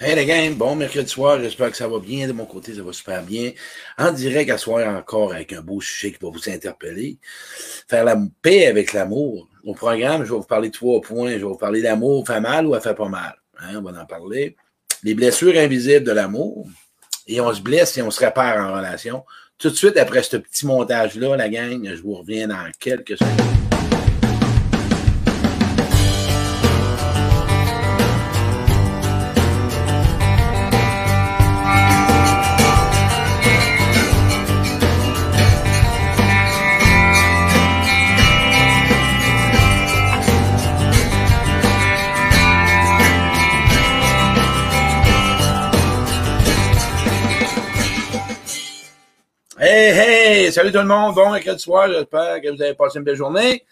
Hey 0.00 0.16
les 0.16 0.26
gars, 0.26 0.50
bon 0.50 0.74
mercredi 0.74 1.08
soir, 1.08 1.38
j'espère 1.38 1.70
que 1.70 1.76
ça 1.76 1.86
va 1.86 2.00
bien. 2.00 2.26
De 2.26 2.32
mon 2.32 2.46
côté, 2.46 2.74
ça 2.74 2.82
va 2.82 2.92
super 2.92 3.22
bien. 3.22 3.52
En 3.96 4.10
direct 4.10 4.50
à 4.50 4.58
soir 4.58 4.88
encore 4.88 5.32
avec 5.32 5.52
un 5.52 5.60
beau 5.60 5.80
sujet 5.80 6.10
qui 6.10 6.18
va 6.20 6.30
vous 6.30 6.50
interpeller. 6.50 7.18
Faire 7.88 8.04
la 8.04 8.16
paix 8.42 8.66
avec 8.66 8.92
l'amour. 8.92 9.48
Au 9.62 9.72
programme, 9.72 10.24
je 10.24 10.32
vais 10.32 10.36
vous 10.36 10.42
parler 10.42 10.68
de 10.68 10.74
trois 10.74 11.00
points. 11.00 11.30
Je 11.30 11.36
vais 11.36 11.42
vous 11.44 11.56
parler 11.56 11.80
d'amour, 11.80 12.26
fait 12.26 12.40
mal 12.40 12.66
ou 12.66 12.74
elle 12.74 12.82
fait 12.82 12.94
pas 12.94 13.08
mal. 13.08 13.34
Hein, 13.60 13.76
on 13.76 13.82
va 13.82 14.02
en 14.02 14.04
parler. 14.04 14.56
Les 15.04 15.14
blessures 15.14 15.56
invisibles 15.56 16.04
de 16.04 16.12
l'amour. 16.12 16.66
Et 17.28 17.40
on 17.40 17.54
se 17.54 17.60
blesse 17.60 17.96
et 17.96 18.02
on 18.02 18.10
se 18.10 18.18
répare 18.18 18.68
en 18.68 18.76
relation. 18.76 19.24
Tout 19.58 19.70
de 19.70 19.76
suite, 19.76 19.96
après 19.96 20.24
ce 20.24 20.36
petit 20.38 20.66
montage-là, 20.66 21.36
la 21.36 21.48
gang, 21.48 21.88
je 21.94 22.02
vous 22.02 22.14
reviens 22.14 22.48
dans 22.48 22.68
quelques 22.80 23.16
secondes. 23.16 23.63
Salut 50.54 50.70
tout 50.70 50.78
le 50.78 50.84
monde! 50.84 51.16
Bon 51.16 51.32
mercredi 51.32 51.60
soir, 51.60 51.88
j'espère 51.88 52.40
que 52.40 52.48
vous 52.54 52.62
avez 52.62 52.74
passé 52.74 52.98
une 52.98 53.04
belle 53.04 53.16
journée. 53.16 53.66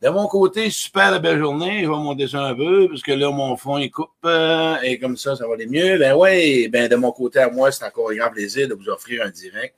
De 0.00 0.10
mon 0.10 0.28
côté, 0.28 0.70
super 0.70 1.20
belle 1.20 1.40
journée. 1.40 1.82
Je 1.82 1.90
vais 1.90 1.96
monter 1.96 2.28
ça 2.28 2.44
un 2.44 2.54
peu, 2.54 2.86
parce 2.86 3.02
que 3.02 3.10
là, 3.10 3.32
mon 3.32 3.56
fond, 3.56 3.78
il 3.78 3.90
coupe, 3.90 4.10
euh, 4.24 4.76
et 4.84 5.00
comme 5.00 5.16
ça, 5.16 5.34
ça 5.34 5.48
va 5.48 5.54
aller 5.54 5.66
mieux. 5.66 5.98
Ben 5.98 6.14
ouais, 6.14 6.68
ben 6.68 6.88
de 6.88 6.94
mon 6.94 7.10
côté 7.10 7.40
à 7.40 7.50
moi, 7.50 7.72
c'est 7.72 7.84
encore 7.84 8.12
un 8.12 8.14
grand 8.14 8.30
plaisir 8.30 8.68
de 8.68 8.74
vous 8.74 8.88
offrir 8.88 9.24
un 9.24 9.30
direct. 9.30 9.74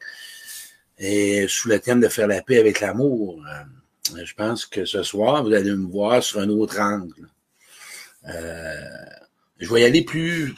Et 0.98 1.46
sous 1.48 1.70
le 1.70 1.80
thème 1.80 2.00
de 2.00 2.08
faire 2.08 2.26
la 2.26 2.42
paix 2.42 2.58
avec 2.58 2.80
l'amour, 2.80 3.42
euh, 3.48 4.22
je 4.22 4.34
pense 4.34 4.66
que 4.66 4.84
ce 4.84 5.02
soir, 5.02 5.42
vous 5.42 5.54
allez 5.54 5.70
me 5.70 5.90
voir 5.90 6.22
sur 6.22 6.40
un 6.40 6.50
autre 6.50 6.78
angle. 6.80 7.30
Euh, 8.28 8.74
je 9.58 9.72
vais 9.72 9.80
y 9.80 9.84
aller 9.84 10.04
plus 10.04 10.54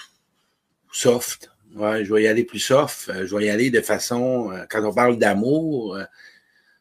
soft 0.90 1.53
Ouais, 1.74 2.04
je 2.04 2.14
vais 2.14 2.22
y 2.22 2.28
aller 2.28 2.44
plus 2.44 2.60
soft. 2.60 3.08
Euh, 3.08 3.26
je 3.26 3.36
vais 3.36 3.46
y 3.46 3.50
aller 3.50 3.70
de 3.70 3.80
façon. 3.80 4.52
Euh, 4.52 4.64
quand 4.70 4.84
on 4.84 4.94
parle 4.94 5.18
d'amour, 5.18 5.96
euh, 5.96 6.04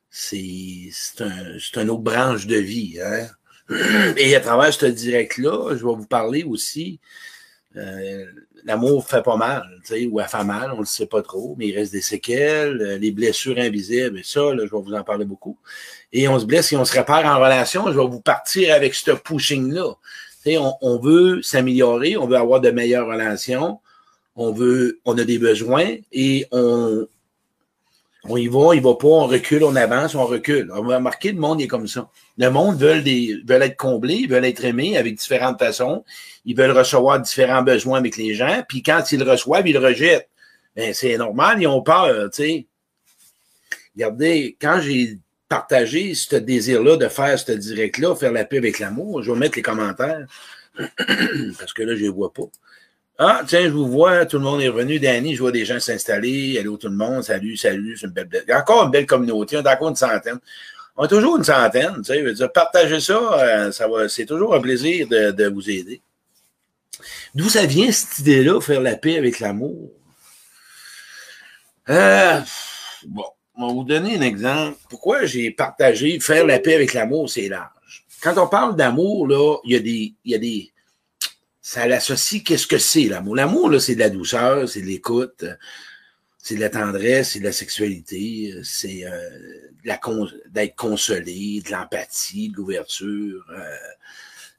c'est 0.09 0.91
un, 1.19 1.81
une 1.81 1.89
autre 1.89 2.03
branche 2.03 2.45
de 2.45 2.57
vie. 2.57 2.99
Hein? 3.01 3.27
Et 4.17 4.35
à 4.35 4.39
travers 4.39 4.71
ce 4.71 4.85
direct-là, 4.85 5.69
je 5.71 5.85
vais 5.85 5.95
vous 5.95 6.05
parler 6.05 6.43
aussi. 6.43 6.99
Euh, 7.75 8.25
L'amour 8.65 9.05
fait 9.05 9.23
pas 9.23 9.35
mal, 9.35 9.63
ou 10.09 10.21
elle 10.21 10.27
fait 10.27 10.43
mal, 10.45 10.71
on 10.71 10.75
ne 10.75 10.79
le 10.81 10.85
sait 10.85 11.05
pas 11.05 11.21
trop, 11.21 11.53
mais 11.57 11.67
il 11.67 11.75
reste 11.75 11.91
des 11.91 12.01
séquelles, 12.01 12.97
les 13.01 13.11
blessures 13.11 13.57
invisibles, 13.57 14.19
et 14.19 14.23
ça, 14.23 14.39
là, 14.53 14.65
je 14.65 14.73
vais 14.73 14.81
vous 14.81 14.93
en 14.93 15.03
parler 15.03 15.25
beaucoup. 15.25 15.57
Et 16.13 16.29
on 16.29 16.39
se 16.39 16.45
blesse 16.45 16.71
et 16.71 16.77
on 16.77 16.85
se 16.85 16.93
répare 16.93 17.25
en 17.25 17.43
relation. 17.43 17.91
Je 17.91 17.99
vais 17.99 18.07
vous 18.07 18.21
partir 18.21 18.73
avec 18.73 18.93
ce 18.93 19.11
pushing-là. 19.11 19.95
On, 20.45 20.73
on 20.79 20.97
veut 20.97 21.41
s'améliorer, 21.41 22.15
on 22.15 22.25
veut 22.25 22.37
avoir 22.37 22.61
de 22.61 22.71
meilleures 22.71 23.07
relations 23.07 23.79
on 24.35 24.51
veut, 24.51 24.99
on 25.05 25.17
a 25.17 25.23
des 25.23 25.37
besoins 25.37 25.95
et 26.11 26.47
on, 26.51 27.07
on 28.25 28.37
y 28.37 28.47
va, 28.47 28.73
il 28.73 28.81
va 28.81 28.95
pas, 28.95 29.07
on 29.07 29.27
recule, 29.27 29.63
on 29.63 29.75
avance, 29.75 30.15
on 30.15 30.25
recule. 30.25 30.71
On 30.73 30.83
va 30.83 30.95
remarquer, 30.95 31.33
le 31.33 31.39
monde 31.39 31.61
est 31.61 31.67
comme 31.67 31.87
ça. 31.87 32.09
Le 32.37 32.49
monde 32.49 32.77
veut, 32.77 33.01
des, 33.01 33.43
être 33.47 33.77
comblés, 33.77 34.15
ils 34.15 34.29
veulent 34.29 34.45
être 34.45 34.63
aimés 34.63 34.97
avec 34.97 35.15
différentes 35.15 35.59
façons. 35.59 36.05
Ils 36.45 36.55
veulent 36.55 36.71
recevoir 36.71 37.19
différents 37.19 37.63
besoins 37.63 37.99
avec 37.99 38.15
les 38.15 38.33
gens. 38.33 38.63
Puis 38.67 38.81
quand 38.81 39.11
ils 39.11 39.23
reçoivent, 39.23 39.67
ils 39.67 39.73
le 39.73 39.79
rejettent. 39.79 40.29
Ben, 40.75 40.93
c'est 40.93 41.17
normal, 41.17 41.61
ils 41.61 41.67
ont 41.67 41.81
peur. 41.81 42.29
Regardez, 43.95 44.57
quand 44.59 44.79
j'ai 44.81 45.19
partagé 45.49 46.15
ce 46.15 46.37
désir-là 46.37 46.97
de 46.97 47.07
faire 47.09 47.37
ce 47.37 47.51
direct-là, 47.51 48.15
faire 48.15 48.31
la 48.31 48.45
paix 48.45 48.57
avec 48.57 48.79
l'amour, 48.79 49.21
je 49.21 49.31
vais 49.31 49.37
mettre 49.37 49.57
les 49.57 49.61
commentaires. 49.61 50.25
parce 51.59 51.73
que 51.73 51.83
là, 51.83 51.95
je 51.95 52.01
les 52.01 52.09
vois 52.09 52.33
pas. 52.33 52.49
Ah, 53.19 53.43
tiens, 53.47 53.63
je 53.63 53.69
vous 53.69 53.87
vois, 53.87 54.25
tout 54.25 54.37
le 54.37 54.43
monde 54.43 54.61
est 54.61 54.69
revenu. 54.69 54.99
Danny, 54.99 55.35
je 55.35 55.41
vois 55.41 55.51
des 55.51 55.65
gens 55.65 55.79
s'installer. 55.79 56.57
Allô, 56.59 56.77
tout 56.77 56.87
le 56.87 56.95
monde. 56.95 57.21
Salut, 57.23 57.55
salut. 57.57 57.95
C'est 57.95 58.07
une 58.07 58.13
belle, 58.13 58.25
belle, 58.25 58.45
encore 58.55 58.85
une 58.85 58.91
belle 58.91 59.05
communauté. 59.05 59.57
On 59.57 59.63
est 59.63 59.69
encore 59.69 59.89
une 59.89 59.95
centaine. 59.95 60.39
On 60.97 61.05
est 61.05 61.09
toujours 61.09 61.37
une 61.37 61.43
centaine. 61.43 61.97
Tu 61.97 62.05
sais, 62.05 62.33
dire, 62.33 62.51
partagez 62.51 62.99
ça. 62.99 63.71
Euh, 63.73 64.07
c'est 64.07 64.25
toujours 64.25 64.55
un 64.55 64.61
plaisir 64.61 65.07
de, 65.07 65.31
de 65.31 65.47
vous 65.47 65.69
aider. 65.69 66.01
D'où 67.35 67.49
ça 67.49 67.65
vient 67.65 67.91
cette 67.91 68.19
idée-là, 68.19 68.59
faire 68.61 68.81
la 68.81 68.95
paix 68.95 69.17
avec 69.17 69.39
l'amour? 69.39 69.91
Euh, 71.89 72.39
bon, 73.05 73.25
on 73.55 73.67
va 73.67 73.73
vous 73.73 73.83
donner 73.83 74.17
un 74.17 74.21
exemple. 74.21 74.77
Pourquoi 74.89 75.25
j'ai 75.25 75.51
partagé 75.51 76.19
faire 76.19 76.45
la 76.45 76.59
paix 76.59 76.75
avec 76.75 76.93
l'amour, 76.93 77.29
c'est 77.29 77.47
large. 77.47 77.69
Quand 78.21 78.37
on 78.37 78.47
parle 78.47 78.75
d'amour, 78.75 79.27
là, 79.27 79.57
il 79.65 79.73
y 79.73 79.75
a 79.75 79.79
des, 79.79 80.13
il 80.23 80.31
y 80.31 80.35
a 80.35 80.37
des, 80.37 80.72
ça 81.65 81.87
l'associe, 81.87 82.43
qu'est-ce 82.43 82.67
que 82.67 82.77
c'est 82.77 83.05
l'amour? 83.05 83.37
L'amour, 83.37 83.69
là, 83.69 83.79
c'est 83.79 83.95
de 83.95 84.01
la 84.01 84.09
douceur, 84.09 84.67
c'est 84.67 84.81
de 84.81 84.85
l'écoute, 84.85 85.45
c'est 86.37 86.55
de 86.55 86.59
la 86.59 86.69
tendresse, 86.69 87.31
c'est 87.31 87.39
de 87.39 87.45
la 87.45 87.53
sexualité, 87.53 88.53
c'est 88.63 89.05
euh, 89.05 89.29
d'être 89.85 90.75
consolé, 90.75 91.61
de 91.65 91.71
l'empathie, 91.71 92.49
de 92.49 92.57
l'ouverture. 92.57 93.45
Euh, 93.49 93.61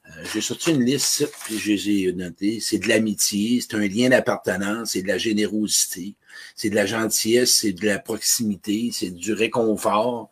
euh, 0.06 0.25
j'ai 0.32 0.41
sorti 0.41 0.70
une 0.70 0.82
liste, 0.82 1.31
puis 1.44 1.59
je 1.59 1.72
les 1.72 1.91
ai 1.91 2.12
notées. 2.15 2.59
C'est 2.60 2.78
de 2.78 2.88
l'amitié, 2.88 3.60
c'est 3.60 3.76
un 3.76 3.86
lien 3.86 4.09
d'appartenance, 4.09 4.92
c'est 4.92 5.03
de 5.03 5.09
la 5.09 5.19
générosité, 5.19 6.15
c'est 6.56 6.71
de 6.71 6.75
la 6.75 6.86
gentillesse, 6.86 7.54
c'est 7.54 7.72
de 7.72 7.84
la 7.84 7.98
proximité, 7.98 8.88
c'est 8.94 9.10
du 9.10 9.34
réconfort, 9.34 10.31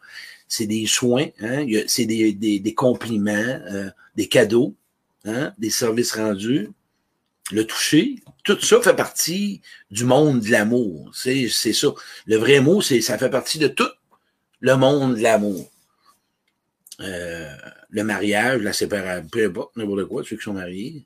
c'est 0.48 0.66
des 0.66 0.86
soins, 0.86 1.26
hein? 1.40 1.66
c'est 1.86 2.06
des, 2.06 2.32
des, 2.32 2.60
des 2.60 2.74
compliments, 2.74 3.60
des 4.16 4.28
cadeaux 4.28 4.74
hein, 5.24 5.52
des 5.58 5.70
services 5.70 6.12
rendus, 6.12 6.68
le 7.50 7.64
toucher, 7.64 8.16
tout 8.44 8.60
ça 8.60 8.80
fait 8.80 8.94
partie 8.94 9.60
du 9.90 10.04
monde 10.04 10.40
de 10.40 10.50
l'amour. 10.50 11.10
C'est, 11.14 11.48
ça. 11.48 11.88
Le 12.26 12.36
vrai 12.36 12.60
mot, 12.60 12.80
c'est 12.80 13.00
ça 13.00 13.18
fait 13.18 13.30
partie 13.30 13.58
de 13.58 13.68
tout 13.68 13.90
le 14.60 14.76
monde 14.76 15.16
de 15.16 15.22
l'amour. 15.22 15.70
Euh, 17.00 17.54
le 17.90 18.04
mariage, 18.04 18.62
la 18.62 18.72
séparation, 18.72 19.28
peu 19.28 19.46
importe, 19.46 19.76
n'importe 19.76 20.04
quoi, 20.06 20.22
ceux 20.24 20.36
qui 20.36 20.42
sont 20.42 20.52
mariés. 20.52 21.04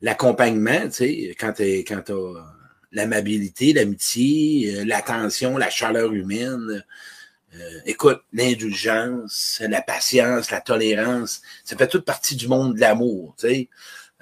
L'accompagnement, 0.00 0.88
tu 0.88 0.92
sais, 0.92 1.36
quand 1.38 1.52
tu 1.52 1.64
quand 1.84 2.02
t'as 2.04 2.14
l'amabilité, 2.92 3.72
l'amitié, 3.72 4.76
euh, 4.76 4.84
l'attention, 4.84 5.58
la 5.58 5.70
chaleur 5.70 6.12
humaine, 6.12 6.84
euh, 7.56 7.80
écoute, 7.86 8.20
l'indulgence, 8.32 9.62
la 9.68 9.82
patience, 9.82 10.50
la 10.50 10.60
tolérance, 10.60 11.42
ça 11.64 11.76
fait 11.76 11.86
toute 11.86 12.04
partie 12.04 12.36
du 12.36 12.48
monde 12.48 12.74
de 12.74 12.80
l'amour. 12.80 13.36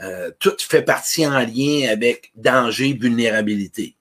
Euh, 0.01 0.31
tout 0.39 0.57
fait 0.59 0.83
partie 0.83 1.27
en 1.27 1.41
lien 1.41 1.89
avec 1.91 2.33
danger, 2.37 2.93
vulnérabilité. 2.93 3.97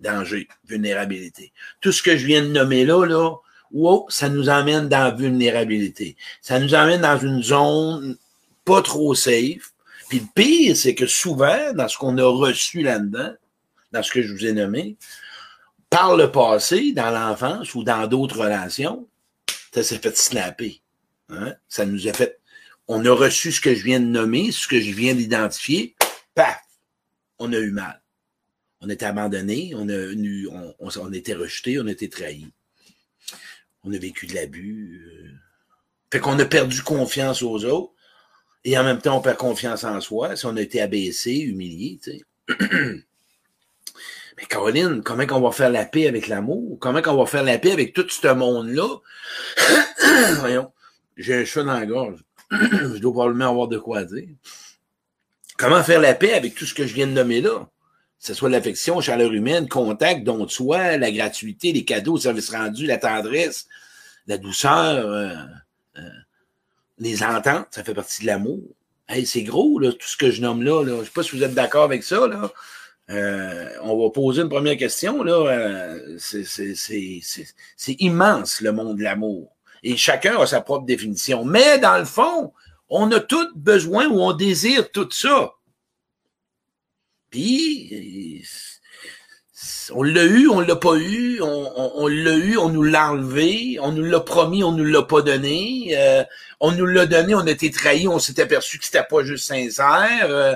Danger, 0.00 0.46
vulnérabilité. 0.66 1.52
Tout 1.80 1.90
ce 1.90 2.02
que 2.02 2.16
je 2.16 2.26
viens 2.26 2.42
de 2.42 2.48
nommer 2.48 2.84
là, 2.84 3.04
là, 3.04 3.34
wow, 3.72 4.06
ça 4.08 4.28
nous 4.28 4.48
emmène 4.48 4.88
dans 4.88 5.04
la 5.04 5.10
vulnérabilité. 5.10 6.16
Ça 6.40 6.60
nous 6.60 6.74
emmène 6.74 7.00
dans 7.00 7.18
une 7.18 7.42
zone 7.42 8.16
pas 8.64 8.82
trop 8.82 9.14
safe. 9.14 9.72
Puis 10.08 10.20
le 10.20 10.26
pire, 10.34 10.76
c'est 10.76 10.94
que 10.94 11.06
souvent, 11.06 11.72
dans 11.74 11.88
ce 11.88 11.98
qu'on 11.98 12.16
a 12.18 12.24
reçu 12.24 12.82
là-dedans, 12.82 13.32
dans 13.92 14.02
ce 14.02 14.12
que 14.12 14.22
je 14.22 14.32
vous 14.32 14.46
ai 14.46 14.52
nommé, 14.52 14.96
par 15.90 16.16
le 16.16 16.30
passé, 16.30 16.92
dans 16.92 17.10
l'enfance 17.10 17.74
ou 17.74 17.82
dans 17.82 18.06
d'autres 18.06 18.38
relations, 18.38 19.08
ça 19.72 19.82
s'est 19.82 19.98
fait 19.98 20.16
snapper. 20.16 20.82
Hein? 21.28 21.54
Ça 21.68 21.86
nous 21.86 22.08
a 22.08 22.12
fait. 22.12 22.40
On 22.86 23.04
a 23.04 23.12
reçu 23.12 23.52
ce 23.52 23.60
que 23.60 23.74
je 23.74 23.84
viens 23.84 24.00
de 24.00 24.06
nommer, 24.06 24.50
ce 24.50 24.66
que 24.66 24.80
je 24.80 24.92
viens 24.92 25.14
d'identifier, 25.14 25.94
paf, 26.34 26.60
on 27.38 27.52
a 27.52 27.58
eu 27.58 27.70
mal. 27.70 28.02
On 28.80 28.88
été 28.88 29.04
abandonné, 29.04 29.72
on 29.74 29.88
a 29.88 29.92
eu, 29.92 30.48
on, 30.48 30.74
on, 30.78 31.12
a 31.12 31.16
été 31.16 31.34
rejeté, 31.34 31.80
on 31.80 31.86
a 31.86 31.90
été 31.90 32.08
trahi. 32.08 32.46
On 33.82 33.92
a 33.92 33.98
vécu 33.98 34.26
de 34.26 34.34
l'abus. 34.34 35.02
Euh. 35.04 35.32
Fait 36.12 36.20
qu'on 36.20 36.38
a 36.38 36.44
perdu 36.44 36.82
confiance 36.82 37.42
aux 37.42 37.64
autres. 37.64 37.92
Et 38.64 38.78
en 38.78 38.84
même 38.84 39.00
temps, 39.00 39.18
on 39.18 39.20
perd 39.20 39.36
confiance 39.36 39.84
en 39.84 40.00
soi. 40.00 40.36
Si 40.36 40.46
on 40.46 40.56
a 40.56 40.60
été 40.60 40.80
abaissé, 40.80 41.32
humilié. 41.32 42.00
Mais 44.38 44.46
Caroline, 44.46 45.02
comment 45.02 45.26
qu'on 45.26 45.40
va 45.40 45.50
faire 45.50 45.68
la 45.68 45.84
paix 45.84 46.06
avec 46.06 46.28
l'amour? 46.28 46.78
Comment 46.78 47.02
qu'on 47.02 47.16
va 47.16 47.26
faire 47.26 47.42
la 47.42 47.58
paix 47.58 47.72
avec 47.72 47.92
tout 47.92 48.08
ce 48.08 48.28
monde-là? 48.32 48.86
Voyons, 50.38 50.70
j'ai 51.16 51.34
un 51.34 51.44
chat 51.44 51.64
dans 51.64 51.72
la 51.72 51.86
gorge. 51.86 52.20
je 52.52 52.98
dois 52.98 53.12
probablement 53.12 53.50
avoir 53.50 53.66
de 53.66 53.78
quoi 53.78 54.04
dire. 54.04 54.28
Comment 55.56 55.82
faire 55.82 56.00
la 56.00 56.14
paix 56.14 56.34
avec 56.34 56.54
tout 56.54 56.66
ce 56.66 56.74
que 56.74 56.86
je 56.86 56.94
viens 56.94 57.08
de 57.08 57.12
nommer 57.12 57.40
là? 57.40 57.68
Que 58.20 58.26
ce 58.26 58.34
soit 58.34 58.48
l'affection, 58.48 59.00
chaleur 59.00 59.32
humaine, 59.32 59.68
contact, 59.68 60.22
don 60.22 60.44
de 60.44 60.50
soi, 60.50 60.96
la 60.98 61.10
gratuité, 61.10 61.72
les 61.72 61.84
cadeaux, 61.84 62.14
le 62.14 62.20
service 62.20 62.50
rendu, 62.50 62.86
la 62.86 62.98
tendresse, 62.98 63.66
la 64.28 64.38
douceur, 64.38 65.04
euh, 65.04 65.34
euh, 65.96 66.10
les 66.98 67.24
ententes, 67.24 67.66
ça 67.72 67.82
fait 67.82 67.94
partie 67.94 68.22
de 68.22 68.28
l'amour. 68.28 68.62
Hey, 69.08 69.26
c'est 69.26 69.42
gros, 69.42 69.80
là, 69.80 69.90
tout 69.90 70.06
ce 70.06 70.16
que 70.16 70.30
je 70.30 70.42
nomme 70.42 70.62
là, 70.62 70.84
là. 70.84 70.98
Je 71.00 71.06
sais 71.06 71.10
pas 71.10 71.24
si 71.24 71.36
vous 71.36 71.42
êtes 71.42 71.54
d'accord 71.54 71.82
avec 71.82 72.04
ça, 72.04 72.28
là. 72.28 72.52
Euh, 73.10 73.70
on 73.82 74.02
va 74.02 74.10
poser 74.10 74.42
une 74.42 74.48
première 74.48 74.76
question. 74.76 75.22
Là. 75.22 75.32
Euh, 75.32 76.16
c'est 76.18 77.96
immense, 78.00 78.60
le 78.60 78.72
monde 78.72 78.98
de 78.98 79.02
l'amour. 79.02 79.56
Et 79.82 79.96
chacun 79.96 80.38
a 80.38 80.46
sa 80.46 80.60
propre 80.60 80.86
définition. 80.86 81.44
Mais 81.44 81.78
dans 81.78 81.98
le 81.98 82.04
fond, 82.04 82.52
on 82.90 83.10
a 83.12 83.20
tous 83.20 83.48
besoin 83.54 84.08
ou 84.08 84.20
on 84.20 84.32
désire 84.32 84.90
tout 84.90 85.08
ça. 85.10 85.52
Puis, 87.30 88.42
on 89.92 90.02
l'a 90.02 90.24
eu, 90.24 90.48
on 90.48 90.60
l'a 90.60 90.76
pas 90.76 90.96
eu, 90.96 91.40
on, 91.42 92.06
l'a 92.06 92.36
eu, 92.36 92.56
on 92.56 92.68
nous 92.70 92.82
l'a 92.82 93.10
enlevé, 93.10 93.78
on 93.80 93.92
nous 93.92 94.04
l'a 94.04 94.20
promis, 94.20 94.64
on 94.64 94.72
nous 94.72 94.84
l'a 94.84 95.02
pas 95.02 95.22
donné, 95.22 95.94
euh, 95.96 96.24
on 96.60 96.72
nous 96.72 96.86
l'a 96.86 97.06
donné, 97.06 97.34
on 97.34 97.40
a 97.46 97.50
été 97.50 97.70
trahi, 97.70 98.08
on 98.08 98.18
s'est 98.18 98.40
aperçu 98.40 98.78
que 98.78 98.84
c'était 98.84 99.04
pas 99.08 99.22
juste 99.24 99.46
sincère, 99.46 100.26
euh, 100.30 100.54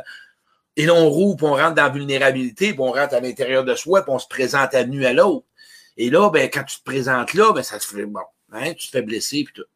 et 0.77 0.87
là 0.87 0.95
on 0.95 1.09
roule, 1.09 1.37
on 1.43 1.55
rentre 1.55 1.75
dans 1.75 1.85
la 1.85 1.89
vulnérabilité, 1.89 2.73
puis 2.73 2.81
on 2.81 2.93
rentre 2.93 3.15
à 3.15 3.21
l'intérieur 3.21 3.65
de 3.65 3.75
soi, 3.75 4.03
puis 4.03 4.13
on 4.13 4.19
se 4.19 4.29
présente 4.29 4.75
à 4.75 4.85
nu 4.85 5.05
à 5.07 5.13
l'autre. 5.13 5.47
Et 5.97 6.11
là, 6.11 6.31
ben, 6.31 6.49
quand 6.51 6.65
tu 6.65 6.79
te 6.79 6.85
présentes 6.85 7.35
là, 7.35 7.53
ben, 7.53 7.63
ça 7.63 7.79
se 7.79 7.87
fait, 7.87 8.07
bon, 8.07 8.21
hein, 8.53 8.73
tu 8.75 8.87
te 8.87 8.93
fais 8.93 9.03
blesser, 9.03 9.45
puis 9.45 9.55
tout. 9.55 9.69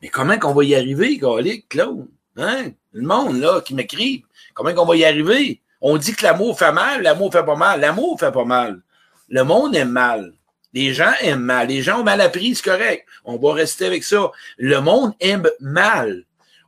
Mais 0.00 0.08
comment 0.08 0.38
qu'on 0.38 0.52
va 0.52 0.64
y 0.64 0.74
arriver, 0.74 1.16
Galic, 1.16 1.68
Claude? 1.68 2.08
Hein? 2.36 2.72
Le 2.92 3.06
monde, 3.06 3.40
là, 3.40 3.60
qui 3.60 3.74
m'écrit, 3.74 4.24
comment 4.54 4.74
qu'on 4.74 4.86
va 4.86 4.96
y 4.96 5.04
arriver? 5.04 5.60
On 5.80 5.96
dit 5.96 6.14
que 6.14 6.22
l'amour 6.22 6.58
fait 6.58 6.72
mal, 6.72 7.02
l'amour 7.02 7.32
fait 7.32 7.44
pas 7.44 7.56
mal. 7.56 7.80
L'amour 7.80 8.18
fait 8.18 8.32
pas 8.32 8.44
mal. 8.44 8.80
Le 9.28 9.42
monde 9.42 9.74
aime 9.74 9.90
mal. 9.90 10.32
Les 10.72 10.94
gens 10.94 11.12
aiment 11.20 11.40
mal. 11.40 11.68
Les 11.68 11.82
gens 11.82 12.00
ont 12.00 12.04
mal 12.04 12.20
appris, 12.20 12.54
c'est 12.54 12.64
correct. 12.64 13.06
On 13.24 13.36
va 13.36 13.52
rester 13.52 13.86
avec 13.86 14.04
ça. 14.04 14.30
Le 14.58 14.80
monde 14.80 15.12
aime 15.20 15.48
mal. 15.60 16.24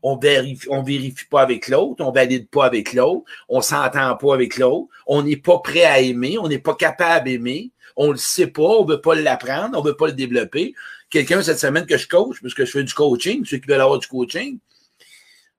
On 0.06 0.18
vérifie, 0.18 0.68
on 0.68 0.82
vérifie 0.82 1.24
pas 1.30 1.40
avec 1.40 1.68
l'autre, 1.68 2.04
on 2.04 2.12
valide 2.12 2.46
pas 2.50 2.66
avec 2.66 2.92
l'autre, 2.92 3.24
on 3.48 3.62
s'entend 3.62 4.14
pas 4.16 4.34
avec 4.34 4.58
l'autre, 4.58 4.88
on 5.06 5.22
n'est 5.22 5.38
pas 5.38 5.58
prêt 5.60 5.84
à 5.84 5.98
aimer, 5.98 6.36
on 6.38 6.46
n'est 6.46 6.58
pas 6.58 6.74
capable 6.74 7.24
d'aimer, 7.24 7.70
on 7.96 8.10
le 8.10 8.18
sait 8.18 8.48
pas, 8.48 8.62
on 8.62 8.84
veut 8.84 9.00
pas 9.00 9.14
l'apprendre, 9.14 9.78
on 9.78 9.82
veut 9.82 9.96
pas 9.96 10.08
le 10.08 10.12
développer. 10.12 10.74
Quelqu'un 11.08 11.40
cette 11.40 11.58
semaine 11.58 11.86
que 11.86 11.96
je 11.96 12.06
coach, 12.06 12.36
parce 12.42 12.52
que 12.52 12.66
je 12.66 12.72
fais 12.72 12.84
du 12.84 12.92
coaching, 12.92 13.46
ceux 13.46 13.56
qui 13.56 13.66
veulent 13.66 13.80
avoir 13.80 13.98
du 13.98 14.06
coaching, 14.06 14.58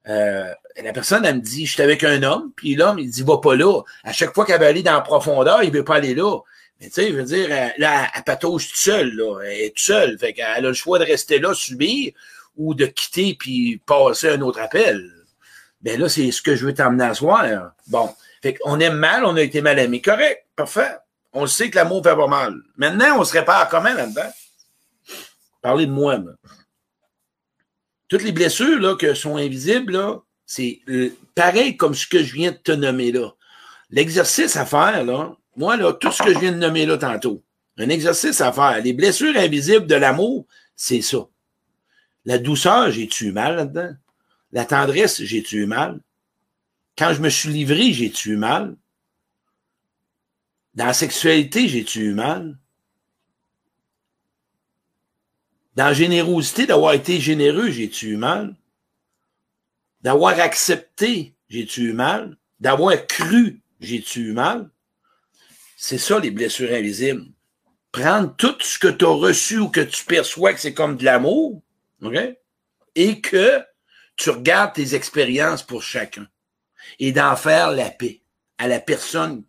euh, 0.08 0.52
la 0.80 0.92
personne, 0.92 1.24
elle 1.24 1.36
me 1.36 1.40
dit, 1.40 1.66
je 1.66 1.72
suis 1.72 1.82
avec 1.82 2.04
un 2.04 2.22
homme, 2.22 2.52
puis 2.54 2.76
l'homme, 2.76 3.00
il 3.00 3.10
dit, 3.10 3.24
va 3.24 3.38
pas 3.38 3.56
là. 3.56 3.82
À 4.04 4.12
chaque 4.12 4.32
fois 4.32 4.44
qu'elle 4.44 4.60
veut 4.60 4.66
aller 4.66 4.84
dans 4.84 4.92
la 4.92 5.00
profondeur, 5.00 5.64
il 5.64 5.72
veut 5.72 5.84
pas 5.84 5.96
aller 5.96 6.14
là. 6.14 6.38
Mais 6.80 6.86
tu 6.86 6.92
sais, 6.92 7.08
je 7.08 7.14
veux 7.14 7.24
dire, 7.24 7.48
là, 7.78 8.08
elle 8.14 8.22
patauge 8.22 8.68
toute 8.68 8.76
seule, 8.76 9.10
là. 9.16 9.40
Elle 9.44 9.60
est 9.62 9.68
toute 9.70 9.78
seule. 9.80 10.18
Fait 10.18 10.34
qu'elle 10.34 10.44
a 10.44 10.60
le 10.60 10.72
choix 10.74 10.98
de 10.98 11.04
rester 11.04 11.38
là, 11.38 11.54
subir, 11.54 12.12
ou 12.56 12.74
de 12.74 12.86
quitter 12.86 13.36
puis 13.38 13.80
passer 13.86 14.30
un 14.30 14.40
autre 14.40 14.60
appel. 14.60 15.10
Ben 15.80 16.00
là, 16.00 16.08
c'est 16.08 16.30
ce 16.30 16.42
que 16.42 16.56
je 16.56 16.66
veux 16.66 16.74
t'emmener 16.74 17.04
à 17.04 17.14
soir. 17.14 17.72
Bon. 17.86 18.14
Fait 18.42 18.54
qu'on 18.54 18.80
aime 18.80 18.96
mal, 18.96 19.24
on 19.24 19.36
a 19.36 19.42
été 19.42 19.60
mal 19.60 19.78
aimé. 19.78 20.00
Correct. 20.00 20.46
Parfait. 20.56 20.96
On 21.32 21.46
sait 21.46 21.70
que 21.70 21.76
l'amour 21.76 22.02
fait 22.02 22.16
pas 22.16 22.26
mal. 22.26 22.54
Maintenant, 22.76 23.18
on 23.20 23.24
se 23.24 23.32
répare 23.32 23.68
comment 23.68 23.92
là-dedans? 23.92 24.32
Parlez 25.60 25.86
de 25.86 25.92
moi, 25.92 26.18
moi 26.18 26.32
toutes 28.08 28.22
les 28.22 28.32
blessures 28.32 28.80
là, 28.80 28.94
que 28.96 29.14
sont 29.14 29.36
invisibles, 29.36 29.94
là, 29.94 30.20
c'est 30.44 30.80
euh, 30.88 31.10
pareil 31.34 31.76
comme 31.76 31.94
ce 31.94 32.06
que 32.06 32.22
je 32.22 32.34
viens 32.34 32.52
de 32.52 32.56
te 32.56 32.72
nommer 32.72 33.12
là. 33.12 33.30
L'exercice 33.90 34.56
à 34.56 34.66
faire, 34.66 35.04
là, 35.04 35.34
moi, 35.56 35.76
là, 35.76 35.92
tout 35.92 36.12
ce 36.12 36.22
que 36.22 36.32
je 36.32 36.38
viens 36.38 36.52
de 36.52 36.58
nommer 36.58 36.86
là 36.86 36.98
tantôt, 36.98 37.42
un 37.78 37.88
exercice 37.88 38.40
à 38.40 38.52
faire. 38.52 38.80
Les 38.82 38.92
blessures 38.92 39.36
invisibles 39.36 39.86
de 39.86 39.94
l'amour, 39.94 40.46
c'est 40.74 41.02
ça. 41.02 41.26
La 42.26 42.38
douceur, 42.38 42.90
j'ai-tu 42.90 43.30
mal 43.30 43.54
là-dedans? 43.54 43.94
La 44.50 44.64
tendresse, 44.64 45.22
j'ai-tu 45.22 45.64
mal? 45.66 46.00
Quand 46.98 47.14
je 47.14 47.20
me 47.20 47.28
suis 47.28 47.50
livré, 47.50 47.92
j'ai-tu 47.92 48.36
mal? 48.36 48.76
Dans 50.74 50.86
la 50.86 50.92
sexualité, 50.92 51.68
j'ai-tu 51.68 52.12
mal? 52.14 52.58
Dans 55.76 55.84
la 55.84 55.94
générosité, 55.94 56.66
d'avoir 56.66 56.94
été 56.94 57.20
généreux, 57.20 57.70
j'ai-tu 57.70 58.10
eu 58.10 58.16
mal? 58.16 58.56
D'avoir 60.00 60.40
accepté, 60.40 61.34
j'ai-tu 61.48 61.90
eu 61.90 61.92
mal? 61.92 62.36
D'avoir 62.58 63.06
cru, 63.06 63.60
j'ai-tu 63.78 64.30
eu 64.30 64.32
mal? 64.32 64.68
C'est 65.76 65.98
ça, 65.98 66.18
les 66.18 66.32
blessures 66.32 66.72
invisibles. 66.72 67.26
Prendre 67.92 68.34
tout 68.34 68.56
ce 68.60 68.78
que 68.80 68.88
tu 68.88 69.04
as 69.04 69.08
reçu 69.08 69.58
ou 69.58 69.68
que 69.68 69.80
tu 69.80 70.04
perçois 70.04 70.54
que 70.54 70.60
c'est 70.60 70.74
comme 70.74 70.96
de 70.96 71.04
l'amour, 71.04 71.62
OK? 72.02 72.16
Et 72.94 73.20
que 73.20 73.62
tu 74.16 74.30
regardes 74.30 74.74
tes 74.74 74.94
expériences 74.94 75.62
pour 75.62 75.82
chacun. 75.82 76.26
Et 76.98 77.12
d'en 77.12 77.36
faire 77.36 77.72
la 77.72 77.90
paix 77.90 78.22
à 78.58 78.68
la 78.68 78.80
personne 78.80 79.44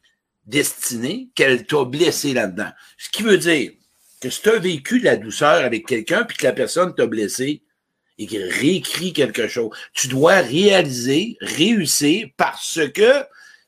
destinée 0.46 1.30
qu'elle 1.36 1.66
t'a 1.66 1.86
blessé 1.86 2.34
là-dedans. 2.34 2.72
Ce 2.98 3.10
qui 3.10 3.24
veut 3.24 3.38
dire, 3.38 3.72
que 4.20 4.30
si 4.30 4.42
tu 4.42 4.50
as 4.50 4.60
vécu 4.60 5.00
de 5.00 5.06
la 5.06 5.18
douceur 5.18 5.64
avec 5.64 5.86
quelqu'un 5.86 6.24
puis 6.24 6.38
que 6.38 6.46
la 6.46 6.54
personne 6.54 6.96
t'a 6.96 7.06
blessé 7.06 7.62
et 8.18 8.26
qu'il 8.26 8.44
réécrit 8.44 9.14
quelque 9.14 9.48
chose, 9.48 9.70
tu 9.94 10.08
dois 10.08 10.38
réaliser, 10.38 11.38
réussir 11.40 12.28
parce 12.36 12.80
que 12.94 13.24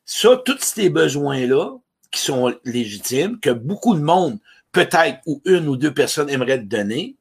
ça, 0.05 0.41
tous 0.43 0.57
ces 0.59 0.89
besoins-là 0.89 1.77
qui 2.11 2.19
sont 2.19 2.57
légitimes, 2.65 3.39
que 3.39 3.51
beaucoup 3.51 3.93
de 3.93 4.01
monde, 4.01 4.39
peut-être 4.71 5.19
ou 5.27 5.41
une 5.45 5.67
ou 5.67 5.77
deux 5.77 5.93
personnes 5.93 6.29
aimeraient 6.29 6.57
te 6.57 6.65
donner, 6.65 7.15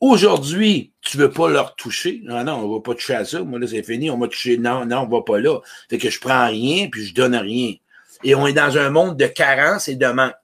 Aujourd'hui, 0.00 0.92
tu 1.00 1.16
veux 1.16 1.30
pas 1.30 1.48
leur 1.48 1.74
toucher. 1.74 2.20
Non, 2.24 2.44
non, 2.44 2.54
on 2.54 2.74
va 2.74 2.80
pas 2.80 2.94
toucher 2.94 3.14
à 3.14 3.24
ça. 3.24 3.42
Moi, 3.42 3.58
là, 3.58 3.66
c'est 3.66 3.82
fini. 3.82 4.10
On 4.10 4.16
m'a 4.16 4.28
touché. 4.28 4.56
Non, 4.56 4.84
non, 4.86 5.00
on 5.00 5.08
va 5.08 5.22
pas 5.22 5.40
là. 5.40 5.58
Fait 5.90 5.98
que 5.98 6.08
je 6.08 6.20
prends 6.20 6.46
rien 6.46 6.88
puis 6.90 7.04
je 7.06 7.14
donne 7.14 7.34
rien. 7.34 7.74
Et 8.22 8.34
on 8.34 8.46
est 8.46 8.52
dans 8.52 8.78
un 8.78 8.90
monde 8.90 9.16
de 9.16 9.26
carence 9.26 9.88
et 9.88 9.96
de 9.96 10.06
manque. 10.06 10.34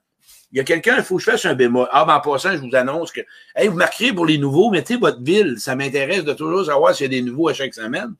Il 0.51 0.57
y 0.57 0.61
a 0.61 0.63
quelqu'un, 0.63 0.97
il 0.97 1.03
faut 1.03 1.17
que 1.17 1.23
je 1.23 1.31
fasse 1.31 1.45
un 1.45 1.53
bémol. 1.53 1.87
Ah, 1.91 2.05
ben, 2.05 2.15
en 2.15 2.21
passant, 2.21 2.51
je 2.53 2.57
vous 2.57 2.73
annonce 2.75 3.11
que, 3.11 3.21
hey, 3.55 3.67
vous 3.67 3.75
marquerez 3.75 4.13
pour 4.13 4.25
les 4.25 4.37
nouveaux, 4.37 4.71
mettez 4.71 4.95
votre 4.95 5.21
ville. 5.21 5.55
Ça 5.59 5.75
m'intéresse 5.75 6.23
de 6.23 6.33
toujours 6.33 6.65
savoir 6.65 6.95
s'il 6.95 7.05
y 7.05 7.07
a 7.07 7.21
des 7.21 7.21
nouveaux 7.21 7.49
à 7.49 7.53
chaque 7.53 7.73
semaine. 7.73 8.13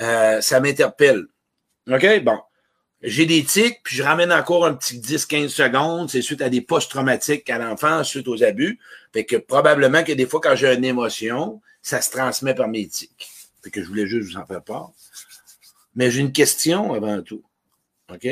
Euh, 0.00 0.40
ça 0.40 0.58
m'interpelle. 0.58 1.26
OK? 1.88 2.24
Bon. 2.24 2.38
J'ai 3.02 3.24
des 3.24 3.42
tics, 3.44 3.82
puis 3.82 3.96
je 3.96 4.02
ramène 4.02 4.30
encore 4.30 4.66
un 4.66 4.74
petit 4.74 4.98
10-15 4.98 5.48
secondes. 5.48 6.10
C'est 6.10 6.20
suite 6.20 6.42
à 6.42 6.50
des 6.50 6.60
post-traumatiques 6.60 7.48
à 7.48 7.58
l'enfant, 7.58 8.04
suite 8.04 8.28
aux 8.28 8.42
abus. 8.42 8.78
Fait 9.12 9.24
que 9.24 9.36
probablement 9.36 10.04
que 10.04 10.12
des 10.12 10.26
fois, 10.26 10.40
quand 10.40 10.54
j'ai 10.54 10.74
une 10.74 10.84
émotion, 10.84 11.62
ça 11.82 12.02
se 12.02 12.10
transmet 12.10 12.54
par 12.54 12.68
mes 12.68 12.86
tics. 12.86 13.28
Fait 13.62 13.70
que 13.70 13.82
je 13.82 13.88
voulais 13.88 14.06
juste 14.06 14.30
vous 14.30 14.36
en 14.36 14.44
faire 14.44 14.62
part. 14.62 14.90
Mais 15.94 16.10
j'ai 16.10 16.20
une 16.20 16.32
question 16.32 16.92
avant 16.92 17.22
tout. 17.22 17.42
OK? 18.12 18.26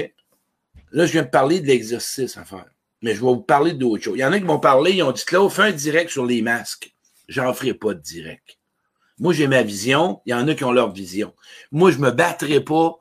Là, 0.92 1.06
je 1.06 1.12
viens 1.12 1.22
de 1.22 1.28
parler 1.28 1.60
de 1.60 1.66
l'exercice 1.66 2.36
à 2.36 2.44
faire. 2.44 2.66
Mais 3.00 3.14
je 3.14 3.20
vais 3.20 3.26
vous 3.26 3.40
parler 3.40 3.72
d'autres 3.72 4.02
choses. 4.02 4.16
Il 4.16 4.20
y 4.20 4.24
en 4.24 4.32
a 4.32 4.38
qui 4.38 4.44
m'ont 4.44 4.60
parlé, 4.60 4.92
ils 4.92 5.02
ont 5.02 5.12
dit, 5.12 5.24
Claude, 5.24 5.50
fais 5.50 5.62
un 5.62 5.72
direct 5.72 6.10
sur 6.10 6.26
les 6.26 6.42
masques. 6.42 6.92
J'en 7.28 7.52
ferai 7.54 7.74
pas 7.74 7.94
de 7.94 8.00
direct. 8.00 8.58
Moi, 9.18 9.32
j'ai 9.32 9.46
ma 9.46 9.62
vision. 9.62 10.20
Il 10.26 10.30
y 10.30 10.34
en 10.34 10.46
a 10.46 10.54
qui 10.54 10.64
ont 10.64 10.72
leur 10.72 10.92
vision. 10.92 11.34
Moi, 11.72 11.90
je 11.90 11.98
me 11.98 12.10
battrai 12.10 12.60
pas 12.60 12.98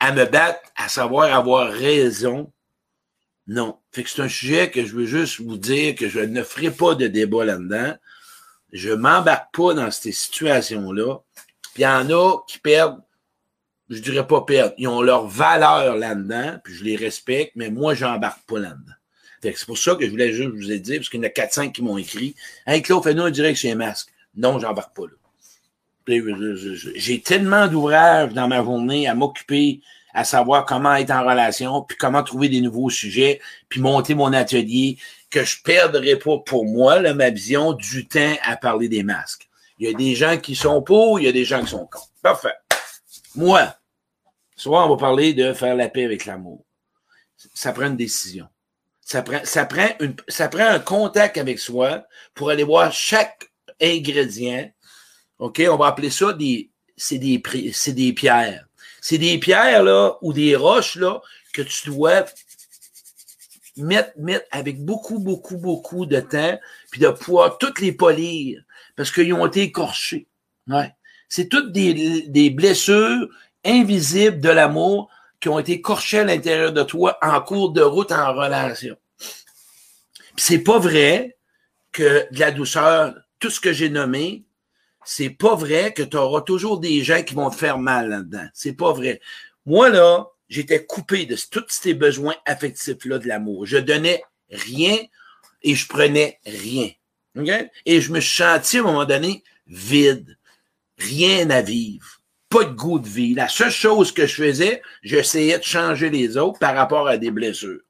à 0.00 0.12
me 0.12 0.24
battre, 0.24 0.60
à 0.76 0.88
savoir 0.88 1.34
avoir 1.34 1.70
raison. 1.70 2.52
Non. 3.46 3.78
Fait 3.92 4.02
que 4.02 4.10
c'est 4.10 4.22
un 4.22 4.28
sujet 4.28 4.70
que 4.70 4.84
je 4.84 4.94
veux 4.94 5.06
juste 5.06 5.40
vous 5.40 5.56
dire 5.56 5.94
que 5.94 6.08
je 6.08 6.20
ne 6.20 6.42
ferai 6.42 6.70
pas 6.70 6.94
de 6.94 7.06
débat 7.06 7.44
là-dedans. 7.44 7.94
Je 8.72 8.90
m'embarque 8.90 9.54
pas 9.54 9.74
dans 9.74 9.90
ces 9.90 10.12
situations-là. 10.12 11.18
Puis 11.74 11.82
il 11.82 11.82
y 11.82 11.86
en 11.86 12.10
a 12.10 12.38
qui 12.46 12.58
perdent, 12.58 13.00
je 13.88 13.98
dirais 13.98 14.26
pas 14.26 14.42
perdre, 14.42 14.74
ils 14.78 14.88
ont 14.88 15.02
leur 15.02 15.26
valeur 15.26 15.96
là-dedans, 15.96 16.58
puis 16.64 16.74
je 16.74 16.84
les 16.84 16.96
respecte, 16.96 17.52
mais 17.54 17.70
moi, 17.70 17.94
j'embarque 17.94 18.44
pas 18.46 18.58
là-dedans. 18.58 18.92
C'est 19.42 19.66
pour 19.66 19.76
ça 19.76 19.94
que 19.94 20.06
je 20.06 20.10
voulais 20.10 20.32
juste 20.32 20.54
vous 20.54 20.72
ai 20.72 20.78
dit, 20.78 20.96
parce 20.96 21.10
qu'il 21.10 21.20
y 21.20 21.22
en 21.22 21.26
a 21.26 21.30
4-5 21.30 21.72
qui 21.72 21.82
m'ont 21.82 21.98
écrit. 21.98 22.34
Hey 22.66 22.80
Claude, 22.80 23.02
fais-nous 23.02 23.24
un 23.24 23.30
direct 23.30 23.58
sur 23.58 23.68
les 23.68 23.74
masques. 23.74 24.08
Non, 24.34 24.58
j'embarque 24.58 24.96
pas 24.96 25.02
là. 25.02 25.12
J'ai 26.06 27.20
tellement 27.20 27.66
d'ouvrages 27.66 28.32
dans 28.32 28.48
ma 28.48 28.62
journée 28.62 29.08
à 29.08 29.14
m'occuper, 29.14 29.80
à 30.12 30.24
savoir 30.24 30.64
comment 30.64 30.94
être 30.94 31.10
en 31.10 31.22
relation, 31.22 31.82
puis 31.82 31.96
comment 31.96 32.22
trouver 32.22 32.48
des 32.48 32.60
nouveaux 32.60 32.90
sujets, 32.90 33.40
puis 33.68 33.80
monter 33.80 34.14
mon 34.14 34.32
atelier, 34.32 34.98
que 35.30 35.44
je 35.44 35.62
perdrai 35.62 36.16
pas 36.16 36.38
pour 36.38 36.64
moi, 36.64 37.00
là, 37.00 37.14
ma 37.14 37.30
vision, 37.30 37.72
du 37.72 38.06
temps 38.06 38.34
à 38.42 38.56
parler 38.56 38.88
des 38.88 39.02
masques. 39.02 39.48
Il 39.78 39.88
y 39.88 39.92
a 39.92 39.96
des 39.96 40.14
gens 40.14 40.38
qui 40.38 40.54
sont 40.54 40.82
pour, 40.82 41.18
il 41.18 41.24
y 41.24 41.28
a 41.28 41.32
des 41.32 41.44
gens 41.44 41.60
qui 41.62 41.70
sont 41.70 41.86
contre. 41.86 42.10
Parfait. 42.22 42.54
Moi, 43.34 43.74
soit 44.56 44.86
on 44.86 44.88
va 44.88 44.96
parler 44.96 45.34
de 45.34 45.52
faire 45.52 45.74
la 45.74 45.88
paix 45.88 46.04
avec 46.04 46.26
l'amour. 46.26 46.64
Ça 47.52 47.72
prend 47.72 47.86
une 47.86 47.96
décision. 47.96 48.46
Ça 49.00 49.22
prend, 49.22 49.40
ça, 49.44 49.66
prend 49.66 49.88
une, 50.00 50.14
ça 50.28 50.48
prend 50.48 50.66
un 50.66 50.78
contact 50.78 51.36
avec 51.36 51.58
soi 51.58 52.06
pour 52.34 52.50
aller 52.50 52.62
voir 52.62 52.92
chaque 52.92 53.50
ingrédient. 53.82 54.70
OK? 55.38 55.62
On 55.68 55.76
va 55.76 55.86
appeler 55.86 56.10
ça 56.10 56.32
des, 56.32 56.70
c'est 56.96 57.18
des, 57.18 57.42
c'est 57.72 57.92
des 57.92 58.12
pierres. 58.12 58.66
C'est 59.00 59.18
des 59.18 59.38
pierres, 59.38 59.82
là, 59.82 60.16
ou 60.22 60.32
des 60.32 60.56
roches, 60.56 60.96
là, 60.96 61.20
que 61.52 61.62
tu 61.62 61.90
dois 61.90 62.24
mettre, 63.76 64.12
mettre 64.16 64.46
avec 64.50 64.82
beaucoup, 64.84 65.18
beaucoup, 65.18 65.56
beaucoup 65.56 66.06
de 66.06 66.20
temps, 66.20 66.58
puis 66.90 67.00
de 67.00 67.08
pouvoir 67.08 67.58
toutes 67.58 67.80
les 67.80 67.92
polir, 67.92 68.62
parce 68.96 69.10
qu'ils 69.10 69.34
ont 69.34 69.46
été 69.46 69.62
écorchés. 69.62 70.26
Ouais. 70.68 70.92
C'est 71.28 71.48
toutes 71.48 71.72
des, 71.72 72.22
des 72.28 72.50
blessures 72.50 73.28
invisibles 73.64 74.40
de 74.40 74.50
l'amour 74.50 75.10
qui 75.40 75.48
ont 75.48 75.58
été 75.58 75.80
corchés 75.80 76.20
à 76.20 76.24
l'intérieur 76.24 76.72
de 76.72 76.82
toi 76.82 77.18
en 77.20 77.40
cours 77.40 77.72
de 77.72 77.82
route 77.82 78.12
en 78.12 78.32
relation. 78.32 78.96
C'est 80.36 80.60
pas 80.60 80.78
vrai 80.78 81.36
que 81.92 82.26
de 82.32 82.40
la 82.40 82.50
douceur, 82.50 83.14
tout 83.38 83.50
ce 83.50 83.60
que 83.60 83.72
j'ai 83.72 83.90
nommé, 83.90 84.44
c'est 85.04 85.30
pas 85.30 85.54
vrai 85.54 85.92
que 85.92 86.02
tu 86.02 86.16
auras 86.16 86.42
toujours 86.42 86.80
des 86.80 87.02
gens 87.02 87.22
qui 87.22 87.34
vont 87.34 87.50
te 87.50 87.56
faire 87.56 87.78
mal 87.78 88.08
là-dedans. 88.08 88.46
C'est 88.52 88.72
pas 88.72 88.92
vrai. 88.92 89.20
Moi, 89.66 89.88
là, 89.88 90.28
j'étais 90.48 90.84
coupé 90.84 91.26
de 91.26 91.36
tous 91.50 91.64
ces 91.68 91.94
besoins 91.94 92.36
affectifs-là 92.46 93.18
de 93.18 93.28
l'amour. 93.28 93.66
Je 93.66 93.78
donnais 93.78 94.22
rien 94.50 94.96
et 95.62 95.74
je 95.74 95.88
prenais 95.88 96.40
rien. 96.44 96.90
Et 97.86 98.00
je 98.00 98.12
me 98.12 98.20
suis 98.20 98.36
senti 98.42 98.78
à 98.78 98.80
un 98.80 98.84
moment 98.84 99.04
donné 99.04 99.42
vide. 99.66 100.36
Rien 100.98 101.50
à 101.50 101.62
vivre. 101.62 102.20
Pas 102.48 102.64
de 102.64 102.72
goût 102.72 103.00
de 103.00 103.08
vie. 103.08 103.34
La 103.34 103.48
seule 103.48 103.70
chose 103.70 104.12
que 104.12 104.26
je 104.26 104.34
faisais, 104.34 104.82
j'essayais 105.02 105.58
de 105.58 105.64
changer 105.64 106.10
les 106.10 106.36
autres 106.36 106.58
par 106.60 106.74
rapport 106.76 107.08
à 107.08 107.16
des 107.16 107.30
blessures. 107.30 107.80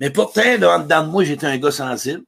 Mais 0.00 0.10
pourtant, 0.10 0.58
dans, 0.58 0.78
de 0.86 1.10
moi, 1.10 1.24
j'étais 1.24 1.46
un 1.46 1.58
gars 1.58 1.70
sensible. 1.70 2.22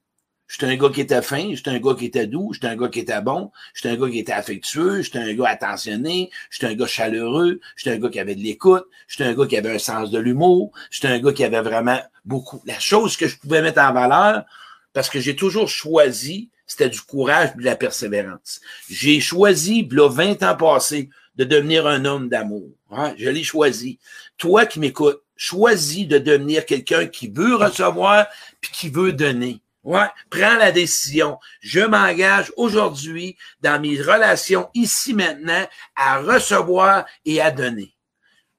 J'étais 0.49 0.67
un 0.67 0.77
gars 0.77 0.91
qui 0.91 1.01
était 1.01 1.23
fin, 1.23 1.55
j'étais 1.55 1.71
un 1.71 1.81
gars 1.81 1.95
qui 1.95 2.07
était 2.07 2.27
doux, 2.27 2.53
j'étais 2.53 2.69
un 2.69 2.77
gars 2.77 2.89
qui 2.89 3.01
était 3.01 3.21
bon, 3.21 3.51
j'étais 3.75 3.89
un 3.91 3.97
gars 3.97 4.09
qui 4.09 4.19
était 4.21 4.33
affectueux, 4.33 5.03
j'étais 5.03 5.19
un 5.19 5.35
gars 5.35 5.49
attentionné, 5.49 6.31
j'étais 6.51 6.67
un 6.67 6.75
gars 6.75 6.87
chaleureux, 6.87 7.61
j'étais 7.77 7.97
un 7.97 7.99
gars 7.99 8.09
qui 8.11 8.21
avait 8.21 8.37
de 8.37 8.43
l'écoute, 8.43 8.85
j'étais 9.09 9.25
un 9.25 9.35
gars 9.35 9.47
qui 9.47 9.57
avait 9.57 9.75
un 9.75 9.79
sens 9.79 10.11
de 10.11 10.19
l'humour, 10.19 10.71
j'étais 10.91 11.09
un 11.09 11.19
gars 11.19 11.33
qui 11.33 11.45
avait 11.45 11.63
vraiment 11.63 12.01
beaucoup. 12.25 12.63
La 12.65 12.79
chose 12.79 13.17
que 13.17 13.27
je 13.27 13.37
pouvais 13.37 13.61
mettre 13.61 13.81
en 13.81 13.93
valeur, 13.93 14.45
parce 14.93 15.11
que 15.11 15.19
j'ai 15.21 15.35
toujours 15.35 15.69
choisi, 15.69 16.51
c'était 16.67 16.89
du 16.89 17.01
courage 17.01 17.51
et 17.55 17.59
de 17.59 17.65
la 17.65 17.77
persévérance. 17.77 18.61
J'ai 18.89 19.21
choisi, 19.21 19.87
là, 19.91 20.09
20 20.09 20.43
ans 20.43 20.57
passés, 20.57 21.11
de 21.37 21.45
devenir 21.45 21.87
un 21.87 22.05
homme 22.05 22.29
d'amour. 22.29 22.71
Hein? 22.91 23.15
Je 23.19 23.29
l'ai 23.29 23.45
choisi. 23.45 23.99
Toi 24.39 24.65
qui 24.67 24.81
m'écoutes, 24.81 25.21
choisis 25.37 26.09
de 26.09 26.19
devenir 26.19 26.65
quelqu'un 26.65 27.07
qui 27.07 27.29
veut 27.29 27.57
recevoir 27.57 28.27
puis 28.61 28.73
qui 28.73 28.89
veut 28.89 29.13
donner. 29.13 29.61
Ouais, 29.87 30.09
prends 30.31 30.57
la 30.57 30.73
décision. 30.73 31.39
Je 31.61 31.79
m'engage 31.79 32.53
aujourd'hui 32.57 33.37
dans 33.61 33.81
mes 33.81 34.03
relations 34.03 34.69
ici 34.75 35.15
maintenant 35.15 35.65
à 35.95 36.19
recevoir 36.19 37.07
et 37.25 37.41
à 37.41 37.53
donner. 37.53 37.95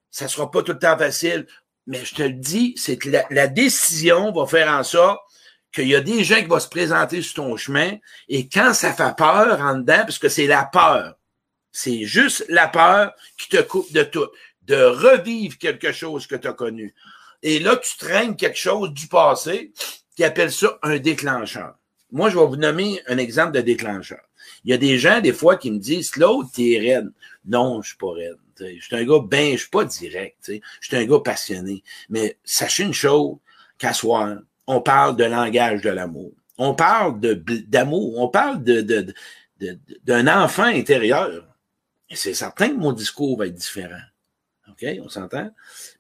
Ça 0.10 0.30
sera 0.30 0.50
pas 0.50 0.64
tout 0.64 0.72
le 0.72 0.80
temps 0.80 0.98
facile, 0.98 1.46
mais 1.86 2.06
je 2.06 2.16
te 2.16 2.24
le 2.24 2.32
dis, 2.32 2.76
c'est 2.78 2.98
que 2.98 3.10
la, 3.30 3.48
décision 3.48 4.32
va 4.32 4.48
faire 4.48 4.72
en 4.72 4.84
sorte 4.84 5.20
qu'il 5.74 5.90
y 5.90 5.96
a 5.96 6.00
des 6.00 6.24
gens 6.24 6.38
qui 6.38 6.46
vont 6.46 6.62
se 6.62 6.70
présenter 6.70 7.22
sur 7.22 7.44
ton 7.44 7.58
chemin 7.58 7.98
et 8.30 8.48
quand 8.48 8.74
ça 8.74 8.94
fait 8.94 9.16
peur 9.18 9.60
en 9.60 9.80
dedans, 9.80 10.04
parce 10.04 10.20
que 10.20 10.30
c'est 10.30 10.48
la 10.48 10.64
peur, 10.64 11.16
c'est 11.74 12.06
juste 12.06 12.46
la 12.48 12.70
peur 12.70 13.12
qui 13.38 13.50
te 13.50 13.62
coupe 13.62 13.92
de 13.92 14.04
tout, 14.04 14.30
de 14.62 14.82
revivre 14.82 15.58
quelque 15.58 15.92
chose 15.92 16.26
que 16.26 16.38
tu 16.38 16.48
as 16.48 16.54
connu. 16.54 16.96
Et 17.44 17.60
là, 17.60 17.76
tu 17.76 17.98
traînes 17.98 18.38
quelque 18.38 18.58
chose 18.58 18.94
du 18.94 19.08
passé 19.08 19.74
qui 20.18 20.24
appelle 20.24 20.52
ça 20.52 20.80
un 20.82 20.98
déclencheur. 20.98 21.78
Moi, 22.12 22.32
je 22.32 22.38
vais 22.40 22.46
vous 22.46 22.56
nommer 22.56 23.00
un 23.08 23.20
exemple 23.20 23.52
de 23.52 23.62
déclencheur. 23.62 24.22
Il 24.66 24.72
y 24.72 24.74
a 24.74 24.78
des 24.78 24.98
gens, 24.98 25.22
des 25.22 25.32
fois, 25.32 25.58
qui 25.58 25.70
me 25.70 25.78
disent, 25.78 26.16
l'autre, 26.16 26.50
t'es 26.56 26.80
raide. 26.80 27.12
Non, 27.46 27.84
je 27.84 27.90
suis 27.90 27.98
pas 27.98 28.12
raide. 28.12 28.38
Je 28.60 28.82
suis 28.82 28.96
un 28.96 29.06
gars 29.06 29.20
ben, 29.24 29.52
je 29.52 29.62
suis 29.62 29.70
pas 29.70 29.86
direct. 29.86 30.52
Je 30.52 30.88
suis 30.88 30.98
un 30.98 31.06
gars 31.06 31.20
passionné. 31.20 31.84
Mais 32.10 32.40
sachez 32.44 32.84
une 32.84 32.94
chose, 32.94 33.38
qu'à 33.78 33.94
soir, 33.94 34.40
on 34.66 34.82
parle 34.82 35.16
de 35.18 35.24
langage 35.24 35.82
de 35.82 35.92
l'amour. 35.92 36.32
On 36.58 36.74
parle 36.74 37.20
d'amour. 37.20 38.18
On 38.18 38.30
parle 38.30 38.64
de, 38.64 38.82
de, 38.82 39.14
d'un 40.04 40.44
enfant 40.44 40.64
intérieur. 40.64 41.46
Et 42.10 42.16
c'est 42.16 42.34
certain 42.34 42.70
que 42.70 42.76
mon 42.76 42.92
discours 42.92 43.38
va 43.38 43.46
être 43.46 43.54
différent. 43.54 44.02
OK? 44.68 44.84
On 45.04 45.10
s'entend? 45.10 45.52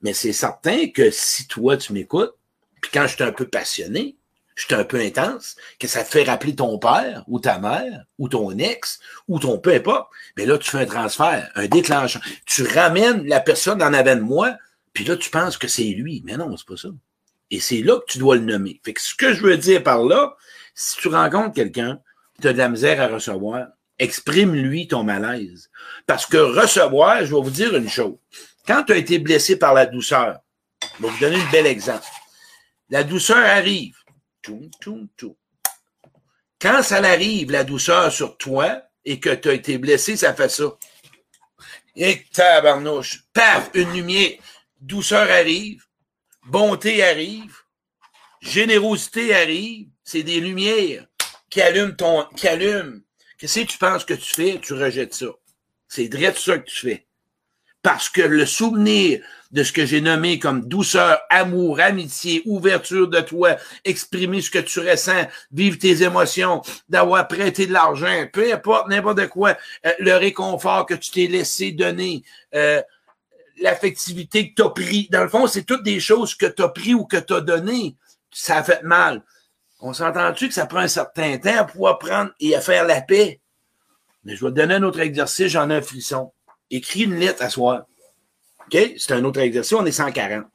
Mais 0.01 0.13
c'est 0.13 0.33
certain 0.33 0.87
que 0.89 1.11
si 1.11 1.45
toi, 1.45 1.77
tu 1.77 1.93
m'écoutes, 1.93 2.33
puis 2.81 2.91
quand 2.93 3.07
je 3.07 3.15
suis 3.15 3.23
un 3.23 3.31
peu 3.31 3.47
passionné, 3.47 4.17
je 4.57 4.65
suis 4.65 4.73
un 4.73 4.83
peu 4.83 4.99
intense, 4.99 5.55
que 5.79 5.87
ça 5.87 6.03
te 6.03 6.09
fait 6.09 6.23
rappeler 6.23 6.55
ton 6.55 6.79
père 6.79 7.23
ou 7.27 7.39
ta 7.39 7.59
mère 7.59 8.05
ou 8.17 8.27
ton 8.27 8.57
ex 8.57 8.99
ou 9.27 9.39
ton 9.39 9.59
peu 9.59 9.73
importe, 9.73 10.09
mais 10.35 10.47
là, 10.47 10.57
tu 10.57 10.71
fais 10.71 10.79
un 10.79 10.85
transfert, 10.85 11.51
un 11.53 11.67
déclencheur. 11.67 12.23
Tu 12.45 12.63
ramènes 12.63 13.27
la 13.27 13.39
personne 13.39 13.83
en 13.83 13.93
avant 13.93 14.15
de 14.15 14.21
moi, 14.21 14.55
puis 14.93 15.05
là, 15.05 15.15
tu 15.15 15.29
penses 15.29 15.57
que 15.57 15.67
c'est 15.67 15.83
lui. 15.83 16.23
Mais 16.25 16.37
non, 16.37 16.57
c'est 16.57 16.67
pas 16.67 16.75
ça. 16.75 16.89
Et 17.51 17.59
c'est 17.59 17.83
là 17.83 17.99
que 17.99 18.11
tu 18.11 18.17
dois 18.17 18.35
le 18.35 18.41
nommer. 18.41 18.81
Fait 18.83 18.93
que 18.93 19.01
ce 19.01 19.13
que 19.13 19.31
je 19.31 19.41
veux 19.41 19.57
dire 19.57 19.83
par 19.83 20.03
là, 20.03 20.35
si 20.73 20.97
tu 20.97 21.07
rencontres 21.07 21.53
quelqu'un, 21.53 21.99
tu 22.41 22.47
as 22.47 22.53
de 22.53 22.57
la 22.57 22.69
misère 22.69 22.99
à 22.99 23.07
recevoir, 23.07 23.67
exprime-lui 23.99 24.87
ton 24.87 25.03
malaise. 25.03 25.69
Parce 26.07 26.25
que 26.25 26.37
recevoir, 26.37 27.19
je 27.23 27.35
vais 27.35 27.41
vous 27.41 27.51
dire 27.51 27.75
une 27.75 27.89
chose. 27.89 28.17
Quand 28.65 28.83
tu 28.83 28.93
as 28.93 28.97
été 28.97 29.19
blessé 29.19 29.57
par 29.57 29.75
la 29.75 29.85
douceur, 29.85 30.39
je 30.97 31.03
vais 31.03 31.09
vous 31.09 31.19
donner 31.19 31.39
un 31.39 31.51
bel 31.51 31.67
exemple. 31.67 32.05
La 32.89 33.03
douceur 33.03 33.37
arrive. 33.37 33.97
Tout, 34.41 34.69
tout, 34.79 35.09
tout. 35.17 35.37
Quand 36.59 36.81
ça 36.81 36.97
arrive, 36.97 37.51
la 37.51 37.63
douceur 37.63 38.11
sur 38.11 38.37
toi, 38.37 38.81
et 39.05 39.19
que 39.19 39.33
tu 39.33 39.49
as 39.49 39.53
été 39.53 39.77
blessé, 39.77 40.17
ça 40.17 40.33
fait 40.33 40.49
ça. 40.49 40.77
Et 41.95 42.25
tabarnouche, 42.33 43.23
paf, 43.33 43.69
une 43.73 43.91
lumière. 43.93 44.37
Douceur 44.79 45.29
arrive, 45.31 45.83
bonté 46.45 47.03
arrive, 47.03 47.55
générosité 48.41 49.33
arrive. 49.33 49.87
C'est 50.03 50.23
des 50.23 50.39
lumières 50.39 51.07
qui 51.49 51.61
allument 51.61 51.95
ton, 51.95 52.25
qui 52.35 52.47
allument. 52.47 53.01
Qu'est-ce 53.37 53.61
que 53.61 53.65
tu 53.65 53.77
penses 53.77 54.05
que 54.05 54.13
tu 54.13 54.33
fais? 54.33 54.59
Tu 54.59 54.73
rejettes 54.73 55.13
ça. 55.13 55.27
C'est 55.87 56.07
direct 56.07 56.37
ça 56.37 56.57
que 56.57 56.69
tu 56.69 56.79
fais. 56.79 57.06
Parce 57.87 58.09
que 58.09 58.21
le 58.21 58.45
souvenir 58.45 59.21
de 59.51 59.63
ce 59.63 59.71
que 59.71 59.85
j'ai 59.85 60.01
nommé 60.01 60.39
comme 60.39 60.67
douceur, 60.67 61.21
amour, 61.29 61.79
amitié, 61.79 62.41
ouverture 62.43 63.07
de 63.07 63.21
toi, 63.21 63.55
exprimer 63.85 64.41
ce 64.41 64.51
que 64.51 64.59
tu 64.59 64.81
ressens, 64.81 65.27
vivre 65.53 65.77
tes 65.77 66.03
émotions, 66.03 66.61
d'avoir 66.89 67.29
prêté 67.29 67.65
de 67.65 67.71
l'argent, 67.71 68.25
peu 68.33 68.51
importe, 68.53 68.89
n'importe 68.89 69.29
quoi, 69.29 69.55
euh, 69.85 69.93
le 69.99 70.17
réconfort 70.17 70.85
que 70.85 70.95
tu 70.95 71.11
t'es 71.11 71.27
laissé 71.27 71.71
donner, 71.71 72.23
euh, 72.55 72.81
l'affectivité 73.61 74.49
que 74.49 74.55
tu 74.55 74.63
as 74.63 74.69
pris. 74.71 75.07
Dans 75.09 75.23
le 75.23 75.29
fond, 75.29 75.47
c'est 75.47 75.63
toutes 75.63 75.83
des 75.83 76.01
choses 76.01 76.35
que 76.35 76.47
tu 76.47 76.61
as 76.63 76.67
pris 76.67 76.93
ou 76.93 77.05
que 77.05 77.15
tu 77.15 77.33
as 77.35 77.39
donné. 77.39 77.95
Ça 78.33 78.57
a 78.57 78.63
fait 78.63 78.83
mal. 78.83 79.23
On 79.79 79.93
s'entend-tu 79.93 80.49
que 80.49 80.53
ça 80.53 80.65
prend 80.65 80.79
un 80.79 80.89
certain 80.89 81.37
temps 81.37 81.57
à 81.57 81.63
pouvoir 81.63 81.99
prendre 81.99 82.31
et 82.41 82.53
à 82.53 82.59
faire 82.59 82.85
la 82.85 82.99
paix? 82.99 83.39
Mais 84.25 84.35
je 84.35 84.43
vais 84.43 84.51
te 84.51 84.57
donner 84.57 84.73
un 84.73 84.83
autre 84.83 84.99
exercice, 84.99 85.47
j'en 85.47 85.69
ai 85.69 85.75
un 85.75 85.81
frisson. 85.81 86.33
Écris 86.69 87.01
une 87.01 87.15
lettre 87.15 87.43
à 87.43 87.49
soi. 87.49 87.87
OK? 88.65 88.77
C'est 88.97 89.13
un 89.13 89.23
autre 89.23 89.39
exercice, 89.39 89.73
on 89.73 89.85
est 89.85 89.91
140. 89.91 90.45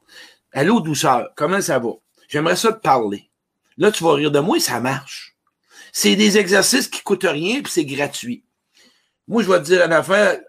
Allô, 0.52 0.80
douceur, 0.80 1.30
comment 1.34 1.60
ça 1.60 1.78
va? 1.78 1.90
J'aimerais 2.28 2.56
ça 2.56 2.72
te 2.72 2.80
parler. 2.80 3.30
Là, 3.78 3.90
tu 3.90 4.04
vas 4.04 4.14
rire 4.14 4.30
de 4.30 4.40
moi 4.40 4.58
et 4.58 4.60
ça 4.60 4.80
marche. 4.80 5.36
C'est 5.92 6.16
des 6.16 6.38
exercices 6.38 6.88
qui 6.88 7.02
coûtent 7.02 7.24
rien 7.24 7.62
puis 7.62 7.72
c'est 7.72 7.84
gratuit. 7.84 8.44
Moi, 9.28 9.42
je 9.42 9.50
vais 9.50 9.58
te 9.58 9.64
dire 9.64 9.84
une 9.84 9.92
affaire. 9.92 10.40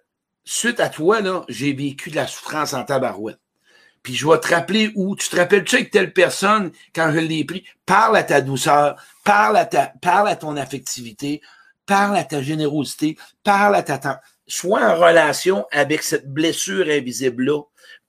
Suite 0.45 0.81
à 0.81 0.89
toi, 0.89 1.21
là, 1.21 1.45
j'ai 1.47 1.71
vécu 1.71 2.09
de 2.09 2.15
la 2.15 2.27
souffrance 2.27 2.73
en 2.73 2.83
tabarouette. 2.83 3.39
Puis 4.01 4.15
je 4.15 4.27
vais 4.27 4.39
te 4.39 4.49
rappeler 4.49 4.91
où. 4.95 5.15
Tu 5.15 5.29
te 5.29 5.37
rappelles-tu 5.37 5.75
avec 5.75 5.91
telle 5.91 6.11
personne, 6.11 6.71
quand 6.93 7.11
je 7.13 7.19
l'ai 7.19 7.45
pris? 7.45 7.65
Parle 7.85 8.17
à 8.17 8.23
ta 8.23 8.41
douceur, 8.41 9.01
parle 9.23 9.55
à 9.55 9.65
ta, 9.65 9.93
parle 10.01 10.27
à 10.27 10.35
ton 10.35 10.57
affectivité, 10.57 11.41
parle 11.85 12.17
à 12.17 12.25
ta 12.25 12.41
générosité, 12.41 13.17
parle 13.43 13.75
à 13.75 13.83
ta, 13.83 14.21
sois 14.47 14.81
en 14.81 14.95
relation 14.95 15.65
avec 15.71 16.03
cette 16.03 16.31
blessure 16.31 16.87
invisible-là. 16.87 17.61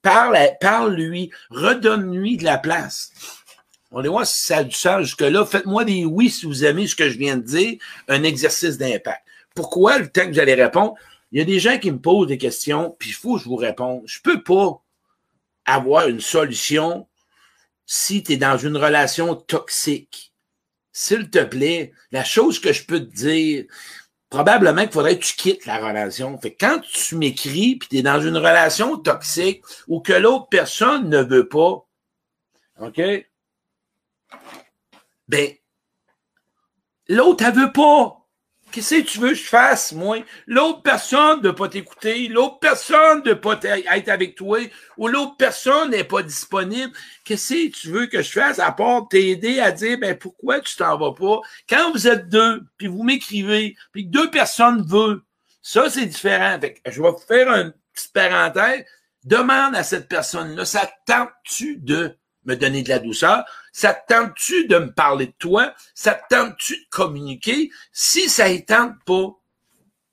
Parle, 0.02 0.38
parle-lui, 0.60 1.30
redonne-lui 1.50 2.36
de 2.36 2.44
la 2.44 2.58
place. 2.58 3.12
On 3.90 4.02
va 4.02 4.08
voir 4.08 4.26
si 4.26 4.42
ça 4.42 4.58
a 4.58 4.64
du 4.64 4.74
sens 4.74 5.02
jusque-là. 5.02 5.46
Faites-moi 5.46 5.84
des 5.84 6.04
oui 6.04 6.28
si 6.28 6.46
vous 6.46 6.64
aimez 6.64 6.86
ce 6.86 6.96
que 6.96 7.08
je 7.08 7.16
viens 7.16 7.36
de 7.36 7.42
dire, 7.42 7.78
un 8.08 8.24
exercice 8.24 8.76
d'impact. 8.76 9.22
Pourquoi, 9.54 9.98
le 9.98 10.08
temps 10.08 10.26
que 10.26 10.32
j'allais 10.32 10.54
répondre, 10.54 10.94
il 11.30 11.38
y 11.38 11.42
a 11.42 11.44
des 11.44 11.60
gens 11.60 11.78
qui 11.78 11.90
me 11.90 12.00
posent 12.00 12.26
des 12.26 12.38
questions, 12.38 12.94
puis 12.98 13.10
il 13.10 13.14
faut 13.14 13.36
que 13.36 13.42
je 13.42 13.48
vous 13.48 13.56
réponde. 13.56 14.02
Je 14.06 14.20
peux 14.20 14.42
pas 14.42 14.82
avoir 15.64 16.08
une 16.08 16.20
solution 16.20 17.06
si 17.86 18.22
tu 18.22 18.32
es 18.32 18.36
dans 18.36 18.58
une 18.58 18.76
relation 18.76 19.34
toxique. 19.36 20.32
S'il 20.92 21.30
te 21.30 21.42
plaît, 21.42 21.92
la 22.12 22.24
chose 22.24 22.60
que 22.60 22.72
je 22.72 22.84
peux 22.84 23.00
te 23.00 23.14
dire, 23.14 23.64
probablement 24.30 24.82
qu'il 24.82 24.92
faudrait 24.92 25.18
que 25.18 25.24
tu 25.24 25.36
quittes 25.36 25.66
la 25.66 25.78
relation. 25.78 26.38
Fait 26.38 26.54
quand 26.54 26.80
tu 26.80 27.16
m'écris 27.16 27.76
puis 27.76 27.88
tu 27.88 27.96
es 27.98 28.02
dans 28.02 28.20
une 28.20 28.36
relation 28.36 28.98
toxique 28.98 29.62
ou 29.88 30.00
que 30.00 30.12
l'autre 30.12 30.48
personne 30.48 31.08
ne 31.08 31.22
veut 31.22 31.48
pas, 31.48 31.86
OK? 32.80 33.00
Ben, 35.28 35.50
l'autre, 37.08 37.44
elle 37.44 37.54
veut 37.54 37.72
pas. 37.72 38.23
Qu'est-ce 38.74 38.96
que 38.96 39.00
tu 39.02 39.18
veux 39.20 39.28
que 39.28 39.34
je 39.36 39.44
fasse, 39.44 39.92
moi? 39.92 40.18
L'autre 40.48 40.82
personne 40.82 41.40
ne 41.42 41.52
pas 41.52 41.68
t'écouter, 41.68 42.26
l'autre 42.26 42.58
personne 42.58 43.22
ne 43.24 43.32
pas 43.32 43.56
être 43.62 44.08
avec 44.08 44.34
toi, 44.34 44.58
ou 44.96 45.06
l'autre 45.06 45.36
personne 45.36 45.90
n'est 45.90 46.02
pas 46.02 46.24
disponible. 46.24 46.92
Qu'est-ce 47.24 47.54
que 47.54 47.70
tu 47.70 47.88
veux 47.90 48.06
que 48.06 48.20
je 48.20 48.32
fasse 48.32 48.58
à 48.58 48.72
part 48.72 49.06
t'aider 49.06 49.60
à 49.60 49.70
dire, 49.70 49.96
ben, 50.00 50.18
pourquoi 50.18 50.58
tu 50.58 50.74
t'en 50.74 50.98
vas 50.98 51.12
pas? 51.12 51.40
Quand 51.68 51.92
vous 51.92 52.08
êtes 52.08 52.28
deux, 52.28 52.62
puis 52.76 52.88
vous 52.88 53.04
m'écrivez, 53.04 53.76
puis 53.92 54.06
deux 54.06 54.28
personnes 54.28 54.84
veulent, 54.84 55.22
ça, 55.62 55.88
c'est 55.88 56.06
différent. 56.06 56.58
Fait 56.60 56.80
je 56.84 57.00
vais 57.00 57.12
faire 57.28 57.48
une 57.50 57.72
petite 57.92 58.12
parenthèse. 58.12 58.84
demande 59.22 59.76
à 59.76 59.84
cette 59.84 60.08
personne-là, 60.08 60.64
ça 60.64 60.90
tente-tu 61.06 61.76
de 61.76 62.18
me 62.44 62.56
donner 62.56 62.82
de 62.82 62.88
la 62.88 62.98
douceur? 62.98 63.44
Ça 63.76 63.92
te 63.92 64.14
tente-tu 64.14 64.68
de 64.68 64.78
me 64.78 64.92
parler 64.92 65.26
de 65.26 65.34
toi? 65.36 65.74
Ça 65.96 66.14
te 66.14 66.32
tente-tu 66.32 66.74
de 66.76 66.86
communiquer? 66.90 67.72
Si 67.90 68.28
ça 68.28 68.48
ne 68.48 68.58
tente 68.58 68.94
pas, 69.04 69.36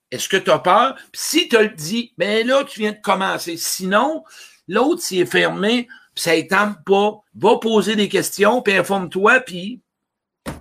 est-ce 0.09 0.27
que 0.27 0.37
tu 0.37 0.49
as 0.49 0.57
peur? 0.57 0.95
Puis 1.11 1.21
si 1.23 1.47
tu 1.47 1.59
le 1.59 1.69
dis, 1.69 2.11
ben 2.17 2.47
là, 2.47 2.63
tu 2.63 2.79
viens 2.79 2.93
de 2.93 3.01
commencer. 3.03 3.57
Sinon, 3.57 4.23
l'autre, 4.67 5.03
s'il 5.03 5.19
est 5.19 5.25
fermé, 5.27 5.87
puis 6.15 6.23
ça 6.23 6.35
ne 6.35 6.41
tente 6.41 6.83
pas, 6.83 7.19
va 7.35 7.59
poser 7.59 7.95
des 7.95 8.09
questions, 8.09 8.63
puis 8.63 8.73
informe-toi, 8.73 9.41
puis 9.41 9.79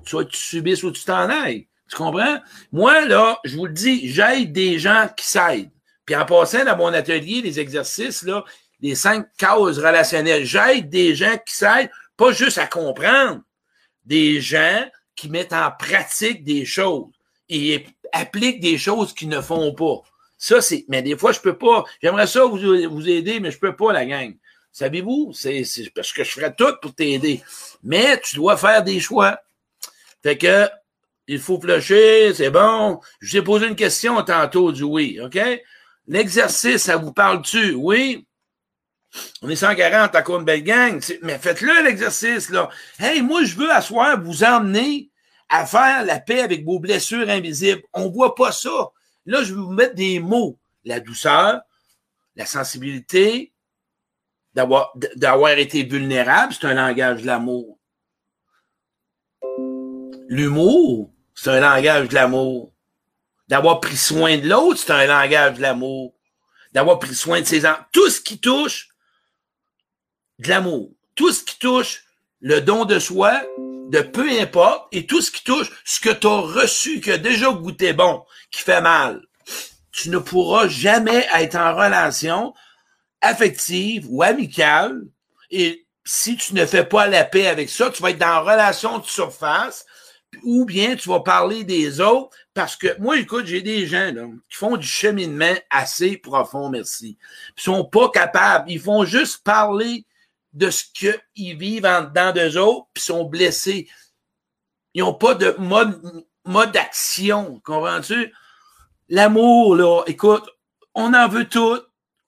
soit 0.05 0.27
tu 0.27 0.37
subisses 0.37 0.83
ou 0.83 0.91
tu 0.91 1.03
t'en 1.03 1.31
ailles. 1.31 1.69
Tu 1.89 1.97
comprends? 1.97 2.39
Moi, 2.71 3.07
là, 3.07 3.41
je 3.45 3.57
vous 3.57 3.65
le 3.65 3.73
dis, 3.73 4.13
j'aide 4.13 4.53
des 4.53 4.79
gens 4.79 5.09
qui 5.17 5.27
s'aident. 5.27 5.71
Puis 6.05 6.15
en 6.17 6.27
passant 6.27 6.67
dans 6.67 6.77
mon 6.77 6.93
atelier, 6.93 7.41
les 7.41 7.61
exercices, 7.61 8.25
là, 8.25 8.45
les 8.83 8.95
cinq 8.95 9.27
causes 9.39 9.79
relationnelles, 9.79 10.45
j'aide 10.45 10.91
des 10.91 11.15
gens 11.15 11.39
qui 11.47 11.55
s'aident, 11.55 11.91
pas 12.21 12.33
juste 12.33 12.59
à 12.59 12.67
comprendre, 12.67 13.41
des 14.05 14.43
gens 14.43 14.87
qui 15.17 15.31
mettent 15.31 15.55
en 15.55 15.71
pratique 15.71 16.45
des 16.45 16.67
choses 16.67 17.09
et 17.49 17.87
appliquent 18.13 18.61
des 18.61 18.77
choses 18.77 19.15
qu'ils 19.15 19.31
ne 19.31 19.41
font 19.41 19.73
pas. 19.73 20.03
Ça, 20.37 20.61
c'est. 20.61 20.85
Mais 20.89 21.01
des 21.01 21.17
fois, 21.17 21.33
je 21.33 21.41
peux 21.41 21.57
pas. 21.57 21.85
J'aimerais 22.03 22.27
ça 22.27 22.45
vous, 22.45 22.59
vous 22.59 23.09
aider, 23.09 23.41
mais 23.41 23.51
je 23.51 23.59
peux 23.59 23.75
pas, 23.75 23.95
la 23.95 24.05
gang. 24.05 24.37
Savez-vous? 24.71 25.33
C'est 25.33 25.65
parce 25.95 26.13
que 26.13 26.23
je 26.23 26.33
ferais 26.33 26.55
tout 26.55 26.75
pour 26.83 26.95
t'aider. 26.95 27.43
Mais 27.83 28.21
tu 28.21 28.37
dois 28.37 28.59
faire 28.59 28.85
des 28.85 29.01
choix. 29.01 29.41
Fait 30.23 30.37
que 30.37 30.69
il 31.27 31.39
faut 31.39 31.59
flusher, 31.59 32.35
c'est 32.35 32.51
bon. 32.51 33.01
Je 33.21 33.39
t'ai 33.39 33.43
posé 33.43 33.67
une 33.67 33.77
question 33.77 34.23
tantôt 34.23 34.73
du 34.73 34.83
oui, 34.83 35.19
OK? 35.25 35.39
L'exercice, 36.07 36.83
ça 36.83 36.99
vous 36.99 37.15
parle-tu? 37.15 37.73
Oui? 37.73 38.27
On 39.43 39.49
est 39.49 39.57
140 39.57 40.15
à 40.15 40.25
une 40.29 40.45
belle 40.45 40.63
gang. 40.63 41.01
Mais 41.23 41.39
faites-le, 41.39 41.85
l'exercice, 41.85 42.51
là. 42.51 42.69
Hey, 42.99 43.23
moi, 43.23 43.45
je 43.45 43.57
veux 43.57 43.71
asseoir, 43.71 44.21
vous 44.23 44.45
emmener 44.45 45.11
à 45.49 45.67
faire 45.67 46.05
la 46.05 46.21
paix 46.21 46.41
avec 46.41 46.65
vos 46.65 46.79
blessures 46.79 47.29
invisibles. 47.29 47.83
On 47.93 48.09
voit 48.11 48.35
pas 48.35 48.53
ça. 48.53 48.91
Là, 49.27 49.43
je 49.43 49.55
vais 49.55 49.61
vous 49.61 49.73
mettre 49.73 49.95
des 49.95 50.21
mots. 50.21 50.59
La 50.85 51.01
douceur, 51.01 51.61
la 52.37 52.47
sensibilité, 52.47 53.53
d'avoir, 54.55 54.93
d'avoir 55.17 55.53
été 55.53 55.83
vulnérable, 55.83 56.55
c'est 56.55 56.67
un 56.67 56.75
langage 56.75 57.23
de 57.23 57.27
l'amour. 57.27 57.79
L'humour, 60.29 61.13
c'est 61.35 61.51
un 61.51 61.61
langage 61.61 62.09
de 62.09 62.15
l'amour. 62.15 62.73
D'avoir 63.49 63.81
pris 63.81 63.97
soin 63.97 64.39
de 64.39 64.49
l'autre, 64.49 64.79
c'est 64.79 64.93
un 64.93 65.07
langage 65.07 65.57
de 65.57 65.63
l'amour. 65.63 66.15
D'avoir 66.73 67.01
pris 67.01 67.15
soin 67.15 67.41
de 67.41 67.47
ses 67.47 67.67
enfants. 67.67 67.83
Tout 67.93 68.09
ce 68.09 68.21
qui 68.21 68.39
touche 68.39 68.90
de 70.41 70.49
l'amour. 70.49 70.91
Tout 71.15 71.33
ce 71.33 71.45
qui 71.45 71.59
touche 71.59 72.05
le 72.41 72.61
don 72.61 72.85
de 72.85 72.99
soi, 72.99 73.43
de 73.91 74.01
peu 74.01 74.29
importe, 74.41 74.89
et 74.93 75.07
tout 75.07 75.21
ce 75.21 75.31
qui 75.31 75.45
touche 75.45 75.71
ce 75.85 76.01
que 76.01 76.11
tu 76.11 76.27
as 76.27 76.41
reçu, 76.41 77.01
qui 77.01 77.11
a 77.11 77.19
déjà 77.19 77.51
goûté 77.51 77.93
bon, 77.93 78.25
qui 78.51 78.63
fait 78.63 78.81
mal. 78.81 79.23
Tu 79.93 80.11
ne 80.11 80.19
pourras 80.19 80.69
jamais 80.69 81.27
être 81.35 81.57
en 81.57 81.75
relation 81.75 82.55
affective 83.21 84.07
ou 84.09 84.23
amicale, 84.23 85.03
et 85.51 85.87
si 86.05 86.37
tu 86.37 86.55
ne 86.55 86.65
fais 86.65 86.85
pas 86.85 87.07
la 87.07 87.25
paix 87.25 87.47
avec 87.47 87.69
ça, 87.69 87.91
tu 87.91 88.03
vas 88.03 88.11
être 88.11 88.19
dans 88.19 88.43
relation 88.43 88.99
de 88.99 89.05
surface, 89.05 89.85
ou 90.45 90.65
bien 90.65 90.97
tu 90.97 91.09
vas 91.09 91.21
parler 91.21 91.65
des 91.65 92.01
autres, 92.01 92.31
parce 92.55 92.77
que 92.77 92.99
moi, 92.99 93.19
écoute, 93.19 93.47
j'ai 93.47 93.63
des 93.63 93.87
gens 93.87 94.13
là, 94.15 94.27
qui 94.49 94.57
font 94.57 94.77
du 94.77 94.87
cheminement 94.87 95.55
assez 95.69 96.17
profond, 96.17 96.71
merci. 96.71 97.19
Ils 97.59 97.63
sont 97.63 97.85
pas 97.85 98.09
capables, 98.09 98.71
ils 98.71 98.81
font 98.81 99.05
juste 99.05 99.43
parler 99.45 100.07
de 100.53 100.71
ce 100.71 100.85
qu'ils 100.85 101.57
vivent 101.57 101.87
en 101.87 102.03
dedans 102.03 102.33
d'eux 102.33 102.59
autres, 102.59 102.89
puis 102.93 103.03
sont 103.03 103.25
blessés. 103.25 103.89
Ils 104.95 105.03
n'ont 105.03 105.15
pas 105.15 105.35
de 105.35 105.55
mode, 105.59 106.01
mode 106.45 106.73
d'action, 106.73 107.61
comprends-tu? 107.65 108.33
L'amour, 109.09 109.77
là, 109.77 110.03
écoute, 110.07 110.49
on 110.95 111.15
en 111.15 111.29
veut 111.29 111.49
tout. 111.49 111.81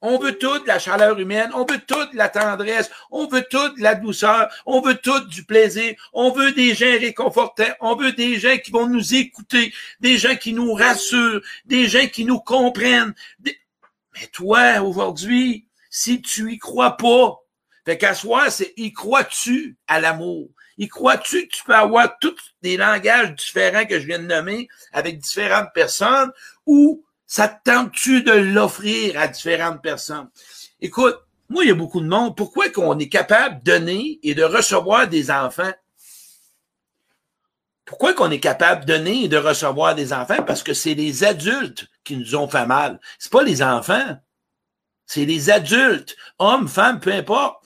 On 0.04 0.18
veut 0.18 0.36
toute 0.36 0.66
la 0.66 0.80
chaleur 0.80 1.16
humaine, 1.20 1.52
on 1.54 1.64
veut 1.64 1.78
toute 1.78 2.12
la 2.12 2.28
tendresse, 2.28 2.90
on 3.12 3.28
veut 3.28 3.46
toute 3.48 3.78
la 3.78 3.94
douceur, 3.94 4.52
on 4.66 4.80
veut 4.80 4.96
tout 4.96 5.20
du 5.28 5.44
plaisir, 5.44 5.94
on 6.12 6.32
veut 6.32 6.50
des 6.50 6.74
gens 6.74 6.98
réconfortants, 6.98 7.72
on 7.80 7.94
veut 7.94 8.10
des 8.10 8.36
gens 8.40 8.58
qui 8.58 8.72
vont 8.72 8.88
nous 8.88 9.14
écouter, 9.14 9.72
des 10.00 10.18
gens 10.18 10.34
qui 10.34 10.54
nous 10.54 10.72
rassurent, 10.72 11.40
des 11.66 11.86
gens 11.86 12.08
qui 12.08 12.24
nous 12.24 12.40
comprennent. 12.40 13.14
Mais 13.44 14.26
toi, 14.32 14.82
aujourd'hui, 14.82 15.66
si 15.88 16.20
tu 16.20 16.52
y 16.52 16.58
crois 16.58 16.96
pas, 16.96 17.38
fait 17.84 17.98
qu'à 17.98 18.14
soi, 18.14 18.50
c'est 18.50 18.72
y 18.76 18.92
crois-tu 18.92 19.76
à 19.88 20.00
l'amour? 20.00 20.50
Y 20.78 20.88
crois-tu 20.88 21.48
que 21.48 21.56
tu 21.56 21.64
peux 21.64 21.74
avoir 21.74 22.18
tous 22.20 22.54
des 22.62 22.76
langages 22.76 23.34
différents 23.34 23.84
que 23.84 24.00
je 24.00 24.06
viens 24.06 24.18
de 24.18 24.26
nommer 24.26 24.68
avec 24.92 25.18
différentes 25.18 25.72
personnes 25.74 26.32
ou 26.66 27.04
ça 27.26 27.48
te 27.48 27.70
tente-tu 27.70 28.22
de 28.22 28.32
l'offrir 28.32 29.18
à 29.18 29.28
différentes 29.28 29.82
personnes? 29.82 30.28
Écoute, 30.80 31.16
moi, 31.48 31.64
il 31.64 31.68
y 31.68 31.72
a 31.72 31.74
beaucoup 31.74 32.00
de 32.00 32.08
monde. 32.08 32.36
Pourquoi 32.36 32.70
qu'on 32.70 32.98
est 32.98 33.08
capable 33.08 33.62
de 33.62 33.72
donner 33.72 34.20
et 34.22 34.34
de 34.34 34.42
recevoir 34.42 35.08
des 35.08 35.30
enfants? 35.30 35.72
Pourquoi 37.84 38.14
qu'on 38.14 38.30
est 38.30 38.40
capable 38.40 38.86
de 38.86 38.94
donner 38.94 39.24
et 39.24 39.28
de 39.28 39.36
recevoir 39.36 39.94
des 39.94 40.12
enfants? 40.12 40.42
Parce 40.44 40.62
que 40.62 40.72
c'est 40.72 40.94
les 40.94 41.24
adultes 41.24 41.88
qui 42.04 42.16
nous 42.16 42.36
ont 42.36 42.48
fait 42.48 42.64
mal. 42.64 43.00
C'est 43.18 43.30
pas 43.30 43.42
les 43.42 43.62
enfants. 43.62 44.16
C'est 45.06 45.24
les 45.24 45.50
adultes, 45.50 46.16
hommes, 46.38 46.68
femmes, 46.68 47.00
peu 47.00 47.12
importe. 47.12 47.56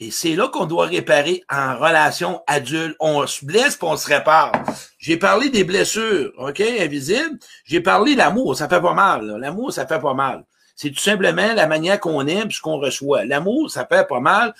Et 0.00 0.10
c'est 0.10 0.34
là 0.34 0.48
qu'on 0.48 0.66
doit 0.66 0.86
réparer 0.86 1.44
en 1.48 1.78
relation 1.78 2.42
adulte. 2.48 2.96
On 2.98 3.24
se 3.26 3.44
blesse 3.44 3.76
puis 3.76 3.86
on 3.88 3.96
se 3.96 4.08
répare. 4.08 4.52
J'ai 4.98 5.16
parlé 5.16 5.48
des 5.48 5.62
blessures, 5.62 6.32
OK, 6.38 6.60
invisibles. 6.60 7.38
J'ai 7.64 7.80
parlé 7.80 8.14
de 8.14 8.18
l'amour, 8.18 8.56
ça 8.56 8.68
fait 8.68 8.80
pas 8.80 8.94
mal. 8.94 9.24
L'amour, 9.38 9.72
ça 9.72 9.86
fait 9.86 10.00
pas 10.00 10.14
mal. 10.14 10.44
C'est 10.74 10.90
tout 10.90 10.98
simplement 10.98 11.52
la 11.54 11.68
manière 11.68 12.00
qu'on 12.00 12.26
aime 12.26 12.50
ce 12.50 12.60
qu'on 12.60 12.78
reçoit. 12.78 13.24
L'amour, 13.24 13.70
ça 13.70 13.86
fait 13.86 14.06
pas 14.08 14.18
mal. 14.18 14.54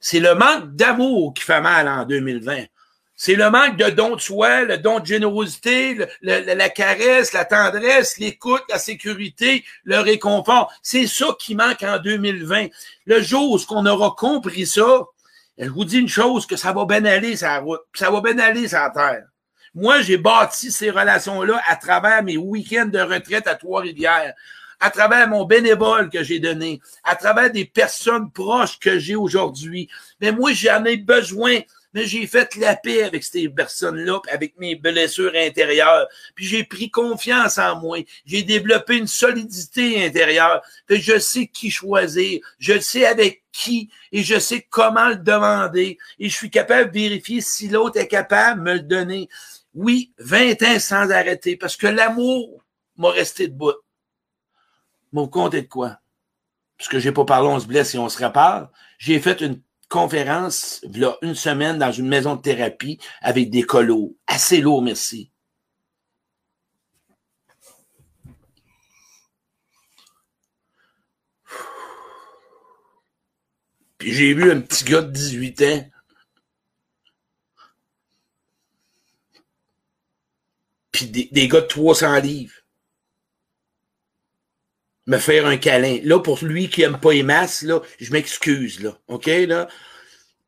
C'est 0.00 0.20
le 0.20 0.34
manque 0.34 0.74
d'amour 0.74 1.34
qui 1.34 1.42
fait 1.42 1.60
mal 1.60 1.88
en 1.88 2.06
2020. 2.06 2.64
C'est 3.16 3.34
le 3.34 3.50
manque 3.50 3.78
de 3.78 3.88
don 3.88 4.14
de 4.16 4.20
soi, 4.20 4.64
le 4.64 4.76
don 4.76 5.00
de 5.00 5.06
générosité, 5.06 5.98
la 6.20 6.68
caresse, 6.68 7.32
la 7.32 7.46
tendresse, 7.46 8.18
l'écoute, 8.18 8.62
la 8.68 8.78
sécurité, 8.78 9.64
le 9.84 9.98
réconfort. 10.00 10.70
C'est 10.82 11.06
ça 11.06 11.28
qui 11.38 11.54
manque 11.54 11.82
en 11.82 11.98
2020. 11.98 12.66
Le 13.06 13.22
jour 13.22 13.52
où 13.52 13.58
on 13.70 13.86
aura 13.86 14.14
compris 14.16 14.66
ça, 14.66 15.06
je 15.56 15.70
vous 15.70 15.86
dis 15.86 15.98
une 15.98 16.08
chose, 16.08 16.44
que 16.46 16.56
ça 16.56 16.74
va 16.74 16.84
bien 16.84 17.06
aller 17.06 17.36
sur 17.36 17.48
la 17.48 17.60
route, 17.60 17.80
ça 17.94 18.10
va 18.10 18.20
bien 18.20 18.38
aller 18.38 18.68
sur 18.68 18.92
terre. 18.92 19.24
Moi, 19.74 20.02
j'ai 20.02 20.18
bâti 20.18 20.70
ces 20.70 20.90
relations-là 20.90 21.60
à 21.66 21.76
travers 21.76 22.22
mes 22.22 22.36
week-ends 22.36 22.86
de 22.86 22.98
retraite 22.98 23.46
à 23.46 23.54
Trois-Rivières, 23.54 24.34
à 24.80 24.90
travers 24.90 25.26
mon 25.28 25.44
bénévole 25.44 26.10
que 26.10 26.22
j'ai 26.22 26.38
donné, 26.38 26.80
à 27.02 27.16
travers 27.16 27.50
des 27.50 27.64
personnes 27.64 28.30
proches 28.30 28.78
que 28.78 28.98
j'ai 28.98 29.16
aujourd'hui. 29.16 29.88
Mais 30.20 30.32
moi, 30.32 30.52
j'en 30.52 30.84
ai 30.84 30.98
besoin 30.98 31.60
mais 31.96 32.06
j'ai 32.06 32.26
fait 32.26 32.54
la 32.56 32.76
paix 32.76 33.04
avec 33.04 33.24
ces 33.24 33.48
personnes-là, 33.48 34.20
avec 34.30 34.58
mes 34.58 34.74
blessures 34.74 35.32
intérieures, 35.34 36.06
puis 36.34 36.44
j'ai 36.44 36.62
pris 36.62 36.90
confiance 36.90 37.56
en 37.56 37.80
moi, 37.80 38.00
j'ai 38.26 38.42
développé 38.42 38.98
une 38.98 39.06
solidité 39.06 40.04
intérieure, 40.04 40.60
que 40.86 40.96
je 40.96 41.18
sais 41.18 41.46
qui 41.46 41.70
choisir, 41.70 42.40
je 42.58 42.78
sais 42.78 43.06
avec 43.06 43.44
qui, 43.50 43.88
et 44.12 44.22
je 44.22 44.38
sais 44.38 44.66
comment 44.68 45.08
le 45.08 45.16
demander, 45.16 45.96
et 46.18 46.28
je 46.28 46.36
suis 46.36 46.50
capable 46.50 46.90
de 46.90 46.98
vérifier 46.98 47.40
si 47.40 47.68
l'autre 47.68 47.98
est 47.98 48.08
capable 48.08 48.62
de 48.62 48.64
me 48.64 48.74
le 48.74 48.82
donner. 48.82 49.30
Oui, 49.72 50.12
20 50.18 50.62
ans 50.64 50.78
sans 50.78 51.10
arrêter, 51.10 51.56
parce 51.56 51.78
que 51.78 51.86
l'amour 51.86 52.62
m'a 52.98 53.10
resté 53.10 53.48
debout. 53.48 53.72
Mon 55.12 55.28
compte 55.28 55.54
est 55.54 55.62
de 55.62 55.68
quoi? 55.68 55.98
Parce 56.76 56.90
que 56.90 56.98
j'ai 56.98 57.12
pas 57.12 57.24
parlé, 57.24 57.48
on 57.48 57.58
se 57.58 57.66
blesse 57.66 57.94
et 57.94 57.98
on 57.98 58.10
se 58.10 58.18
répare. 58.18 58.70
J'ai 58.98 59.18
fait 59.18 59.40
une 59.40 59.62
conférence, 59.88 60.80
là, 60.94 61.16
une 61.22 61.34
semaine 61.34 61.78
dans 61.78 61.92
une 61.92 62.08
maison 62.08 62.36
de 62.36 62.42
thérapie 62.42 62.98
avec 63.20 63.50
des 63.50 63.62
colos. 63.62 64.16
Assez 64.26 64.60
lourd, 64.60 64.82
merci. 64.82 65.30
Puis 73.98 74.12
j'ai 74.12 74.34
vu 74.34 74.50
un 74.52 74.60
petit 74.60 74.84
gars 74.84 75.02
de 75.02 75.10
18 75.10 75.62
ans. 75.62 75.90
Puis 80.92 81.06
des, 81.06 81.28
des 81.30 81.48
gars 81.48 81.60
de 81.60 81.66
300 81.66 82.20
livres 82.20 82.55
me 85.06 85.18
faire 85.18 85.46
un 85.46 85.56
câlin. 85.56 85.98
Là, 86.02 86.18
pour 86.20 86.44
lui 86.44 86.68
qui 86.68 86.82
aime 86.82 86.98
pas 86.98 87.12
les 87.12 87.22
masses, 87.22 87.62
là, 87.62 87.80
je 88.00 88.12
m'excuse, 88.12 88.80
là. 88.82 88.98
OK, 89.08 89.26
là? 89.26 89.68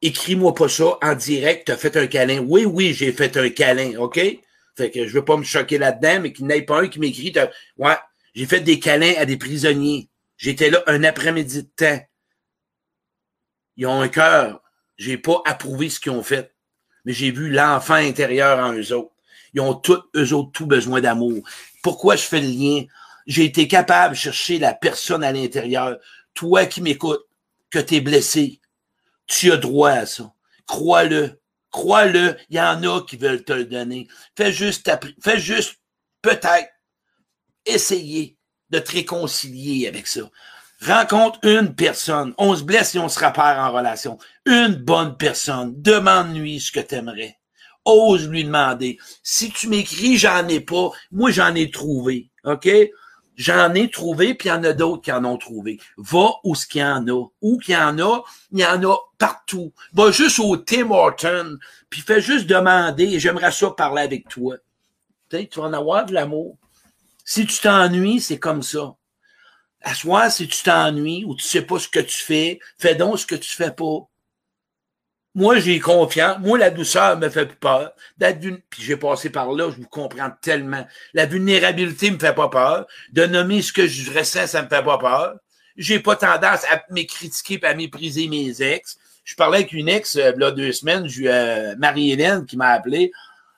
Écris-moi 0.02 0.54
pas 0.54 0.68
ça 0.68 0.98
en 1.02 1.14
direct, 1.14 1.66
t'as 1.66 1.76
fait 1.76 1.96
un 1.96 2.06
câlin. 2.06 2.38
Oui, 2.38 2.64
oui, 2.64 2.94
j'ai 2.94 3.12
fait 3.12 3.36
un 3.36 3.50
câlin, 3.50 3.98
OK? 3.98 4.20
Fait 4.76 4.90
que 4.90 5.06
je 5.06 5.12
veux 5.12 5.24
pas 5.24 5.36
me 5.36 5.42
choquer 5.42 5.78
là-dedans, 5.78 6.20
mais 6.20 6.32
qu'il 6.32 6.46
n'y 6.46 6.54
ait 6.54 6.62
pas 6.62 6.82
un 6.82 6.88
qui 6.88 7.00
m'écrit, 7.00 7.32
ouais, 7.78 7.96
j'ai 8.34 8.46
fait 8.46 8.60
des 8.60 8.78
câlins 8.78 9.14
à 9.18 9.24
des 9.24 9.36
prisonniers. 9.36 10.08
J'étais 10.36 10.70
là 10.70 10.84
un 10.86 11.02
après-midi 11.02 11.64
de 11.64 11.68
temps. 11.74 12.00
Ils 13.76 13.86
ont 13.86 14.00
un 14.00 14.08
cœur. 14.08 14.62
J'ai 14.96 15.18
pas 15.18 15.42
approuvé 15.44 15.88
ce 15.88 15.98
qu'ils 15.98 16.12
ont 16.12 16.22
fait, 16.22 16.54
mais 17.04 17.12
j'ai 17.12 17.30
vu 17.30 17.50
l'enfant 17.50 17.94
intérieur 17.94 18.58
en 18.58 18.72
eux 18.72 18.92
autres. 18.92 19.12
Ils 19.54 19.60
ont 19.60 19.74
tous, 19.74 20.02
eux 20.14 20.32
autres, 20.32 20.52
tout 20.52 20.66
besoin 20.66 21.00
d'amour. 21.00 21.42
Pourquoi 21.82 22.16
je 22.16 22.22
fais 22.22 22.40
le 22.40 22.48
lien? 22.48 22.84
J'ai 23.28 23.44
été 23.44 23.68
capable 23.68 24.14
de 24.14 24.18
chercher 24.18 24.58
la 24.58 24.72
personne 24.74 25.22
à 25.22 25.32
l'intérieur. 25.32 25.98
Toi 26.32 26.64
qui 26.66 26.80
m'écoutes, 26.80 27.24
que 27.70 27.78
tu 27.78 27.96
es 27.96 28.00
blessé, 28.00 28.60
tu 29.26 29.52
as 29.52 29.58
droit 29.58 29.90
à 29.90 30.06
ça. 30.06 30.32
Crois-le. 30.66 31.38
Crois-le. 31.70 32.36
Il 32.48 32.56
y 32.56 32.60
en 32.60 32.82
a 32.82 33.02
qui 33.02 33.18
veulent 33.18 33.44
te 33.44 33.52
le 33.52 33.66
donner. 33.66 34.08
Fais 34.34 34.50
juste, 34.50 34.90
fais 35.22 35.38
juste, 35.38 35.76
peut-être, 36.22 36.70
essayer 37.66 38.38
de 38.70 38.78
te 38.78 38.92
réconcilier 38.92 39.86
avec 39.86 40.06
ça. 40.06 40.22
Rencontre 40.80 41.38
une 41.42 41.74
personne. 41.74 42.34
On 42.38 42.56
se 42.56 42.62
blesse 42.62 42.94
et 42.94 42.98
on 42.98 43.10
se 43.10 43.18
rappelle 43.18 43.58
en 43.58 43.72
relation. 43.72 44.16
Une 44.46 44.74
bonne 44.74 45.18
personne. 45.18 45.74
Demande-lui 45.76 46.60
ce 46.60 46.72
que 46.72 46.80
tu 46.80 46.94
aimerais. 46.94 47.36
Ose 47.84 48.26
lui 48.26 48.44
demander. 48.44 48.98
Si 49.22 49.50
tu 49.50 49.68
m'écris, 49.68 50.16
j'en 50.16 50.48
ai 50.48 50.60
pas. 50.60 50.92
Moi, 51.10 51.30
j'en 51.30 51.54
ai 51.54 51.70
trouvé. 51.70 52.30
OK? 52.44 52.68
J'en 53.38 53.72
ai 53.74 53.88
trouvé, 53.88 54.34
puis 54.34 54.48
il 54.48 54.52
y 54.52 54.54
en 54.54 54.64
a 54.64 54.72
d'autres 54.72 55.02
qui 55.02 55.12
en 55.12 55.24
ont 55.24 55.38
trouvé. 55.38 55.78
Va 55.96 56.28
où 56.42 56.56
ce 56.56 56.66
qu'il 56.66 56.80
y 56.80 56.84
en 56.84 57.06
a. 57.06 57.26
Où 57.40 57.58
qu'il 57.58 57.74
y 57.74 57.76
en 57.76 57.96
a, 58.00 58.24
il 58.50 58.58
y 58.58 58.66
en 58.66 58.82
a 58.82 58.96
partout. 59.16 59.72
Va 59.92 60.10
juste 60.10 60.40
au 60.40 60.56
Tim 60.56 60.90
Horton, 60.90 61.56
puis 61.88 62.00
fais 62.00 62.20
juste 62.20 62.46
demander, 62.46 63.20
j'aimerais 63.20 63.52
ça 63.52 63.70
parler 63.70 64.02
avec 64.02 64.28
toi. 64.28 64.56
Peut-être 65.28 65.50
tu 65.50 65.60
vas 65.60 65.66
en 65.66 65.72
avoir 65.72 66.04
de 66.04 66.14
l'amour. 66.14 66.56
Si 67.24 67.46
tu 67.46 67.60
t'ennuies, 67.60 68.20
c'est 68.20 68.40
comme 68.40 68.62
ça. 68.62 68.96
À 69.82 69.94
soi, 69.94 70.30
si 70.30 70.48
tu 70.48 70.64
t'ennuies 70.64 71.24
ou 71.24 71.36
tu 71.36 71.44
sais 71.44 71.62
pas 71.62 71.78
ce 71.78 71.88
que 71.88 72.00
tu 72.00 72.16
fais, 72.16 72.58
fais 72.76 72.96
donc 72.96 73.20
ce 73.20 73.26
que 73.26 73.36
tu 73.36 73.54
fais 73.54 73.70
pas. 73.70 74.00
Moi, 75.34 75.58
j'ai 75.58 75.78
confiance. 75.78 76.38
Moi, 76.40 76.58
la 76.58 76.70
douceur 76.70 77.16
me 77.18 77.28
fait 77.28 77.46
plus 77.46 77.56
peur. 77.56 77.92
Puis 78.18 78.82
j'ai 78.82 78.96
passé 78.96 79.30
par 79.30 79.52
là, 79.52 79.70
je 79.70 79.76
vous 79.76 79.88
comprends 79.88 80.30
tellement. 80.42 80.86
La 81.14 81.26
vulnérabilité 81.26 82.10
me 82.10 82.18
fait 82.18 82.34
pas 82.34 82.48
peur. 82.48 82.86
De 83.12 83.24
nommer 83.26 83.62
ce 83.62 83.72
que 83.72 83.86
je 83.86 84.10
ressens, 84.12 84.48
ça 84.48 84.62
me 84.62 84.68
fait 84.68 84.82
pas 84.82 84.98
peur. 84.98 85.36
J'ai 85.76 86.00
pas 86.00 86.16
tendance 86.16 86.64
à 86.64 86.82
me 86.90 87.02
critiquer 87.06 87.60
et 87.62 87.66
à 87.66 87.74
mépriser 87.74 88.26
mes 88.26 88.62
ex. 88.62 88.98
Je 89.22 89.34
parlais 89.36 89.58
avec 89.58 89.72
une 89.72 89.88
ex, 89.88 90.16
euh, 90.16 90.32
là, 90.36 90.50
deux 90.50 90.72
semaines, 90.72 91.06
euh, 91.20 91.76
Marie-Hélène 91.76 92.46
qui 92.46 92.56
m'a 92.56 92.70
appelé. 92.70 93.12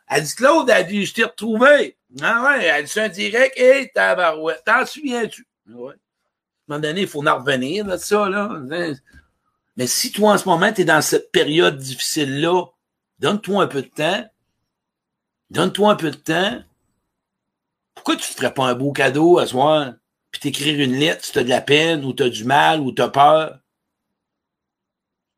Elle 0.08 0.24
dit, 0.24 0.34
Claude, 0.34 0.68
elle 0.68 0.86
dit, 0.86 1.06
je 1.06 1.14
t'ai 1.14 1.24
retrouvé. 1.24 1.96
Ah 2.20 2.42
ouais, 2.44 2.64
elle 2.64 2.84
dit, 2.84 3.00
un 3.00 3.08
direct, 3.08 3.56
hé, 3.56 3.62
hey, 3.62 3.90
tabarouette, 3.94 4.62
t'en 4.66 4.84
souviens-tu? 4.84 5.46
Ouais. 5.68 5.92
À 5.92 6.74
un 6.74 6.76
moment 6.76 6.80
donné, 6.80 7.02
il 7.02 7.08
faut 7.08 7.24
en 7.26 7.38
revenir 7.38 7.84
de 7.84 7.96
ça, 7.96 8.28
là. 8.28 8.50
Mais 9.76 9.86
si 9.86 10.12
toi, 10.12 10.32
en 10.32 10.38
ce 10.38 10.48
moment, 10.48 10.72
tu 10.72 10.82
es 10.82 10.84
dans 10.84 11.02
cette 11.02 11.32
période 11.32 11.78
difficile-là, 11.78 12.66
donne-toi 13.18 13.62
un 13.62 13.66
peu 13.66 13.82
de 13.82 13.88
temps. 13.88 14.24
Donne-toi 15.50 15.90
un 15.90 15.96
peu 15.96 16.10
de 16.10 16.16
temps. 16.16 16.62
Pourquoi 17.94 18.16
tu 18.16 18.30
ne 18.30 18.36
ferais 18.36 18.54
pas 18.54 18.66
un 18.66 18.74
beau 18.74 18.92
cadeau 18.92 19.38
à 19.38 19.46
soir, 19.46 19.92
puis 20.30 20.40
t'écrire 20.40 20.80
une 20.80 20.94
lettre 20.94 21.24
si 21.24 21.32
tu 21.32 21.38
as 21.38 21.44
de 21.44 21.48
la 21.48 21.60
peine, 21.60 22.04
ou 22.04 22.12
tu 22.12 22.22
as 22.22 22.28
du 22.28 22.44
mal, 22.44 22.80
ou 22.80 22.92
tu 22.92 23.02
as 23.02 23.08
peur? 23.08 23.58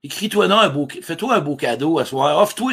Écris-toi 0.02 0.46
un 0.46 0.68
beau, 0.68 0.88
fais-toi 1.02 1.36
un 1.36 1.40
beau 1.40 1.56
cadeau 1.56 1.98
à 1.98 2.04
soir. 2.04 2.38
Offre-toi, 2.38 2.72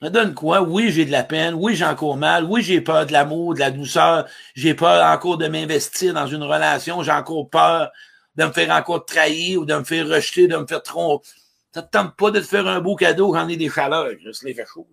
donne 0.00 0.34
quoi? 0.34 0.62
Oui, 0.62 0.90
j'ai 0.92 1.04
de 1.04 1.10
la 1.10 1.24
peine. 1.24 1.54
Oui, 1.54 1.74
j'ai 1.74 1.84
encore 1.84 2.16
mal. 2.16 2.44
Oui, 2.44 2.62
j'ai 2.62 2.80
peur 2.80 3.06
de 3.06 3.12
l'amour, 3.12 3.54
de 3.54 3.60
la 3.60 3.70
douceur. 3.70 4.26
J'ai 4.54 4.74
peur 4.74 5.04
encore 5.04 5.38
de 5.38 5.48
m'investir 5.48 6.14
dans 6.14 6.26
une 6.26 6.42
relation. 6.42 7.02
J'ai 7.02 7.12
encore 7.12 7.48
peur 7.48 7.90
de 8.36 8.44
me 8.44 8.52
faire 8.52 8.70
encore 8.70 9.04
trahir 9.04 9.60
ou 9.60 9.64
de 9.64 9.74
me 9.74 9.84
faire 9.84 10.06
rejeter, 10.06 10.46
de 10.46 10.56
me 10.56 10.66
faire 10.66 10.82
tromper. 10.82 11.26
Ça 11.72 11.82
te 11.82 11.90
tente 11.90 12.16
pas 12.16 12.30
de 12.30 12.40
te 12.40 12.46
faire 12.46 12.66
un 12.66 12.80
beau 12.80 12.96
cadeau 12.96 13.32
quand 13.32 13.44
on 13.44 13.48
est 13.48 13.56
des 13.56 13.68
chaleurs. 13.68 14.08
Les 14.42 14.64
chaud. 14.64 14.88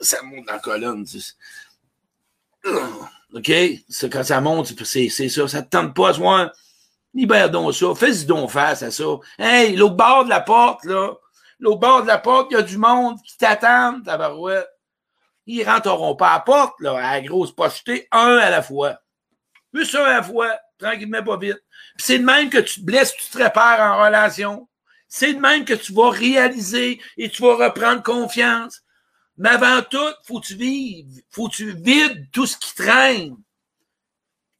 Ça 0.00 0.22
monte 0.22 0.46
dans 0.46 0.54
la 0.54 0.58
colonne. 0.58 1.04
OK? 3.34 3.52
C'est 3.88 4.10
quand 4.10 4.24
ça 4.24 4.40
monte, 4.40 4.72
c'est, 4.84 5.08
ça. 5.08 5.48
Ça 5.48 5.62
te 5.62 5.68
tente 5.68 5.94
pas 5.94 6.10
à 6.10 6.14
soir. 6.14 6.50
Libère 7.12 7.50
donc 7.50 7.74
ça. 7.74 7.94
Fais-y 7.94 8.24
donc 8.24 8.50
face 8.50 8.82
à 8.82 8.90
ça. 8.90 9.04
Hey, 9.38 9.76
l'autre 9.76 9.96
bord 9.96 10.24
de 10.24 10.30
la 10.30 10.40
porte, 10.40 10.84
là. 10.84 11.12
L'autre 11.58 11.80
bord 11.80 12.02
de 12.02 12.06
la 12.06 12.18
porte, 12.18 12.48
il 12.50 12.54
y 12.54 12.56
a 12.56 12.62
du 12.62 12.78
monde 12.78 13.18
qui 13.22 13.36
t'attend, 13.36 14.00
tabarouette. 14.00 14.68
Ils 15.46 15.64
rentreront 15.64 16.16
pas 16.16 16.30
à 16.30 16.34
la 16.34 16.40
porte, 16.40 16.80
là, 16.80 16.96
à 16.96 17.16
la 17.16 17.20
grosse 17.20 17.52
pochetée, 17.52 18.08
un 18.10 18.38
à 18.38 18.48
la 18.48 18.62
fois. 18.62 18.98
Juste 19.74 19.94
un 19.94 20.04
à 20.04 20.14
la 20.14 20.22
fois, 20.22 20.56
tranquillement, 20.80 21.22
pas 21.22 21.36
vite. 21.36 21.62
c'est 21.96 22.18
de 22.18 22.24
même 22.24 22.50
que 22.50 22.58
tu 22.58 22.80
te 22.80 22.84
blesses, 22.84 23.14
tu 23.14 23.28
te 23.30 23.38
répares 23.38 23.80
en 23.80 24.04
relation. 24.04 24.68
C'est 25.08 25.34
de 25.34 25.40
même 25.40 25.64
que 25.64 25.74
tu 25.74 25.92
vas 25.92 26.10
réaliser 26.10 27.00
et 27.16 27.28
tu 27.28 27.42
vas 27.42 27.56
reprendre 27.56 28.02
confiance. 28.02 28.82
Mais 29.36 29.48
avant 29.48 29.82
tout, 29.82 29.98
faut 30.24 30.40
que 30.40 30.46
tu 30.46 30.54
vives, 30.54 31.22
faut 31.30 31.48
que 31.48 31.56
tu 31.56 31.72
vides 31.72 32.30
tout 32.30 32.46
ce 32.46 32.56
qui 32.56 32.74
traîne. 32.74 33.36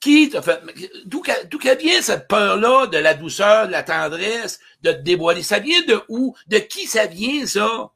Qui 0.00 0.30
t'a 0.30 0.40
fait, 0.40 0.62
d'où 1.04 1.22
vient 1.22 2.00
cette 2.02 2.26
peur-là 2.26 2.86
de 2.86 2.96
la 2.96 3.12
douceur, 3.14 3.66
de 3.66 3.72
la 3.72 3.82
tendresse, 3.82 4.58
de 4.80 4.92
te 4.92 5.00
dévoiler? 5.02 5.42
Ça 5.42 5.58
vient 5.58 5.82
de 5.82 6.02
où? 6.08 6.34
De 6.46 6.58
qui 6.58 6.86
ça 6.86 7.06
vient, 7.06 7.46
ça? 7.46 7.92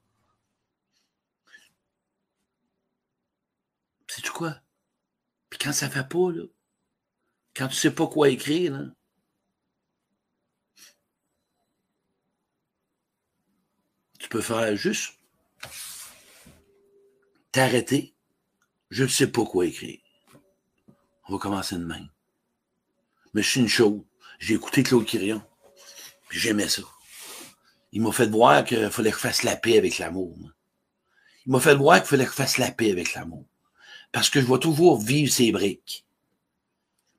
C'est 4.07 4.29
quoi? 4.29 4.55
Puis 5.51 5.59
quand 5.59 5.73
ça 5.73 5.89
fait 5.89 6.07
pas, 6.07 6.31
là, 6.31 6.45
quand 7.57 7.69
tu 7.69 7.77
sais 7.77 7.93
pas 7.93 8.07
quoi 8.07 8.29
écrire, 8.31 8.93
tu 14.19 14.29
peux 14.29 14.41
faire 14.41 14.77
juste 14.77 15.15
t'arrêter. 17.53 18.15
Je 18.91 19.05
ne 19.05 19.09
sais 19.09 19.29
pas 19.29 19.45
quoi 19.45 19.67
écrire. 19.67 20.01
On 21.29 21.35
va 21.35 21.39
commencer 21.39 21.77
de 21.77 21.85
même. 21.85 22.09
Mais 23.33 23.43
je 23.43 23.51
suis 23.51 23.61
une 23.61 23.69
chose. 23.69 24.03
J'ai 24.39 24.55
écouté 24.55 24.83
Claude 24.83 25.07
Quirion. 25.07 25.43
Puis 26.29 26.39
j'aimais 26.39 26.69
ça. 26.69 26.83
Il 27.93 28.03
m'a 28.03 28.13
fait 28.13 28.27
voir 28.27 28.65
qu'il 28.65 28.91
fallait 28.91 29.11
que 29.11 29.17
je 29.17 29.23
fasse 29.23 29.45
la 29.45 29.57
paix 29.57 29.79
avec 29.79 29.99
l'amour. 29.99 30.37
Il 31.47 31.53
m'a 31.53 31.61
fait 31.61 31.75
voir 31.77 31.99
qu'il 31.99 32.09
fallait 32.09 32.25
que 32.25 32.31
je 32.31 32.37
fasse 32.37 32.59
la 32.59 32.73
paix 32.73 32.91
avec 32.91 33.15
l'amour. 33.15 33.47
Parce 34.11 34.31
que 34.31 34.41
je 34.41 34.47
vais 34.47 34.59
toujours 34.59 35.01
vivre 35.01 35.33
ces 35.33 35.53
briques. 35.53 36.04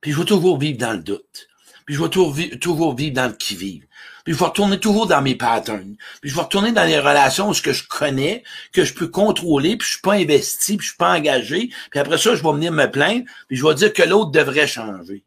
Puis 0.05 0.11
je 0.11 0.19
vais 0.19 0.25
toujours 0.25 0.59
vivre 0.59 0.77
dans 0.77 0.93
le 0.93 1.01
doute. 1.01 1.47
Puis 1.87 1.95
je 1.95 2.03
vais 2.03 2.09
toujours, 2.11 2.95
vivre 2.95 3.15
dans 3.15 3.25
le 3.25 3.33
qui-vive. 3.33 3.87
Puis 4.23 4.35
je 4.35 4.37
vais 4.37 4.45
retourner 4.45 4.79
toujours 4.79 5.07
dans 5.07 5.23
mes 5.23 5.33
patterns. 5.33 5.95
Puis 6.21 6.29
je 6.29 6.35
vais 6.35 6.43
retourner 6.43 6.71
dans 6.71 6.83
les 6.83 6.99
relations 6.99 7.49
où 7.49 7.55
ce 7.55 7.63
que 7.63 7.73
je 7.73 7.87
connais, 7.87 8.43
que 8.71 8.83
je 8.83 8.93
peux 8.93 9.07
contrôler, 9.07 9.77
puis 9.77 9.87
je 9.87 9.93
suis 9.93 10.01
pas 10.01 10.13
investi, 10.13 10.77
puis 10.77 10.85
je 10.85 10.91
suis 10.91 10.97
pas 10.97 11.17
engagé. 11.17 11.71
Puis 11.89 11.99
après 11.99 12.19
ça, 12.19 12.35
je 12.35 12.43
vais 12.43 12.51
venir 12.51 12.71
me 12.71 12.85
plaindre, 12.85 13.25
puis 13.47 13.57
je 13.57 13.65
vais 13.65 13.73
dire 13.73 13.91
que 13.93 14.03
l'autre 14.03 14.29
devrait 14.29 14.67
changer. 14.67 15.25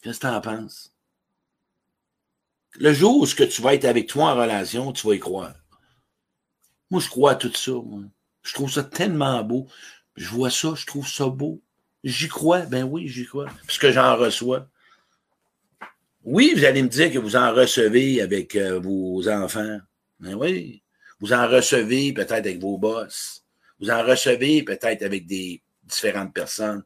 Qu'est-ce 0.00 0.20
que 0.20 0.28
tu 0.28 0.32
en 0.32 0.40
penses? 0.40 0.92
Le 2.76 2.94
jour 2.94 3.16
où 3.16 3.26
ce 3.26 3.34
que 3.34 3.42
tu 3.42 3.60
vas 3.60 3.74
être 3.74 3.86
avec 3.86 4.06
toi 4.06 4.26
en 4.26 4.36
relation, 4.36 4.92
tu 4.92 5.04
vas 5.04 5.16
y 5.16 5.18
croire. 5.18 5.56
Moi, 6.92 7.00
je 7.00 7.08
crois 7.08 7.32
à 7.32 7.34
tout 7.34 7.52
ça. 7.52 7.72
Moi. 7.72 8.02
Je 8.44 8.54
trouve 8.54 8.70
ça 8.70 8.84
tellement 8.84 9.42
beau. 9.42 9.66
Je 10.14 10.28
vois 10.28 10.50
ça, 10.50 10.74
je 10.76 10.86
trouve 10.86 11.08
ça 11.08 11.26
beau. 11.26 11.60
J'y 12.04 12.28
crois. 12.28 12.60
Ben 12.60 12.84
oui, 12.84 13.08
j'y 13.08 13.24
crois. 13.24 13.46
Puisque 13.66 13.90
j'en 13.90 14.16
reçois. 14.16 14.68
Oui, 16.22 16.52
vous 16.54 16.64
allez 16.64 16.82
me 16.82 16.88
dire 16.88 17.10
que 17.10 17.18
vous 17.18 17.34
en 17.34 17.52
recevez 17.52 18.20
avec 18.20 18.54
euh, 18.56 18.78
vos 18.78 19.26
enfants. 19.28 19.78
Ben 20.20 20.34
oui. 20.34 20.82
Vous 21.20 21.32
en 21.32 21.48
recevez 21.48 22.12
peut-être 22.12 22.32
avec 22.32 22.60
vos 22.60 22.76
boss. 22.76 23.44
Vous 23.80 23.90
en 23.90 24.02
recevez 24.04 24.62
peut-être 24.62 25.02
avec 25.02 25.26
des 25.26 25.62
différentes 25.82 26.34
personnes. 26.34 26.82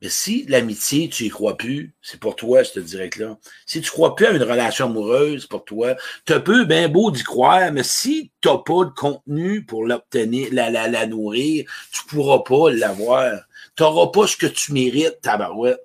Mais 0.00 0.08
si 0.10 0.44
l'amitié, 0.46 1.08
tu 1.08 1.24
y 1.24 1.28
crois 1.28 1.56
plus, 1.56 1.92
c'est 2.02 2.20
pour 2.20 2.36
toi, 2.36 2.62
ce 2.62 2.78
direct-là. 2.78 3.36
Si 3.66 3.80
tu 3.80 3.90
crois 3.90 4.14
plus 4.14 4.26
à 4.26 4.30
une 4.30 4.42
relation 4.42 4.86
amoureuse, 4.86 5.46
pour 5.46 5.64
toi, 5.64 5.96
tu 6.24 6.40
peux 6.42 6.64
bien 6.64 6.88
beau 6.88 7.10
d'y 7.10 7.24
croire, 7.24 7.72
mais 7.72 7.82
si 7.82 8.30
tu 8.40 8.48
pas 8.48 8.84
de 8.84 8.90
contenu 8.94 9.64
pour 9.64 9.84
l'obtenir, 9.84 10.48
la, 10.52 10.70
la, 10.70 10.88
la 10.88 11.06
nourrir, 11.06 11.68
tu 11.92 12.04
pourras 12.06 12.40
pas 12.44 12.70
l'avoir. 12.70 13.40
Tu 13.76 13.82
n'auras 13.82 14.12
pas 14.12 14.26
ce 14.28 14.36
que 14.36 14.46
tu 14.46 14.72
mérites, 14.72 15.20
tabarouette. 15.20 15.84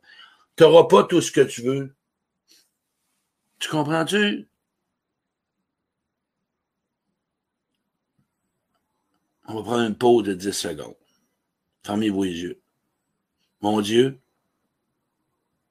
Tu 0.57 0.63
n'auras 0.63 0.87
pas 0.87 1.03
tout 1.05 1.21
ce 1.21 1.31
que 1.31 1.41
tu 1.41 1.61
veux. 1.63 1.95
Tu 3.59 3.69
comprends-tu? 3.69 4.47
On 9.47 9.55
va 9.55 9.63
prendre 9.63 9.83
une 9.87 9.95
pause 9.95 10.23
de 10.25 10.33
10 10.33 10.51
secondes. 10.51 10.95
Fermez-vous 11.85 12.23
les 12.23 12.41
yeux. 12.41 12.62
Mon 13.63 13.79
Dieu, 13.79 14.19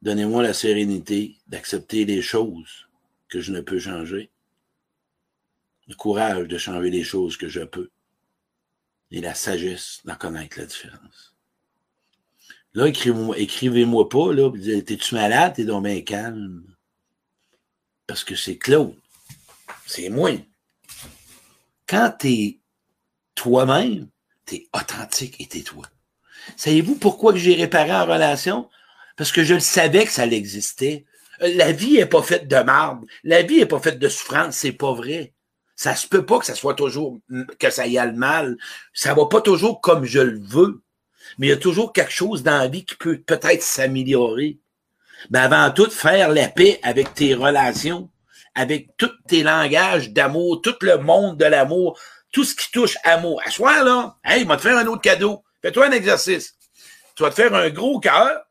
donnez-moi 0.00 0.42
la 0.42 0.54
sérénité 0.54 1.36
d'accepter 1.46 2.06
les 2.06 2.22
choses 2.22 2.88
que 3.28 3.42
je 3.42 3.52
ne 3.52 3.60
peux 3.60 3.78
changer, 3.78 4.30
le 5.88 5.94
courage 5.94 6.48
de 6.48 6.56
changer 6.56 6.88
les 6.88 7.04
choses 7.04 7.36
que 7.36 7.50
je 7.50 7.60
peux, 7.60 7.90
et 9.10 9.20
la 9.20 9.34
sagesse 9.34 10.00
d'en 10.06 10.14
connaître 10.14 10.58
la 10.58 10.64
différence. 10.64 11.34
Là, 12.72 12.86
écrivez-moi 12.86 13.36
écrivez 13.36 13.84
pas, 13.84 14.32
là, 14.32 14.50
t'es-tu 14.80 15.14
malade, 15.14 15.52
t'es 15.56 15.66
donc 15.66 15.84
bien 15.84 16.00
calme 16.00 16.64
parce 18.06 18.24
que 18.24 18.36
c'est 18.36 18.56
Claude 18.56 18.96
C'est 19.84 20.08
moi. 20.08 20.30
Quand 21.86 22.10
tu 22.18 22.28
es 22.28 22.58
toi-même, 23.34 24.08
tu 24.46 24.54
es 24.54 24.68
authentique 24.72 25.38
et 25.42 25.46
t'es 25.46 25.60
toi. 25.60 25.84
Savez-vous 26.56 26.96
pourquoi 26.96 27.34
j'ai 27.34 27.54
réparé 27.54 27.92
en 27.92 28.06
relation? 28.06 28.68
Parce 29.16 29.32
que 29.32 29.44
je 29.44 29.54
le 29.54 29.60
savais 29.60 30.04
que 30.04 30.12
ça 30.12 30.26
existait. 30.26 31.04
Euh, 31.42 31.52
la 31.54 31.72
vie 31.72 31.98
est 31.98 32.06
pas 32.06 32.22
faite 32.22 32.48
de 32.48 32.56
marbre. 32.56 33.06
La 33.24 33.42
vie 33.42 33.60
est 33.60 33.66
pas 33.66 33.80
faite 33.80 33.98
de 33.98 34.08
souffrance. 34.08 34.56
C'est 34.56 34.72
pas 34.72 34.92
vrai. 34.92 35.32
Ça 35.76 35.96
se 35.96 36.06
peut 36.06 36.24
pas 36.24 36.38
que 36.38 36.46
ça 36.46 36.54
soit 36.54 36.74
toujours, 36.74 37.18
que 37.58 37.70
ça 37.70 37.86
y 37.86 37.98
aille 37.98 38.14
mal. 38.14 38.56
Ça 38.92 39.14
va 39.14 39.26
pas 39.26 39.40
toujours 39.40 39.80
comme 39.80 40.04
je 40.04 40.20
le 40.20 40.40
veux. 40.40 40.82
Mais 41.38 41.48
il 41.48 41.50
y 41.50 41.54
a 41.54 41.56
toujours 41.56 41.92
quelque 41.92 42.12
chose 42.12 42.42
dans 42.42 42.58
la 42.58 42.68
vie 42.68 42.84
qui 42.84 42.94
peut 42.94 43.18
peut-être 43.18 43.62
s'améliorer. 43.62 44.58
Mais 45.30 45.38
avant 45.38 45.70
tout, 45.70 45.90
faire 45.90 46.30
la 46.30 46.48
paix 46.48 46.78
avec 46.82 47.14
tes 47.14 47.34
relations, 47.34 48.10
avec 48.54 48.88
tous 48.96 49.12
tes 49.28 49.42
langages 49.42 50.10
d'amour, 50.10 50.60
tout 50.62 50.74
le 50.82 50.98
monde 50.98 51.38
de 51.38 51.44
l'amour, 51.44 51.98
tout 52.32 52.44
ce 52.44 52.54
qui 52.54 52.70
touche 52.70 52.96
amour. 53.04 53.40
À 53.44 53.50
soi, 53.50 53.82
là, 53.84 54.16
hey, 54.24 54.44
va 54.44 54.56
te 54.56 54.62
faire 54.62 54.78
un 54.78 54.86
autre 54.86 55.02
cadeau. 55.02 55.42
Fais-toi 55.62 55.86
un 55.86 55.92
exercice. 55.92 56.56
Tu 57.14 57.22
vas 57.22 57.30
te 57.30 57.36
faire 57.36 57.54
un 57.54 57.70
gros 57.70 58.00
cœur. 58.00 58.44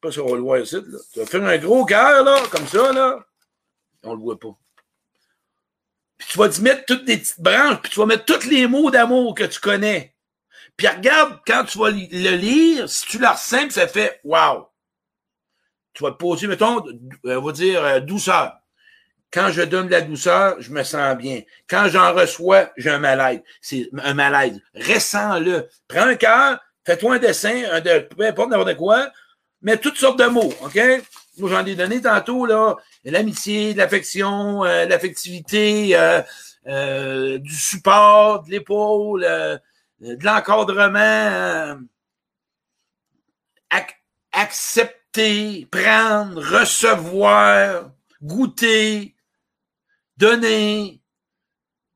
Pas 0.00 0.12
sur 0.12 0.34
le 0.34 0.42
voit 0.42 0.60
ici, 0.60 0.76
là. 0.76 0.98
Tu 1.12 1.18
vas 1.18 1.24
te 1.24 1.30
faire 1.30 1.44
un 1.44 1.58
gros 1.58 1.84
cœur, 1.84 2.22
là, 2.22 2.42
comme 2.50 2.66
ça, 2.66 2.92
là. 2.92 3.18
On 4.04 4.14
le 4.14 4.20
voit 4.20 4.38
pas. 4.38 4.56
Puis 6.18 6.28
tu 6.30 6.38
vas 6.38 6.48
te 6.48 6.60
mettre 6.60 6.84
toutes 6.84 7.04
tes 7.04 7.16
petites 7.16 7.40
branches, 7.40 7.80
puis 7.82 7.92
tu 7.92 7.98
vas 7.98 8.06
mettre 8.06 8.24
tous 8.24 8.46
les 8.46 8.66
mots 8.66 8.90
d'amour 8.90 9.34
que 9.34 9.44
tu 9.44 9.60
connais. 9.60 10.14
Puis 10.76 10.86
regarde, 10.86 11.40
quand 11.46 11.64
tu 11.64 11.78
vas 11.78 11.90
le 11.90 12.36
lire, 12.36 12.88
si 12.88 13.06
tu 13.06 13.18
la 13.18 13.32
ressens, 13.32 13.70
ça 13.70 13.88
fait 13.88 14.20
Wow! 14.24 14.68
Tu 15.94 16.04
vas 16.04 16.12
te 16.12 16.16
poser, 16.16 16.46
mettons, 16.46 16.84
on 17.24 17.40
va 17.40 17.52
dire 17.52 17.84
euh, 17.84 18.00
douceur. 18.00 18.57
Quand 19.32 19.50
je 19.50 19.62
donne 19.62 19.86
de 19.86 19.92
la 19.92 20.00
douceur, 20.00 20.56
je 20.58 20.70
me 20.72 20.82
sens 20.82 21.16
bien. 21.16 21.42
Quand 21.68 21.88
j'en 21.88 22.14
reçois, 22.14 22.70
j'ai 22.76 22.90
un 22.90 22.98
malaise. 22.98 23.40
C'est 23.60 23.90
un 24.02 24.14
malaise. 24.14 24.58
Ressens-le. 24.74 25.68
Prends 25.86 26.06
un 26.06 26.14
cœur, 26.14 26.58
fais-toi 26.84 27.16
un 27.16 27.18
dessin, 27.18 27.64
un 27.70 27.80
de, 27.80 27.98
peu 27.98 28.26
importe 28.26 28.50
n'importe 28.50 28.76
quoi, 28.76 29.10
mets 29.60 29.76
toutes 29.76 29.98
sortes 29.98 30.18
de 30.18 30.26
mots, 30.26 30.52
OK? 30.62 30.78
Moi, 31.38 31.50
j'en 31.50 31.64
ai 31.66 31.74
donné 31.74 32.00
tantôt, 32.00 32.46
là. 32.46 32.76
L'amitié, 33.04 33.74
l'affection, 33.74 34.64
euh, 34.64 34.86
l'affectivité, 34.86 35.96
euh, 35.96 36.22
euh, 36.66 37.38
du 37.38 37.54
support, 37.54 38.42
de 38.44 38.50
l'épaule, 38.50 39.22
de 40.00 40.24
l'encadrement, 40.24 41.78
accepter, 44.32 45.66
prendre, 45.70 46.40
recevoir, 46.40 47.90
goûter, 48.22 49.14
donner, 50.18 51.00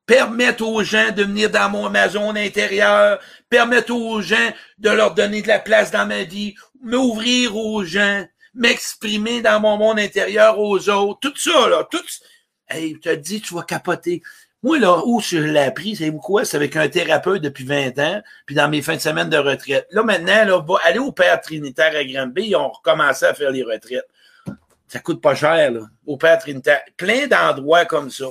permettre 0.07 0.65
aux 0.67 0.83
gens 0.83 1.11
de 1.11 1.25
venir 1.25 1.51
dans 1.51 1.69
mon, 1.71 1.91
ma 1.91 2.09
zone 2.09 2.39
intérieure, 2.39 3.19
permettre 3.49 3.95
aux 3.95 4.23
gens 4.23 4.53
de 4.79 4.91
leur 4.91 5.15
donner 5.15 5.43
de 5.43 5.49
la 5.49 5.59
place 5.59 5.91
dans 5.91 6.07
ma 6.07 6.23
vie, 6.23 6.55
m'ouvrir 6.83 7.57
aux 7.57 7.85
gens, 7.85 8.25
m'exprimer 8.55 9.43
dans 9.43 9.61
mon 9.61 9.77
monde 9.77 9.99
intérieur 9.99 10.59
aux 10.59 10.89
autres, 10.89 11.21
tout 11.21 11.37
ça, 11.37 11.69
là, 11.69 11.87
tout, 11.91 12.05
hey, 12.69 12.95
je 12.95 13.11
te 13.11 13.15
dis, 13.15 13.41
tu 13.41 13.55
vas 13.55 13.63
capoter. 13.63 14.23
Moi, 14.63 14.79
là, 14.79 15.03
où 15.05 15.21
je 15.21 15.39
l'ai 15.39 15.59
appris, 15.59 15.97
c'est 15.97 16.13
quoi? 16.13 16.45
C'est 16.45 16.57
avec 16.57 16.77
un 16.77 16.89
thérapeute 16.89 17.43
depuis 17.43 17.65
20 17.65 17.99
ans, 17.99 18.23
puis 18.47 18.55
dans 18.55 18.69
mes 18.69 18.81
fins 18.81 18.95
de 18.95 19.01
semaine 19.01 19.29
de 19.29 19.37
retraite. 19.37 19.89
Là, 19.91 20.05
maintenant, 20.05 20.45
là, 20.45 20.61
va 20.61 20.77
aller 20.85 21.01
au 21.01 21.11
Père 21.11 21.41
Trinitaire 21.41 21.97
à 21.97 22.05
Granby, 22.05 22.49
ils 22.49 22.57
ont 22.57 22.71
recommencé 22.71 23.25
à 23.25 23.35
faire 23.35 23.51
les 23.51 23.65
retraites. 23.65 24.07
Ça 24.93 24.99
coûte 24.99 25.23
pas 25.23 25.35
cher, 25.35 25.71
là, 25.71 25.81
au 26.05 26.19
Père 26.19 26.39
Trinitaire. 26.39 26.83
Plein 26.99 27.27
d'endroits 27.27 27.87
comme 27.87 28.11
ça. 28.11 28.27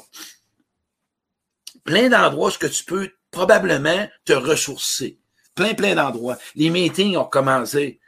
Plein 1.83 2.07
d'endroits 2.07 2.51
où 2.51 2.67
tu 2.67 2.83
peux 2.83 3.09
probablement 3.31 4.07
te 4.25 4.33
ressourcer. 4.33 5.17
Plein, 5.55 5.73
plein 5.73 5.95
d'endroits. 5.95 6.37
Les 6.53 6.69
meetings 6.69 7.17
ont 7.17 7.25
commencé. 7.25 7.99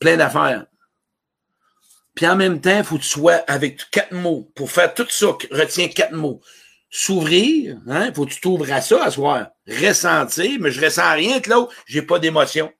Plein 0.00 0.16
d'affaires. 0.16 0.66
Puis 2.16 2.26
en 2.26 2.34
même 2.34 2.60
temps, 2.60 2.78
il 2.78 2.82
faut 2.82 2.96
que 2.96 3.02
tu 3.02 3.08
sois 3.08 3.44
avec 3.46 3.88
quatre 3.92 4.14
mots. 4.14 4.50
Pour 4.56 4.72
faire 4.72 4.92
tout 4.92 5.06
ça, 5.08 5.28
retiens 5.52 5.86
quatre 5.86 6.14
mots. 6.14 6.40
S'ouvrir, 6.90 7.78
hein, 7.86 8.12
faut 8.12 8.26
que 8.26 8.32
tu 8.32 8.40
t'ouvres 8.40 8.72
à 8.72 8.80
ça 8.80 9.04
à 9.04 9.12
soir. 9.12 9.46
Ressentir, 9.68 10.58
mais 10.58 10.72
je 10.72 10.84
ressens 10.84 11.12
rien 11.12 11.38
que 11.38 11.50
l'autre, 11.50 11.72
j'ai 11.86 12.02
pas 12.02 12.18
d'émotion. 12.18 12.72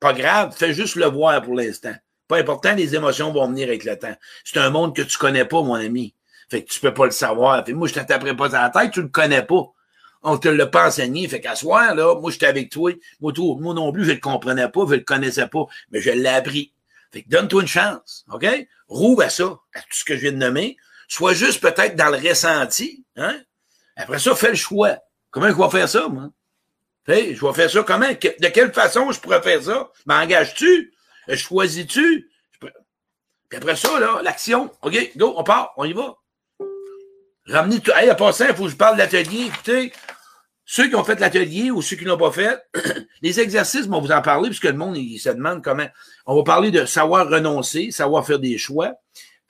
Pas 0.00 0.12
grave, 0.12 0.54
fais 0.54 0.74
juste 0.74 0.96
le 0.96 1.06
voir 1.06 1.40
pour 1.40 1.54
l'instant. 1.54 1.94
Pas 2.28 2.38
important, 2.38 2.74
les 2.74 2.94
émotions 2.94 3.32
vont 3.32 3.48
venir 3.48 3.68
avec 3.68 3.84
le 3.84 3.98
temps. 3.98 4.14
C'est 4.44 4.58
un 4.58 4.70
monde 4.70 4.94
que 4.94 5.02
tu 5.02 5.16
connais 5.18 5.46
pas, 5.46 5.62
mon 5.62 5.74
ami. 5.74 6.14
Fait 6.50 6.62
que 6.62 6.70
tu 6.70 6.80
peux 6.80 6.94
pas 6.94 7.06
le 7.06 7.10
savoir. 7.10 7.64
Fait 7.64 7.72
moi, 7.72 7.88
je 7.88 7.94
t'attraperai 7.94 8.36
pas 8.36 8.48
dans 8.48 8.62
la 8.62 8.70
tête, 8.70 8.92
tu 8.92 9.02
le 9.02 9.08
connais 9.08 9.42
pas. 9.42 9.64
On 10.22 10.36
te 10.36 10.48
l'a 10.48 10.66
pas 10.66 10.88
enseigné. 10.88 11.26
Fait 11.28 11.40
qu'à 11.40 11.56
soir, 11.56 11.94
là, 11.94 12.14
moi, 12.20 12.30
j'étais 12.30 12.46
avec 12.46 12.70
toi. 12.70 12.92
Moi, 13.20 13.32
moi 13.36 13.74
non 13.74 13.92
plus, 13.92 14.04
je 14.04 14.12
le 14.12 14.20
comprenais 14.20 14.68
pas, 14.68 14.80
je 14.88 14.94
le 14.94 15.00
connaissais 15.00 15.46
pas, 15.46 15.64
mais 15.90 16.00
je 16.00 16.10
l'ai 16.10 16.28
appris. 16.28 16.72
Fait 17.12 17.22
que 17.22 17.28
donne-toi 17.28 17.62
une 17.62 17.68
chance, 17.68 18.24
OK? 18.30 18.46
Rouvre 18.88 19.22
à 19.22 19.30
ça, 19.30 19.58
à 19.74 19.80
tout 19.80 19.86
ce 19.92 20.04
que 20.04 20.14
je 20.14 20.20
viens 20.20 20.32
de 20.32 20.36
nommer. 20.36 20.76
Sois 21.08 21.32
juste 21.32 21.60
peut-être 21.60 21.96
dans 21.96 22.10
le 22.10 22.18
ressenti, 22.28 23.04
hein? 23.16 23.40
Après 23.96 24.18
ça, 24.18 24.34
fais 24.34 24.50
le 24.50 24.54
choix. 24.54 24.98
Comment 25.30 25.48
je 25.48 25.54
vais 25.54 25.70
faire 25.70 25.88
ça, 25.88 26.08
moi? 26.08 26.28
Hey, 27.06 27.34
je 27.34 27.46
vais 27.46 27.52
faire 27.54 27.70
ça 27.70 27.82
comment? 27.82 28.08
De 28.08 28.48
quelle 28.48 28.72
façon 28.72 29.10
je 29.12 29.20
pourrais 29.20 29.40
faire 29.40 29.62
ça? 29.62 29.90
M'engages-tu? 30.04 30.92
Choisis-tu? 31.36 32.30
Puis 33.48 33.56
après 33.56 33.76
ça, 33.76 34.20
l'action. 34.22 34.70
OK, 34.82 35.12
go, 35.16 35.34
on 35.36 35.44
part, 35.44 35.72
on 35.76 35.84
y 35.84 35.92
va. 35.92 36.16
Ramener 37.46 37.80
tout. 37.80 37.92
Hey, 37.94 38.10
à 38.10 38.14
passant, 38.14 38.46
il 38.48 38.54
faut 38.54 38.64
que 38.64 38.70
je 38.70 38.76
parle 38.76 38.96
de 38.96 38.98
l'atelier. 39.00 39.46
Écoutez, 39.46 39.92
ceux 40.66 40.88
qui 40.88 40.94
ont 40.94 41.04
fait 41.04 41.18
l'atelier 41.18 41.70
ou 41.70 41.80
ceux 41.80 41.96
qui 41.96 42.04
n'ont 42.04 42.18
pas 42.18 42.30
fait, 42.30 42.58
les 43.22 43.40
exercices, 43.40 43.86
on 43.86 43.92
va 43.92 44.00
vous 44.00 44.12
en 44.12 44.20
parler, 44.20 44.50
puisque 44.50 44.64
le 44.64 44.74
monde, 44.74 44.98
il 44.98 45.18
se 45.18 45.30
demande 45.30 45.64
comment. 45.64 45.86
On 46.26 46.36
va 46.36 46.42
parler 46.42 46.70
de 46.70 46.84
savoir 46.84 47.26
renoncer, 47.28 47.90
savoir 47.90 48.26
faire 48.26 48.38
des 48.38 48.58
choix. 48.58 48.92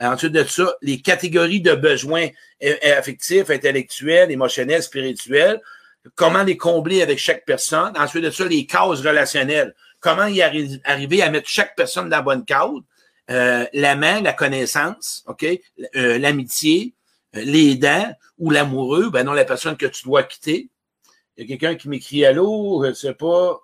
Ensuite 0.01 0.33
de 0.33 0.45
ça, 0.45 0.73
les 0.81 1.03
catégories 1.03 1.61
de 1.61 1.75
besoins 1.75 2.29
affectifs, 2.85 3.51
intellectuels, 3.51 4.31
émotionnels, 4.31 4.85
spirituels. 4.85 5.61
Comment 6.14 6.45
les 6.45 6.57
combler 6.57 7.03
avec 7.03 7.19
chaque 7.19 7.45
personne. 7.45 7.93
Ensuite 7.99 8.23
de 8.23 8.31
ça, 8.31 8.45
les 8.45 8.64
causes 8.64 9.05
relationnelles 9.05 9.75
comment 10.01 10.27
y 10.27 10.43
arriver 10.43 11.23
à 11.23 11.31
mettre 11.31 11.49
chaque 11.49 11.77
personne 11.77 12.09
dans 12.09 12.17
la 12.17 12.23
bonne 12.23 12.45
case, 12.45 12.71
euh, 13.31 13.67
la 13.73 13.95
main, 13.95 14.23
la 14.23 14.33
connaissance, 14.33 15.23
OK, 15.27 15.45
euh, 15.97 16.19
l'amitié, 16.19 16.95
euh, 17.37 17.43
les 17.43 17.75
dents 17.75 18.11
ou 18.39 18.51
l'amoureux, 18.51 19.11
ben 19.11 19.25
non, 19.25 19.33
la 19.33 19.45
personne 19.45 19.77
que 19.77 19.87
tu 19.87 20.05
dois 20.05 20.23
quitter. 20.23 20.71
Il 21.37 21.43
y 21.43 21.45
a 21.45 21.49
quelqu'un 21.49 21.77
qui 21.77 21.89
m'écrit 21.89 22.25
Allô, 22.25 22.83
je 22.85 22.89
ne 22.89 22.95
sais 22.95 23.15
pas. 23.15 23.61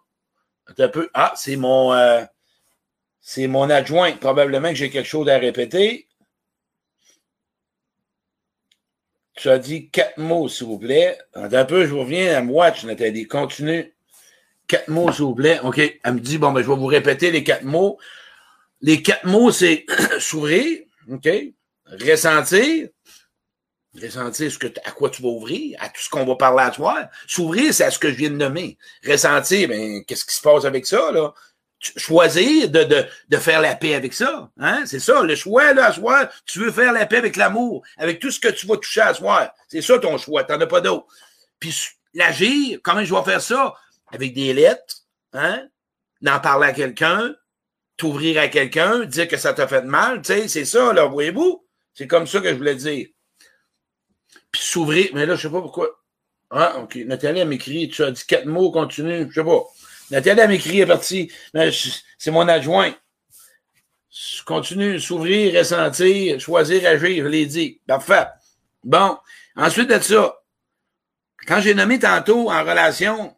Un 0.79 0.89
peu. 0.89 1.11
Ah, 1.15 1.33
c'est 1.37 1.57
mon 1.57 1.93
c'est 3.21 3.47
mon 3.47 3.71
adjoint. 3.71 4.13
Probablement 4.13 4.69
que 4.69 4.75
j'ai 4.75 4.91
quelque 4.91 5.09
chose 5.09 5.29
à 5.29 5.39
répéter. 5.39 6.09
Tu 9.35 9.51
as 9.51 9.59
dit 9.59 9.91
quatre 9.91 10.19
mots, 10.19 10.49
s'il 10.49 10.67
vous 10.67 10.79
plaît. 10.79 11.19
Un 11.35 11.65
peu, 11.65 11.87
je 11.87 11.91
vous 11.91 12.01
reviens 12.01 12.37
à 12.37 12.43
watch, 12.43 12.85
Nathalie. 12.85 13.27
Continue. 13.27 13.94
Quatre 14.67 14.89
mots, 14.89 15.13
s'il 15.13 15.25
vous 15.25 15.35
plaît. 15.35 15.61
OK. 15.63 15.79
Elle 15.79 16.15
me 16.15 16.21
dit, 16.21 16.39
bon, 16.39 16.53
ben, 16.53 16.63
je 16.63 16.69
vais 16.69 16.77
vous 16.77 16.87
répéter 16.87 17.31
les 17.31 17.45
quatre 17.45 17.65
mots. 17.65 17.99
Les 18.81 19.03
quatre 19.03 19.25
mots, 19.25 19.51
c'est 19.51 19.87
sourire, 20.19 20.81
OK? 21.11 21.29
Ressentir. 21.87 22.89
Ressentir 24.01 24.51
ce 24.51 24.59
que, 24.59 24.67
à 24.85 24.91
quoi 24.91 25.09
tu 25.09 25.23
vas 25.23 25.29
ouvrir, 25.29 25.77
à 25.81 25.89
tout 25.89 26.01
ce 26.01 26.11
qu'on 26.11 26.25
va 26.25 26.35
parler 26.35 26.65
à 26.65 26.71
toi. 26.71 27.09
S'ouvrir, 27.27 27.73
c'est 27.73 27.85
à 27.85 27.91
ce 27.91 27.99
que 27.99 28.11
je 28.11 28.17
viens 28.17 28.31
de 28.31 28.37
nommer. 28.37 28.77
Ressentir, 29.07 29.69
ben, 29.69 30.05
qu'est-ce 30.05 30.25
qui 30.25 30.35
se 30.35 30.43
passe 30.43 30.65
avec 30.65 30.87
ça, 30.87 31.13
là? 31.13 31.33
Choisir 31.97 32.71
de, 32.71 32.83
de, 32.83 33.05
de 33.29 33.37
faire 33.37 33.61
la 33.61 33.75
paix 33.75 33.95
avec 33.95 34.15
ça. 34.15 34.51
Hein? 34.59 34.85
C'est 34.87 35.01
ça, 35.01 35.23
le 35.23 35.37
choix, 35.37 35.75
là, 35.75 35.87
à 35.87 35.93
soir, 35.93 36.29
tu 36.47 36.59
veux 36.61 36.73
faire 36.73 36.93
la 36.93 37.05
paix 37.05 37.19
avec 37.19 37.37
l'amour, 37.37 37.83
avec 37.99 38.21
tout 38.21 38.31
ce 38.31 38.41
que 38.41 38.49
tu 38.49 38.67
vas 38.67 38.79
toucher 38.79 39.03
à 39.03 39.13
soir. 39.13 39.51
C'est 39.69 39.83
ça 39.83 39.99
ton 39.99 40.17
choix, 40.17 40.45
t'en 40.45 40.59
as 40.59 40.67
pas 40.67 40.81
d'autre. 40.81 41.07
Puis 41.61 41.75
l'agir, 42.15 42.79
comment 42.83 43.05
je 43.05 43.15
vais 43.15 43.23
faire 43.23 43.43
ça? 43.43 43.75
Avec 44.15 44.33
des 44.33 44.53
lettres, 44.53 45.03
hein? 45.33 45.69
D'en 46.21 46.41
parler 46.41 46.69
à 46.69 46.73
quelqu'un, 46.73 47.35
t'ouvrir 47.97 48.41
à 48.41 48.49
quelqu'un, 48.49 49.05
dire 49.05 49.29
que 49.29 49.37
ça 49.37 49.53
t'a 49.53 49.69
fait 49.69 49.83
mal, 49.83 50.23
tu 50.23 50.33
sais, 50.33 50.49
c'est 50.49 50.65
ça, 50.65 50.93
là, 50.93 51.07
voyez-vous? 51.07 51.67
C'est 51.93 52.07
comme 52.07 52.27
ça 52.27 52.41
que 52.41 52.49
je 52.49 52.55
voulais 52.55 52.75
dire. 52.75 53.09
Puis 54.51 54.63
s'ouvrir, 54.63 55.11
mais 55.15 55.27
là, 55.27 55.37
je 55.37 55.43
sais 55.43 55.53
pas 55.53 55.61
pourquoi. 55.61 56.01
Ah, 56.51 56.79
OK. 56.79 56.97
Nathalie 57.07 57.41
a 57.41 57.45
m'écrit, 57.45 57.89
tu 57.89 58.03
as 58.05 58.11
dit 58.11 58.25
quatre 58.27 58.47
mots, 58.47 58.71
continue, 58.71 59.27
je 59.29 59.35
sais 59.35 59.45
pas. 59.45 59.63
Nathalie 60.11 60.41
a 60.41 60.47
m'écrit, 60.47 60.81
est 60.81 60.87
partie. 60.87 61.31
C'est 62.19 62.31
mon 62.31 62.47
adjoint. 62.49 62.95
Continue, 64.47 65.01
s'ouvrir, 65.01 65.59
ressentir, 65.59 66.39
choisir, 66.39 66.89
agir, 66.89 67.25
je 67.25 67.29
l'ai 67.29 67.47
dit. 67.47 67.81
Parfait. 67.87 68.27
Bon. 68.85 69.19
Ensuite 69.57 69.89
de 69.89 69.99
ça, 69.99 70.41
quand 71.47 71.61
j'ai 71.61 71.75
nommé 71.75 71.99
tantôt 71.99 72.51
en 72.51 72.61
relation, 72.61 73.37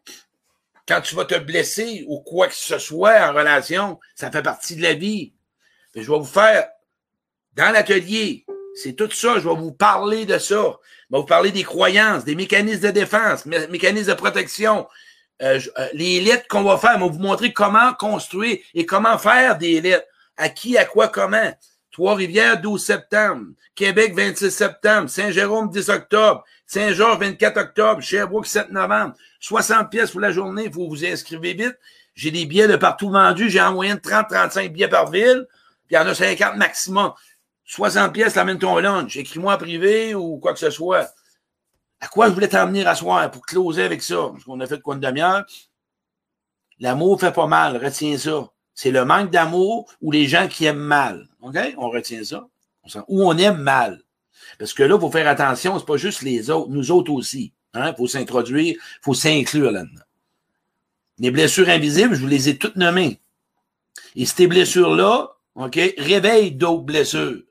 quand 0.87 1.01
tu 1.01 1.15
vas 1.15 1.25
te 1.25 1.37
blesser 1.37 2.05
ou 2.07 2.21
quoi 2.21 2.47
que 2.47 2.55
ce 2.55 2.79
soit 2.79 3.19
en 3.29 3.33
relation, 3.33 3.99
ça 4.15 4.31
fait 4.31 4.41
partie 4.41 4.75
de 4.75 4.81
la 4.81 4.93
vie. 4.93 5.33
je 5.95 6.01
vais 6.01 6.17
vous 6.17 6.25
faire, 6.25 6.67
dans 7.53 7.71
l'atelier, 7.71 8.45
C'est 8.75 8.93
tout 8.93 9.09
ça. 9.09 9.39
Je 9.39 9.49
vais 9.49 9.55
vous 9.55 9.71
parler 9.71 10.25
de 10.25 10.37
ça. 10.37 10.77
Je 11.09 11.15
vais 11.15 11.21
vous 11.21 11.25
parler 11.25 11.51
des 11.51 11.63
croyances, 11.63 12.23
des 12.23 12.35
mécanismes 12.35 12.87
de 12.87 12.91
défense, 12.91 13.45
mécanismes 13.47 14.11
de 14.11 14.13
protection, 14.13 14.87
euh, 15.41 15.59
euh, 15.79 15.87
les 15.93 16.21
lettres 16.21 16.47
qu'on 16.47 16.61
va 16.61 16.77
faire. 16.77 16.99
Je 16.99 17.03
vais 17.03 17.09
vous 17.09 17.19
montrer 17.19 17.51
comment 17.51 17.93
construire 17.95 18.59
et 18.75 18.85
comment 18.85 19.17
faire 19.17 19.57
des 19.57 19.81
lettres. 19.81 20.05
À 20.37 20.49
qui, 20.49 20.77
à 20.77 20.85
quoi, 20.85 21.07
comment? 21.07 21.51
Trois-Rivières, 21.91 22.61
12 22.61 22.83
septembre. 22.83 23.45
Québec, 23.73 24.13
26 24.15 24.51
septembre. 24.51 25.09
Saint-Jérôme, 25.09 25.71
10 25.71 25.89
octobre. 25.89 26.43
Saint-Georges, 26.67 27.19
24 27.19 27.57
octobre. 27.57 28.01
Sherbrooke, 28.01 28.45
7 28.45 28.69
novembre. 28.69 29.15
60 29.39 29.89
pièces 29.89 30.11
pour 30.11 30.19
la 30.19 30.31
journée. 30.31 30.71
Faut 30.71 30.87
vous 30.87 31.05
inscrire 31.05 31.39
vite. 31.39 31.77
J'ai 32.15 32.31
des 32.31 32.45
billets 32.45 32.67
de 32.67 32.75
partout 32.75 33.09
vendus. 33.09 33.49
J'ai 33.49 33.61
en 33.61 33.73
moyenne 33.73 33.97
30-35 33.97 34.69
billets 34.69 34.87
par 34.87 35.09
ville. 35.09 35.45
Puis 35.87 35.95
il 35.95 35.95
y 35.95 35.97
en 35.97 36.07
a 36.07 36.15
50 36.15 36.55
maximum. 36.57 37.13
60 37.65 38.13
pièces, 38.13 38.37
amène 38.37 38.59
ton 38.59 38.77
lunch. 38.77 39.17
Écris-moi 39.17 39.53
en 39.53 39.57
privé 39.57 40.15
ou 40.15 40.37
quoi 40.37 40.53
que 40.53 40.59
ce 40.59 40.69
soit. 40.69 41.09
À 41.99 42.07
quoi 42.07 42.29
je 42.29 42.33
voulais 42.33 42.47
t'emmener 42.47 42.85
à 42.85 42.95
soir 42.95 43.29
pour 43.31 43.45
closer 43.45 43.83
avec 43.83 44.01
ça? 44.01 44.29
Parce 44.31 44.43
qu'on 44.43 44.59
a 44.59 44.67
fait 44.67 44.81
quoi 44.81 44.95
une 44.95 45.01
demi-heure? 45.01 45.45
L'amour 46.79 47.19
fait 47.19 47.31
pas 47.31 47.47
mal. 47.47 47.77
Retiens 47.83 48.17
ça. 48.17 48.49
C'est 48.73 48.91
le 48.91 49.05
manque 49.05 49.31
d'amour 49.31 49.91
ou 50.01 50.11
les 50.11 50.27
gens 50.27 50.47
qui 50.47 50.65
aiment 50.65 50.77
mal. 50.77 51.27
OK? 51.41 51.57
On 51.77 51.89
retient 51.89 52.23
ça. 52.23 52.47
Ou 53.07 53.27
on 53.27 53.37
aime 53.37 53.57
mal. 53.57 54.01
Parce 54.59 54.73
que 54.73 54.83
là, 54.83 54.95
il 54.95 55.01
faut 55.01 55.11
faire 55.11 55.27
attention, 55.27 55.77
c'est 55.77 55.85
pas 55.85 55.97
juste 55.97 56.21
les 56.21 56.49
autres, 56.49 56.69
nous 56.69 56.91
autres 56.91 57.11
aussi. 57.11 57.53
Il 57.77 57.83
hein? 57.83 57.93
faut 57.95 58.07
s'introduire, 58.07 58.75
il 58.75 58.99
faut 59.01 59.13
s'inclure 59.13 59.71
là-dedans. 59.71 60.01
Les 61.19 61.31
blessures 61.31 61.69
invisibles, 61.69 62.15
je 62.15 62.21
vous 62.21 62.27
les 62.27 62.49
ai 62.49 62.57
toutes 62.57 62.75
nommées. 62.75 63.19
Et 64.15 64.25
ces 64.25 64.47
blessures-là, 64.47 65.35
OK, 65.55 65.79
réveillent 65.97 66.51
d'autres 66.51 66.83
blessures. 66.83 67.41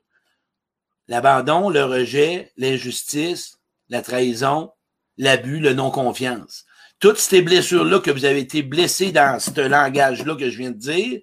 L'abandon, 1.07 1.69
le 1.69 1.83
rejet, 1.83 2.51
l'injustice, 2.57 3.59
la 3.89 4.01
trahison, 4.01 4.71
l'abus, 5.17 5.59
le 5.59 5.73
non-confiance. 5.73 6.65
Toutes 6.99 7.17
ces 7.17 7.41
blessures-là 7.41 7.99
que 7.99 8.11
vous 8.11 8.25
avez 8.25 8.39
été 8.39 8.63
blessés 8.63 9.11
dans 9.11 9.39
ce 9.39 9.61
langage-là 9.61 10.35
que 10.35 10.49
je 10.49 10.57
viens 10.57 10.71
de 10.71 10.77
dire, 10.77 11.21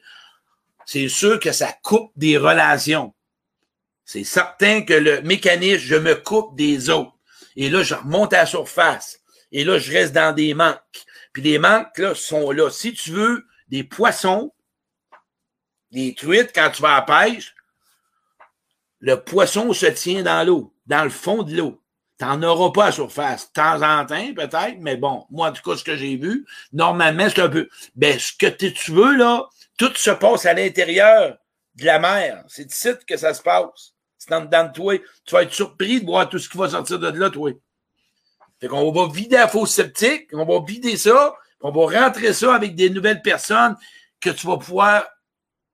c'est 0.86 1.08
sûr 1.08 1.40
que 1.40 1.52
ça 1.52 1.72
coupe 1.82 2.12
des 2.16 2.36
relations. 2.36 3.14
C'est 4.04 4.24
certain 4.24 4.82
que 4.82 4.92
le 4.92 5.22
mécanisme, 5.22 5.78
je 5.78 5.96
me 5.96 6.14
coupe 6.14 6.56
des 6.56 6.90
autres. 6.90 7.13
Et 7.56 7.70
là, 7.70 7.82
je 7.82 7.94
remonte 7.94 8.32
à 8.32 8.38
la 8.38 8.46
surface. 8.46 9.20
Et 9.52 9.64
là, 9.64 9.78
je 9.78 9.92
reste 9.92 10.12
dans 10.12 10.34
des 10.34 10.54
manques. 10.54 11.04
Puis 11.32 11.42
les 11.42 11.58
manques, 11.58 11.96
là, 11.98 12.14
sont 12.14 12.50
là. 12.50 12.70
Si 12.70 12.92
tu 12.92 13.10
veux 13.10 13.46
des 13.68 13.84
poissons, 13.84 14.52
des 15.90 16.14
truites, 16.14 16.52
quand 16.54 16.70
tu 16.70 16.82
vas 16.82 16.96
à 16.96 17.06
la 17.06 17.30
pêche, 17.30 17.54
le 19.00 19.22
poisson 19.22 19.72
se 19.72 19.86
tient 19.86 20.22
dans 20.22 20.46
l'eau, 20.46 20.74
dans 20.86 21.04
le 21.04 21.10
fond 21.10 21.42
de 21.42 21.56
l'eau. 21.56 21.80
T'en 22.18 22.42
auras 22.42 22.70
pas 22.70 22.86
à 22.86 22.92
surface. 22.92 23.48
De 23.48 23.52
temps 23.52 23.82
en 23.82 24.06
temps, 24.06 24.34
peut-être, 24.34 24.78
mais 24.78 24.96
bon, 24.96 25.26
moi, 25.30 25.48
en 25.48 25.52
tout 25.52 25.68
cas, 25.68 25.76
ce 25.76 25.84
que 25.84 25.96
j'ai 25.96 26.16
vu, 26.16 26.46
normalement, 26.72 27.28
c'est 27.28 27.42
un 27.42 27.48
peu. 27.48 27.68
Ben, 27.96 28.18
ce 28.18 28.32
que 28.32 28.46
tu 28.46 28.92
veux, 28.92 29.16
là, 29.16 29.48
tout 29.76 29.92
se 29.94 30.10
passe 30.10 30.46
à 30.46 30.54
l'intérieur 30.54 31.36
de 31.74 31.84
la 31.84 31.98
mer. 31.98 32.44
C'est 32.48 32.70
ici 32.72 32.90
que 33.06 33.16
ça 33.16 33.34
se 33.34 33.42
passe. 33.42 33.93
C'est 34.26 34.72
toi. 34.72 34.98
Tu 35.24 35.34
vas 35.34 35.42
être 35.42 35.52
surpris 35.52 36.00
de 36.00 36.06
voir 36.06 36.28
tout 36.28 36.38
ce 36.38 36.48
qui 36.48 36.56
va 36.56 36.68
sortir 36.68 36.98
de 36.98 37.08
là, 37.08 37.30
toi. 37.30 37.50
Fait 38.60 38.68
qu'on 38.68 38.90
va 38.92 39.12
vider 39.12 39.36
la 39.36 39.48
fausse 39.48 39.72
sceptique, 39.72 40.28
on 40.32 40.44
va 40.44 40.64
vider 40.64 40.96
ça, 40.96 41.34
on 41.60 41.70
va 41.70 42.04
rentrer 42.04 42.32
ça 42.32 42.54
avec 42.54 42.74
des 42.74 42.88
nouvelles 42.88 43.20
personnes 43.20 43.76
que 44.20 44.30
tu 44.30 44.46
vas 44.46 44.56
pouvoir 44.56 45.06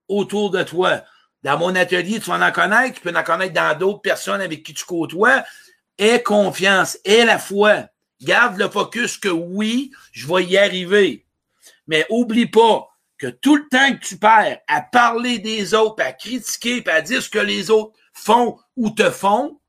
autour 0.09 0.51
de 0.51 0.63
toi. 0.63 1.03
Dans 1.43 1.59
mon 1.59 1.75
atelier, 1.75 2.21
tu 2.21 2.31
vas 2.31 2.47
en 2.47 2.53
connaître, 2.53 2.97
tu 2.97 3.01
peux 3.01 3.17
en 3.17 3.23
connaître 3.23 3.55
dans 3.55 3.79
d'autres 3.79 4.01
personnes 4.01 4.41
avec 4.41 4.63
qui 4.63 4.75
tu 4.75 4.85
côtoies. 4.85 5.45
Aie 5.99 6.23
confiance, 6.23 6.99
aie 7.05 7.25
la 7.25 7.39
foi. 7.39 7.85
Garde 8.21 8.59
le 8.59 8.69
focus 8.69 9.17
que 9.17 9.29
oui, 9.29 9.93
je 10.13 10.27
vais 10.27 10.45
y 10.45 10.59
arriver. 10.59 11.27
Mais 11.87 12.07
oublie 12.11 12.47
pas 12.47 12.90
que 13.21 13.27
tout 13.27 13.57
le 13.57 13.69
temps 13.69 13.95
que 13.95 14.03
tu 14.03 14.17
perds 14.17 14.61
à 14.67 14.81
parler 14.81 15.39
des 15.39 15.75
autres, 15.75 16.03
à 16.03 16.13
critiquer, 16.13 16.83
à 16.89 17.03
dire 17.03 17.23
ce 17.23 17.29
que 17.29 17.39
les 17.39 17.71
autres 17.71 17.93
font 18.15 18.59
ou 18.77 18.89
te 18.91 19.11
font, 19.11 19.61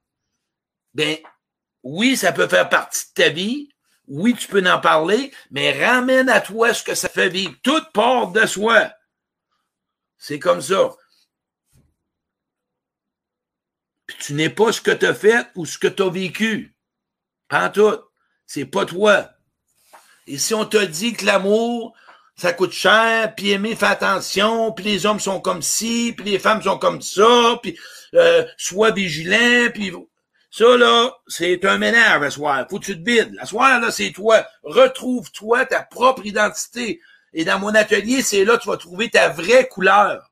ben, 0.93 1.17
oui, 1.83 2.15
ça 2.15 2.31
peut 2.31 2.47
faire 2.47 2.69
partie 2.69 3.09
de 3.09 3.13
ta 3.13 3.29
vie. 3.29 3.67
Oui, 4.07 4.33
tu 4.35 4.47
peux 4.47 4.65
en 4.69 4.79
parler, 4.79 5.33
mais 5.51 5.85
ramène 5.85 6.29
à 6.29 6.39
toi 6.39 6.73
ce 6.73 6.81
que 6.81 6.95
ça 6.95 7.09
fait 7.09 7.27
vivre. 7.27 7.53
Tout 7.61 7.83
part 7.93 8.31
de 8.31 8.45
soi. 8.45 8.93
C'est 10.17 10.39
comme 10.39 10.61
ça. 10.61 10.91
tu 14.19 14.33
n'es 14.33 14.49
pas 14.49 14.71
ce 14.71 14.81
que 14.81 14.91
tu 14.91 15.05
as 15.05 15.13
fait 15.13 15.47
ou 15.55 15.65
ce 15.65 15.77
que 15.77 15.87
tu 15.87 16.03
as 16.03 16.09
vécu. 16.09 16.75
Pas 17.49 17.69
tout. 17.69 17.99
C'est 18.45 18.65
pas 18.65 18.85
toi. 18.85 19.29
Et 20.27 20.37
si 20.37 20.53
on 20.53 20.65
te 20.65 20.83
dit 20.83 21.13
que 21.13 21.25
l'amour, 21.25 21.95
ça 22.41 22.53
coûte 22.53 22.71
cher, 22.71 23.35
puis 23.35 23.51
aimer, 23.51 23.75
fais 23.75 23.85
attention, 23.85 24.71
puis 24.71 24.83
les 24.83 25.05
hommes 25.05 25.19
sont 25.19 25.39
comme 25.39 25.61
ci, 25.61 26.11
puis 26.17 26.25
les 26.25 26.39
femmes 26.39 26.63
sont 26.63 26.79
comme 26.79 26.99
ça, 26.99 27.59
puis 27.61 27.77
euh, 28.15 28.43
sois 28.57 28.89
vigilant, 28.89 29.69
puis 29.71 29.93
ça, 30.49 30.75
là, 30.75 31.13
c'est 31.27 31.63
un 31.65 31.77
ménage 31.77 32.23
à 32.23 32.31
soir. 32.31 32.65
Faut 32.67 32.79
que 32.79 32.85
tu 32.85 32.99
te 32.99 33.07
vides. 33.07 33.31
La 33.35 33.45
soir, 33.45 33.79
là, 33.79 33.91
c'est 33.91 34.09
toi. 34.09 34.43
Retrouve-toi 34.63 35.67
ta 35.67 35.83
propre 35.83 36.25
identité. 36.25 36.99
Et 37.31 37.45
dans 37.45 37.59
mon 37.59 37.75
atelier, 37.75 38.23
c'est 38.23 38.43
là 38.43 38.57
que 38.57 38.63
tu 38.63 38.69
vas 38.69 38.77
trouver 38.77 39.11
ta 39.11 39.29
vraie 39.29 39.67
couleur. 39.67 40.31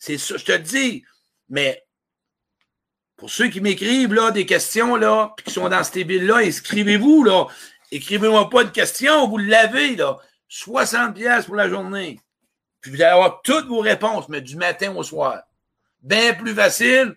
C'est 0.00 0.18
ça, 0.18 0.36
je 0.36 0.44
te 0.44 0.56
dis. 0.56 1.04
Mais 1.48 1.80
pour 3.16 3.30
ceux 3.30 3.46
qui 3.50 3.60
m'écrivent 3.60 4.14
là 4.14 4.32
des 4.32 4.46
questions 4.46 4.96
là, 4.96 5.32
puis 5.36 5.46
qui 5.46 5.52
sont 5.52 5.68
dans 5.68 5.84
cette 5.84 6.06
ville-là, 6.06 6.38
inscrivez-vous 6.38 7.22
là. 7.22 7.46
Écrivez-moi 7.92 8.50
pas 8.50 8.64
de 8.64 8.70
questions, 8.70 9.28
vous 9.28 9.38
l'avez 9.38 9.94
là. 9.94 10.18
60 10.48 11.14
pièces 11.14 11.46
pour 11.46 11.56
la 11.56 11.68
journée. 11.68 12.20
Puis 12.80 12.90
vous 12.90 13.02
allez 13.02 13.12
avoir 13.12 13.42
toutes 13.42 13.66
vos 13.66 13.80
réponses, 13.80 14.28
mais 14.28 14.40
du 14.40 14.56
matin 14.56 14.94
au 14.94 15.02
soir. 15.02 15.42
Bien 16.02 16.34
plus 16.34 16.54
facile 16.54 17.16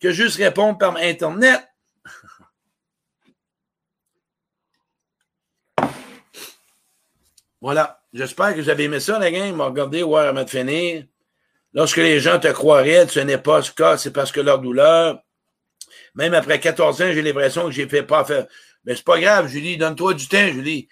que 0.00 0.12
juste 0.12 0.36
répondre 0.36 0.78
par 0.78 0.96
Internet. 0.96 1.66
voilà. 7.60 8.00
J'espère 8.12 8.54
que 8.54 8.60
vous 8.60 8.70
avez 8.70 8.84
aimé 8.84 9.00
ça, 9.00 9.18
la 9.18 9.30
gang. 9.30 9.58
Regardez, 9.60 10.02
ouais, 10.02 10.20
avant 10.22 10.44
de 10.44 10.50
finir. 10.50 11.04
Lorsque 11.74 11.98
les 11.98 12.20
gens 12.20 12.38
te 12.38 12.48
croiraient, 12.48 13.06
ce 13.08 13.20
n'est 13.20 13.38
pas 13.38 13.60
ce 13.62 13.72
cas, 13.72 13.98
c'est 13.98 14.12
parce 14.12 14.32
que 14.32 14.40
leur 14.40 14.60
douleur 14.60 15.22
même 16.18 16.34
après 16.34 16.58
14 16.58 17.00
ans, 17.00 17.12
j'ai 17.12 17.22
l'impression 17.22 17.66
que 17.66 17.70
j'ai 17.70 17.88
fait 17.88 18.02
pas 18.02 18.24
faire. 18.24 18.46
Mais 18.84 18.96
c'est 18.96 19.04
pas 19.04 19.20
grave, 19.20 19.46
Julie, 19.48 19.76
donne-toi 19.76 20.14
du 20.14 20.26
temps, 20.26 20.48
Julie. 20.48 20.88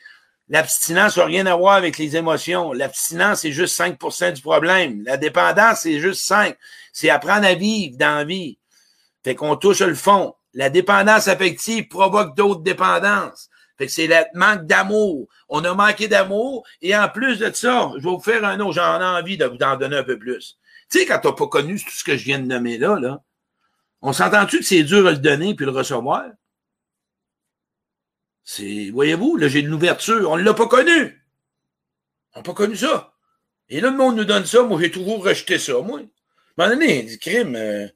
L'abstinence 0.49 1.17
n'a 1.17 1.25
rien 1.25 1.47
à 1.47 1.57
voir 1.57 1.75
avec 1.75 1.99
les 1.99 2.17
émotions. 2.17 2.73
L'abstinence, 2.73 3.41
c'est 3.41 3.53
juste 3.53 3.79
5% 3.79 4.33
du 4.33 4.43
problème. 4.43 5.03
La 5.05 5.17
dépendance, 5.17 5.81
c'est 5.81 5.99
juste 5.99 6.25
5. 6.25 6.57
C'est 6.93 7.11
apprendre 7.11 7.47
à 7.47 7.55
vivre 7.55 7.97
dans 7.97 8.19
la 8.19 8.25
vie. 8.25 8.59
Fait 9.25 9.35
qu'on 9.35 9.57
touche 9.57 9.81
le 9.81 9.95
fond. 9.95 10.35
La 10.55 10.71
dépendance 10.71 11.27
affective 11.27 11.89
provoque 11.89 12.37
d'autres 12.37 12.63
dépendances. 12.63 13.49
Fait 13.77 13.87
que 13.87 13.93
c'est 13.93 14.07
le 14.07 14.15
manque 14.35 14.67
d'amour. 14.67 15.29
On 15.49 15.65
a 15.65 15.75
manqué 15.75 16.07
d'amour. 16.07 16.65
Et 16.81 16.97
en 16.97 17.09
plus 17.09 17.39
de 17.39 17.53
ça, 17.53 17.91
je 17.97 18.05
vais 18.05 18.11
vous 18.11 18.21
faire 18.21 18.45
un 18.45 18.61
autre. 18.61 18.75
J'en 18.75 19.01
ai 19.01 19.21
envie 19.21 19.37
de 19.37 19.47
vous 19.47 19.59
en 19.63 19.77
donner 19.77 19.97
un 19.97 20.05
peu 20.05 20.19
plus. 20.19 20.59
Tu 20.91 21.01
sais, 21.01 21.07
quand 21.07 21.19
t'as 21.19 21.33
pas 21.33 21.49
connu 21.49 21.79
tout 21.79 21.91
ce 21.91 22.05
que 22.05 22.17
je 22.17 22.25
viens 22.25 22.39
de 22.39 22.47
nommer 22.47 22.79
là, 22.79 22.99
là, 23.01 23.21
on 24.01 24.13
s'entend-tu 24.13 24.61
que 24.61 24.65
c'est 24.65 24.85
dur 24.85 25.07
à 25.07 25.11
le 25.11 25.19
donner 25.19 25.55
puis 25.55 25.67
le 25.67 25.73
recevoir? 25.73 26.25
C'est, 28.47 28.91
voyez-vous, 28.93 29.37
là, 29.37 29.49
j'ai 29.49 29.59
une 29.59 29.75
ouverture. 29.75 30.31
On 30.31 30.37
ne 30.37 30.43
l'a 30.43 30.55
pas 30.55 30.69
connu. 30.69 31.21
On 32.33 32.39
n'a 32.39 32.43
pas 32.45 32.55
connu 32.55 32.77
ça. 32.77 33.13
Et 33.69 33.81
là, 33.81 33.91
le 33.91 33.97
monde 33.97 34.17
nous 34.17 34.25
donne 34.25 34.47
ça. 34.47 34.63
Moi, 34.63 34.81
j'ai 34.81 34.93
toujours 34.93 35.23
rejeté 35.23 35.59
ça, 35.59 35.75
moi. 35.81 35.99
À 35.99 36.03
un 36.03 36.07
moment 36.57 36.71
donné, 36.71 37.03
du 37.03 37.19
crime, 37.19 37.57
euh, 37.57 37.89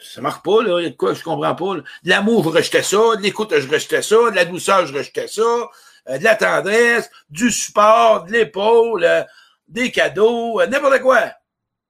ça 0.00 0.20
marche 0.20 0.40
pas, 0.44 0.62
là. 0.62 0.78
Il 0.80 0.84
y 0.84 0.86
a 0.86 0.90
de 0.90 0.94
quoi, 0.94 1.14
je 1.14 1.22
comprends 1.24 1.54
pas. 1.56 1.74
De 1.74 1.84
l'amour, 2.04 2.44
je 2.44 2.48
rejetais 2.50 2.84
ça. 2.84 3.16
De 3.16 3.22
l'écoute, 3.22 3.52
je 3.58 3.68
rejetais 3.68 4.00
ça. 4.02 4.30
De 4.30 4.36
la 4.36 4.44
douceur, 4.44 4.86
je 4.86 4.94
rejetais 4.94 5.26
ça. 5.26 5.42
Euh, 5.42 6.18
de 6.18 6.22
la 6.22 6.36
tendresse, 6.36 7.10
du 7.28 7.50
support, 7.50 8.24
de 8.24 8.32
l'épaule, 8.32 9.02
euh, 9.02 9.24
des 9.66 9.90
cadeaux, 9.90 10.64
n'importe 10.64 11.00
quoi. 11.00 11.32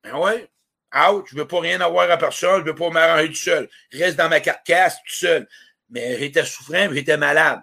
Ben 0.02 0.16
ouais. 0.16 0.48
Out, 0.96 1.26
je 1.30 1.36
veux 1.36 1.46
pas 1.46 1.60
rien 1.60 1.82
avoir 1.82 2.10
à 2.10 2.16
personne, 2.16 2.62
je 2.62 2.70
veux 2.70 2.74
pas 2.74 2.88
m'arranger 2.88 3.28
tout 3.28 3.34
seul. 3.34 3.68
Reste 3.92 4.16
dans 4.16 4.30
ma 4.30 4.40
carcasse 4.40 4.96
tout 5.06 5.14
seul. 5.14 5.46
Mais 5.90 6.18
j'étais 6.18 6.44
souffrant, 6.46 6.88
j'étais 6.90 7.18
malade. 7.18 7.60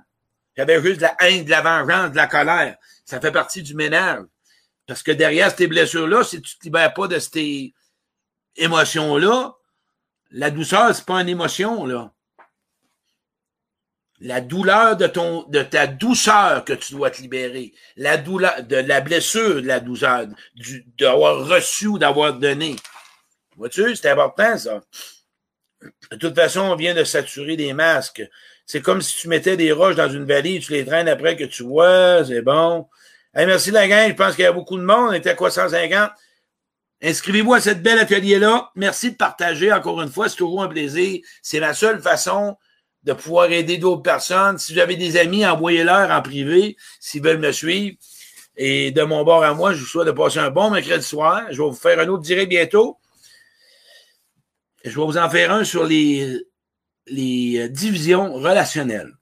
J'avais 0.57 0.81
juste 0.81 0.97
de 0.97 1.03
la 1.03 1.15
haine, 1.19 1.43
de 1.43 1.49
la 1.49 1.61
vengeance, 1.61 2.11
de 2.11 2.15
la 2.15 2.27
colère. 2.27 2.77
Ça 3.05 3.19
fait 3.19 3.31
partie 3.31 3.61
du 3.61 3.75
ménage. 3.75 4.23
Parce 4.87 5.03
que 5.03 5.11
derrière 5.11 5.55
ces 5.55 5.67
blessures-là, 5.67 6.23
si 6.23 6.41
tu 6.41 6.57
te 6.57 6.63
libères 6.63 6.93
pas 6.93 7.07
de 7.07 7.19
ces 7.19 7.73
émotions-là, 8.55 9.55
la 10.31 10.51
douceur, 10.51 10.93
c'est 10.93 11.05
pas 11.05 11.21
une 11.21 11.29
émotion, 11.29 11.85
là. 11.85 12.11
La 14.19 14.39
douleur 14.39 14.95
de 14.95 15.07
ton, 15.07 15.43
de 15.49 15.61
ta 15.61 15.87
douceur 15.87 16.63
que 16.63 16.73
tu 16.73 16.93
dois 16.93 17.11
te 17.11 17.21
libérer. 17.21 17.73
La 17.97 18.15
douleur, 18.15 18.63
de 18.63 18.77
la 18.77 19.01
blessure 19.01 19.55
de 19.55 19.67
la 19.67 19.81
douceur, 19.81 20.27
d'avoir 20.97 21.45
reçu 21.47 21.87
ou 21.87 21.99
d'avoir 21.99 22.33
donné. 22.33 22.77
Vois-tu, 23.57 23.95
c'est 23.95 24.09
important, 24.09 24.57
ça. 24.57 24.81
De 26.11 26.15
toute 26.15 26.35
façon, 26.35 26.61
on 26.61 26.75
vient 26.75 26.93
de 26.93 27.03
saturer 27.03 27.57
des 27.57 27.73
masques. 27.73 28.23
C'est 28.66 28.82
comme 28.82 29.01
si 29.01 29.18
tu 29.18 29.28
mettais 29.28 29.57
des 29.57 29.72
roches 29.72 29.95
dans 29.95 30.09
une 30.09 30.26
vallée, 30.26 30.59
tu 30.59 30.72
les 30.72 30.86
traînes 30.86 31.07
après 31.07 31.36
que 31.36 31.43
tu 31.43 31.63
vois, 31.63 32.26
c'est 32.26 32.41
bon. 32.41 32.88
merci 33.36 33.72
la 33.72 33.88
gang, 33.88 34.09
je 34.09 34.16
pense 34.16 34.36
qu'il 34.36 34.43
y 34.43 34.47
a 34.47 34.51
beaucoup 34.51 34.78
de 34.78 34.84
monde. 34.84 35.09
On 35.09 35.13
était 35.13 35.30
à 35.30 35.36
quoi 35.36 35.51
150? 35.51 36.11
Inscrivez-vous 37.01 37.53
à 37.53 37.61
cette 37.61 37.84
belle 37.84 37.99
atelier-là. 37.99 38.72
Merci 38.76 39.11
de 39.11 39.16
partager 39.16 39.72
encore 39.72 40.01
une 40.01 40.09
fois. 40.09 40.30
C'est 40.30 40.38
toujours 40.38 40.63
un 40.63 40.68
plaisir. 40.68 41.22
C'est 41.43 41.59
la 41.59 41.74
seule 41.74 42.01
façon 42.01 42.57
de 43.03 43.13
pouvoir 43.13 43.51
aider 43.51 43.78
d'autres 43.78 44.01
personnes. 44.01 44.57
Si 44.57 44.74
vous 44.74 44.80
avez 44.80 44.95
des 44.95 45.18
amis, 45.18 45.45
envoyez-leur 45.45 46.09
en 46.09 46.22
privé 46.24 46.76
s'ils 46.99 47.22
veulent 47.22 47.38
me 47.38 47.51
suivre. 47.51 47.97
Et 48.57 48.91
de 48.91 49.03
mon 49.03 49.24
bord 49.24 49.43
à 49.43 49.53
moi, 49.53 49.74
je 49.74 49.82
vous 49.82 49.86
souhaite 49.86 50.07
de 50.07 50.11
passer 50.11 50.39
un 50.39 50.49
bon 50.49 50.72
mercredi 50.72 51.05
soir. 51.05 51.43
Je 51.51 51.61
vais 51.61 51.68
vous 51.68 51.74
faire 51.74 51.99
un 51.99 52.07
autre 52.07 52.24
direct 52.24 52.49
bientôt. 52.49 52.97
Je 54.84 54.89
vais 54.89 55.05
vous 55.05 55.18
en 55.18 55.30
faire 55.30 55.51
un 55.51 55.63
sur 55.63 55.84
les, 55.84 56.41
les 57.07 57.69
divisions 57.69 58.33
relationnelles. 58.33 59.13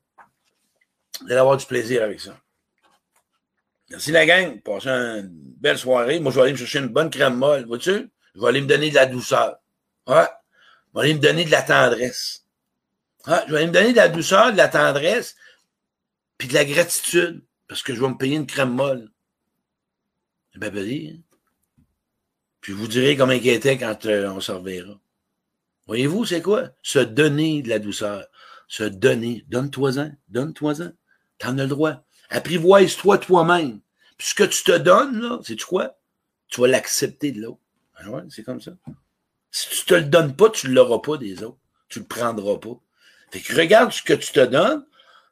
Vous 1.21 1.27
allez 1.27 1.35
avoir 1.35 1.57
du 1.57 1.65
plaisir 1.65 2.03
avec 2.03 2.19
ça. 2.19 2.37
Merci 3.89 4.11
la 4.11 4.25
gang. 4.25 4.59
Passez 4.61 4.89
une 4.89 5.29
belle 5.29 5.77
soirée. 5.77 6.19
Moi, 6.19 6.31
je 6.31 6.37
vais 6.37 6.43
aller 6.43 6.51
me 6.53 6.57
chercher 6.57 6.79
une 6.79 6.87
bonne 6.87 7.09
crème 7.09 7.35
molle. 7.35 7.65
Vois-tu? 7.65 8.09
Je 8.35 8.41
vais 8.41 8.47
aller 8.47 8.61
me 8.61 8.67
donner 8.67 8.89
de 8.89 8.95
la 8.95 9.05
douceur. 9.05 9.57
Ouais. 10.07 10.27
Je 10.93 10.99
vais 10.99 11.05
aller 11.05 11.13
me 11.13 11.19
donner 11.19 11.45
de 11.45 11.51
la 11.51 11.61
tendresse. 11.61 12.45
Je 13.25 13.31
vais 13.51 13.57
aller 13.57 13.67
me 13.67 13.71
donner 13.71 13.91
de 13.91 13.97
la 13.97 14.09
douceur, 14.09 14.51
de 14.51 14.57
la 14.57 14.67
tendresse, 14.67 15.35
puis 16.37 16.47
de 16.47 16.53
la 16.53 16.65
gratitude. 16.65 17.43
Parce 17.67 17.83
que 17.83 17.93
je 17.93 18.01
vais 18.01 18.09
me 18.09 18.17
payer 18.17 18.35
une 18.35 18.47
crème 18.47 18.73
molle. 18.73 19.11
C'est 20.51 20.59
bien 20.59 20.71
petit. 20.71 21.13
Hein? 21.13 21.21
Puis 22.61 22.73
vous 22.73 22.87
dirai 22.87 23.17
comment 23.17 23.33
il 23.33 23.59
quand 23.77 24.05
euh, 24.05 24.29
on 24.29 24.39
se 24.39 24.51
reverra. 24.51 24.99
Voyez-vous, 25.87 26.25
c'est 26.25 26.41
quoi? 26.41 26.69
Se 26.81 26.99
donner 26.99 27.61
de 27.61 27.69
la 27.69 27.79
douceur. 27.79 28.25
Se 28.67 28.83
donner. 28.83 29.45
Donne-toi-en. 29.49 30.11
Donne-toi-en. 30.29 30.91
T'en 31.39 31.57
as 31.57 31.63
le 31.63 31.67
droit. 31.67 32.03
Apprivoise-toi 32.29 33.17
toi-même. 33.17 33.79
Puis 34.17 34.27
ce 34.29 34.35
que 34.35 34.43
tu 34.43 34.63
te 34.63 34.77
donnes, 34.77 35.19
là, 35.19 35.39
c'est 35.43 35.61
quoi? 35.61 35.97
Tu 36.47 36.61
vas 36.61 36.67
l'accepter 36.67 37.31
de 37.31 37.41
l'autre. 37.41 37.59
Ah 37.95 38.09
ouais, 38.09 38.23
c'est 38.29 38.43
comme 38.43 38.61
ça. 38.61 38.71
Si 39.51 39.69
tu 39.69 39.85
te 39.85 39.93
le 39.93 40.03
donnes 40.03 40.35
pas, 40.35 40.49
tu 40.49 40.67
ne 40.67 40.73
l'auras 40.73 40.99
pas 40.99 41.17
des 41.17 41.43
autres. 41.43 41.57
Tu 41.89 41.99
le 41.99 42.05
prendras 42.05 42.57
pas. 42.57 42.79
Fait 43.31 43.39
que 43.39 43.55
regarde 43.55 43.91
ce 43.91 44.01
que 44.01 44.13
tu 44.13 44.31
te 44.31 44.45
donnes, 44.45 44.85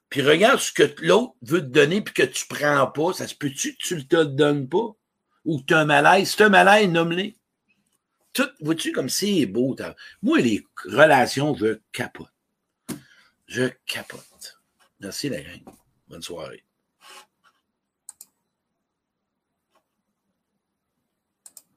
puis 0.09 0.21
regarde 0.21 0.59
ce 0.59 0.71
que 0.71 0.83
l'autre 1.01 1.35
veut 1.41 1.61
te 1.61 1.67
donner, 1.67 2.01
puis 2.01 2.13
que 2.13 2.23
tu 2.23 2.45
prends 2.47 2.87
pas. 2.87 3.13
Ça 3.13 3.27
se 3.27 3.35
peut-tu 3.35 3.73
que 3.73 3.81
tu 3.81 3.95
ne 3.95 4.01
te 4.01 4.23
donnes 4.23 4.67
pas? 4.67 4.95
Ou 5.45 5.59
que 5.59 5.65
tu 5.65 5.73
as 5.73 5.79
un 5.79 5.85
malaise? 5.85 6.29
Si 6.29 6.37
tu 6.37 6.43
as 6.43 6.47
un 6.47 6.49
malaise, 6.49 6.89
nomme-les. 6.89 7.37
Tout, 8.33 8.49
vois-tu, 8.61 8.91
comme 8.91 9.09
c'est 9.09 9.45
beau. 9.45 9.75
Moi, 10.21 10.39
les 10.39 10.65
relations, 10.85 11.55
je 11.55 11.79
capote. 11.91 12.27
Je 13.47 13.69
capote. 13.85 14.59
Merci, 14.99 15.29
la 15.29 15.41
gang. 15.41 15.61
Bonne 16.07 16.21
soirée. 16.21 16.63